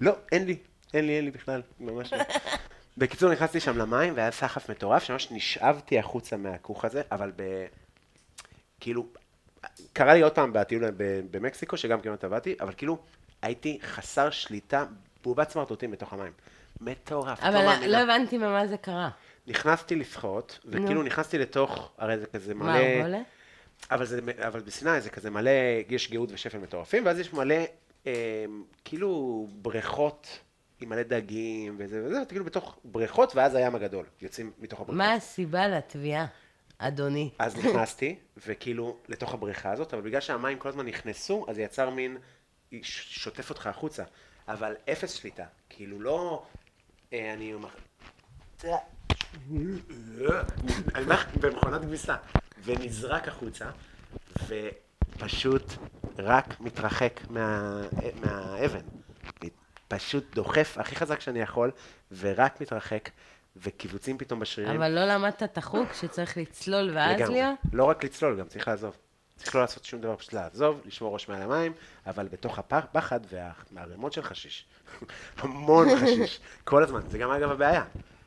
[0.00, 0.56] לא, אין לי,
[0.94, 2.18] אין לי, אין לי בכלל, ממש לא.
[2.96, 7.42] בקיצור, נכנסתי שם למים, והיה סחף מטורף, שממש נשאבתי החוצה מהכוך הזה, אבל ב...
[8.80, 9.06] כאילו,
[9.92, 10.84] קרה לי עוד פעם בטיול
[11.30, 12.98] במקסיקו, שגם כמעט טבעתי, אבל כאילו,
[13.42, 14.84] הייתי חסר שליטה,
[15.24, 16.32] בובת סמרטוטים בתוך המים.
[16.80, 17.86] מטורף, אבל.
[17.86, 19.10] לא הבנתי ממה זה קרה.
[19.46, 21.02] נכנסתי לשחות, וכאילו.
[21.02, 22.66] נכנסתי לתוך, הרי זה כזה מלא...
[22.66, 23.20] מה, ארבולה?
[23.90, 25.50] אבל, זה, אבל בסיני זה כזה מלא,
[25.88, 27.54] יש גאות ושפל מטורפים, ואז יש מלא,
[28.06, 28.44] אה,
[28.84, 30.38] כאילו, בריכות
[30.82, 34.96] עם מלא דגים וזה וזה, כאילו בתוך בריכות, ואז הים הגדול, יוצאים מתוך הבריכות.
[34.98, 36.26] מה הסיבה לתביעה,
[36.78, 37.30] אדוני?
[37.38, 41.90] אז נכנסתי, וכאילו, לתוך הבריכה הזאת, אבל בגלל שהמים כל הזמן נכנסו, אז זה יצר
[41.90, 42.16] מין,
[42.82, 44.04] שוטף אותך החוצה.
[44.48, 45.44] אבל אפס שליטה.
[45.68, 46.46] כאילו, לא...
[47.12, 47.54] אה, אני...
[47.54, 47.68] אומר-
[50.94, 52.16] אני אומר, במכונת כביסה.
[52.64, 53.70] ונזרק החוצה,
[54.48, 55.62] ופשוט
[56.18, 57.80] רק מתרחק מה,
[58.20, 58.80] מהאבן.
[59.96, 61.70] פשוט דוחף הכי חזק שאני יכול,
[62.18, 63.10] ורק מתרחק,
[63.56, 64.76] וקיבוצים פתאום בשרירים.
[64.76, 67.34] אבל לא למדת את החוג שצריך לצלול ואז לגמרי.
[67.34, 67.58] להיות?
[67.72, 68.96] לא רק לצלול, גם צריך לעזוב.
[69.36, 71.72] צריך לא לעשות שום דבר, פשוט לעזוב, לשמור ראש מעל המים,
[72.06, 74.66] אבל בתוך הפחד והערימות של חשיש.
[75.38, 77.00] המון חשיש, כל הזמן.
[77.08, 77.84] זה גם אגב הבעיה.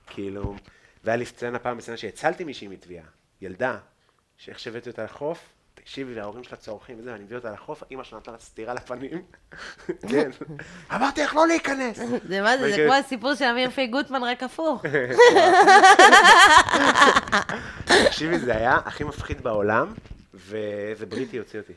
[0.08, 0.56] כאילו,
[1.04, 3.06] והיה לי סצנה פעם בסצנה שהצלתי מישהי מטביעה,
[3.42, 3.78] ילדה,
[4.38, 5.50] שאיך שהבאתי אותה לחוף,
[5.86, 9.22] תקשיבי, וההורים שלה צורכים וזה, ואני מביא אותה לחוף, אמא שלה נתנה לה סטירה לפנים.
[10.10, 10.30] כן.
[10.96, 12.00] אמרתי לך לא להיכנס.
[12.28, 14.86] זה מה זה, זה כמו הסיפור של אמיר פי גוטמן, רק הפוך.
[18.06, 19.94] תקשיבי, זה היה הכי מפחיד בעולם,
[20.34, 21.74] ואיזה בריטי הוציא אותי.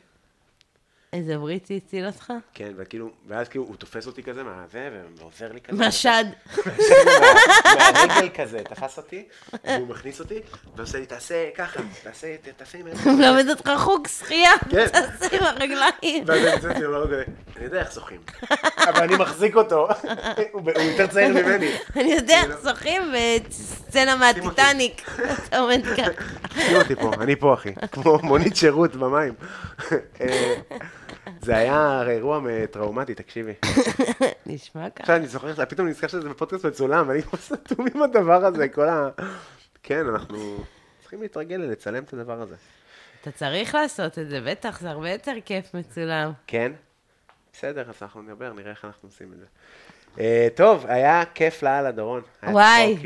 [1.13, 2.33] איזה בריטי הציל אותך?
[2.53, 5.77] כן, וכאילו, ואז כאילו הוא תופס אותי כזה מהזה, ועוזר לי כזה.
[5.77, 6.23] מהשד.
[6.65, 6.71] מה-
[7.93, 9.23] מהרגל כזה, תפס אותי,
[9.63, 10.39] והוא מכניס אותי,
[10.75, 12.27] ועושה לי, תעשה ככה, תעשה,
[12.57, 13.17] תעשה עם הידיים.
[13.17, 14.87] מלמד אותך חוג שחייה, כן.
[14.87, 16.23] תעשה עם הרגליים.
[16.27, 17.23] ואז אני יוצא, אומר לו כזה,
[17.55, 18.21] אני יודע איך שוחים,
[18.77, 19.87] אבל אני מחזיק אותו,
[20.51, 21.71] הוא הוא יותר צעיר ממני.
[21.95, 23.01] אני יודע איך שוחים
[23.49, 25.09] בסצנה מהטיטניק.
[25.47, 26.23] אתה עומד ככה.
[26.61, 29.33] שים אותי פה, אני פה אחי, כמו מונית שירות במים.
[31.41, 32.41] זה היה אירוע
[32.71, 33.53] טראומטי, תקשיבי.
[34.45, 35.03] נשמע ככה.
[35.03, 38.89] עכשיו אני זוכר, פתאום נזכר שזה בפודקאסט מצולם, ואני כמו סתום עם הדבר הזה, כל
[38.89, 39.09] ה...
[39.83, 40.63] כן, אנחנו
[41.01, 42.55] צריכים להתרגל לצלם את הדבר הזה.
[43.21, 46.31] אתה צריך לעשות את זה, בטח, זה הרבה יותר כיף מצולם.
[46.47, 46.71] כן?
[47.53, 49.45] בסדר, אז אנחנו נדבר, נראה איך אנחנו עושים את זה.
[50.19, 52.21] אה, טוב, היה כיף לאללה, דורון.
[52.43, 52.97] וואי,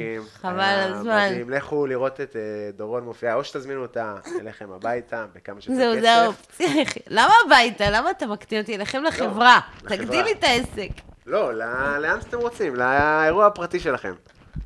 [0.42, 1.30] חבל על הזמן.
[1.32, 1.50] מדהים.
[1.50, 2.42] לכו לראות את אה,
[2.76, 6.02] דורון מופיעה, או שתזמינו אותה אליכם הביתה, בכמה זהו, כסף.
[6.02, 7.06] זה האופציה היחידה.
[7.10, 7.90] למה הביתה?
[7.90, 8.78] למה אתה מקטין אותי?
[8.78, 9.60] לכם לחברה.
[9.84, 9.98] לחברה.
[9.98, 10.90] תגדיל לי את העסק.
[11.26, 11.54] לא,
[12.00, 14.14] לאן שאתם רוצים, לאירוע הפרטי שלכם.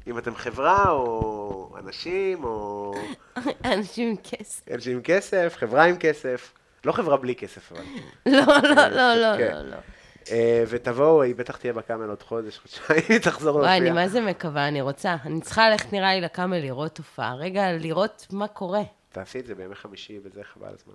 [0.08, 2.94] אם אתם חברה, או אנשים, או
[3.74, 4.72] אנשים עם כסף.
[4.74, 6.52] אנשים עם כסף, חברה עם כסף.
[6.86, 7.82] לא חברה בלי כסף, אבל.
[8.26, 9.52] לא, לא, לא, לא, כן.
[9.54, 9.76] לא, לא.
[9.76, 9.97] אה,
[10.70, 13.78] ותבואו, היא בטח תהיה בקאמל עוד חודש, חודשיים, היא תחזור להופיע.
[13.78, 15.16] וואי, אני מה זה מקווה, אני רוצה.
[15.26, 17.36] אני צריכה ללכת, נראה לי, לקאמל לראות הופעה.
[17.36, 18.82] רגע, לראות מה קורה.
[19.10, 20.94] תעשי את זה בימי חמישי, וזה חבל הזמן.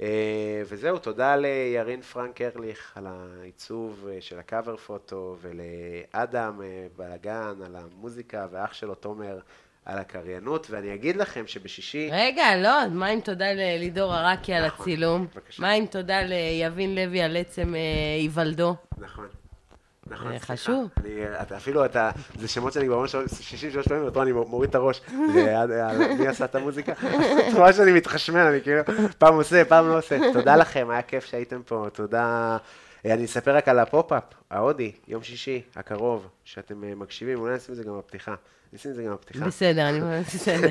[0.00, 7.54] אה, וזהו, תודה לירין פרנק ארליך על העיצוב אה, של הקאבר פוטו, ולאדם אה, בלאגן
[7.64, 9.38] על המוזיקה, ואח שלו תומר
[9.84, 12.10] על הקריינות, ואני אגיד לכם שבשישי...
[12.12, 15.26] רגע, לא, מה עם תודה ללידור ערקי על נכון, הצילום?
[15.34, 15.62] בבקשה.
[15.62, 17.80] מה עם תודה ליבין לוי על עצם אה,
[18.20, 18.74] היי ולדו?
[18.98, 19.26] נכון.
[20.06, 20.52] נכון, זה סליחה.
[20.52, 20.88] חשוב.
[20.96, 21.10] אני,
[21.42, 25.00] אתה, אפילו אתה, זה שמות שאני כבר 63 פעמים, רואה, אני מוריד את הראש.
[25.36, 26.92] אה, מי עשה את המוזיקה?
[27.48, 28.82] אתה רואה שאני מתחשמל, אני כאילו,
[29.18, 30.18] פעם עושה, פעם לא עושה.
[30.32, 32.56] תודה לכם, היה כיף שהייתם פה, תודה.
[33.06, 37.54] אה, אני אספר רק על ה pop-up, ההודי, יום שישי הקרוב, שאתם אה, מקשיבים, אולי
[37.54, 38.34] נשים את זה גם בפתיחה.
[38.74, 39.44] נשים את זה גם בפתיחה.
[39.44, 40.00] בסדר, אני
[40.34, 40.68] בסדר.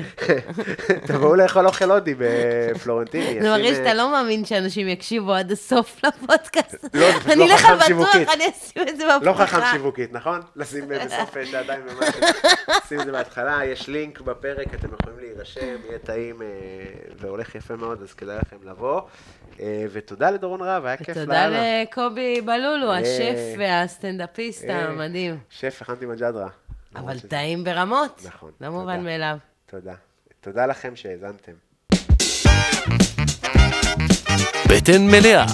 [1.06, 3.42] תבואו לאכול אוכל הודי בפלורנטיני.
[3.42, 6.94] זה מרגיש שאתה אה, לא מאמין שאנשים יקשיבו עד הסוף לפודקאסט.
[6.94, 8.28] לא, זה פשוט אני לא לך חכם בטוח, שיווקית.
[8.28, 9.30] אני אשים את זה בפתיחה.
[9.30, 10.40] לא חכם שיווקית, נכון?
[10.56, 12.20] לשים בסוף שעתיים ומשהו.
[12.88, 16.46] שים את זה בהתחלה, יש לינק בפרק, אתם יכולים להירשם, יהיה טעים אה,
[17.20, 19.00] והולך יפה מאוד, אז כדאי לכם לבוא.
[19.60, 21.82] אה, ותודה לדורון רהב, היה כיף לאללה.
[21.82, 22.92] לקובי בלולו.
[22.92, 24.64] השף והסטנדאפיסט.
[24.68, 25.38] המדהים.
[25.50, 26.48] שף, הכנתי מג'דרה.
[26.96, 28.22] אבל שזה- טעים ברמות.
[28.26, 29.04] נכון, לא מובן.
[29.04, 29.36] מאליו.
[29.66, 29.94] תודה.
[30.40, 31.52] תודה לכם שהאזנתם.
[34.68, 35.44] בטן מלאה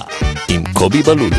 [0.50, 1.36] עם קובי בלולו.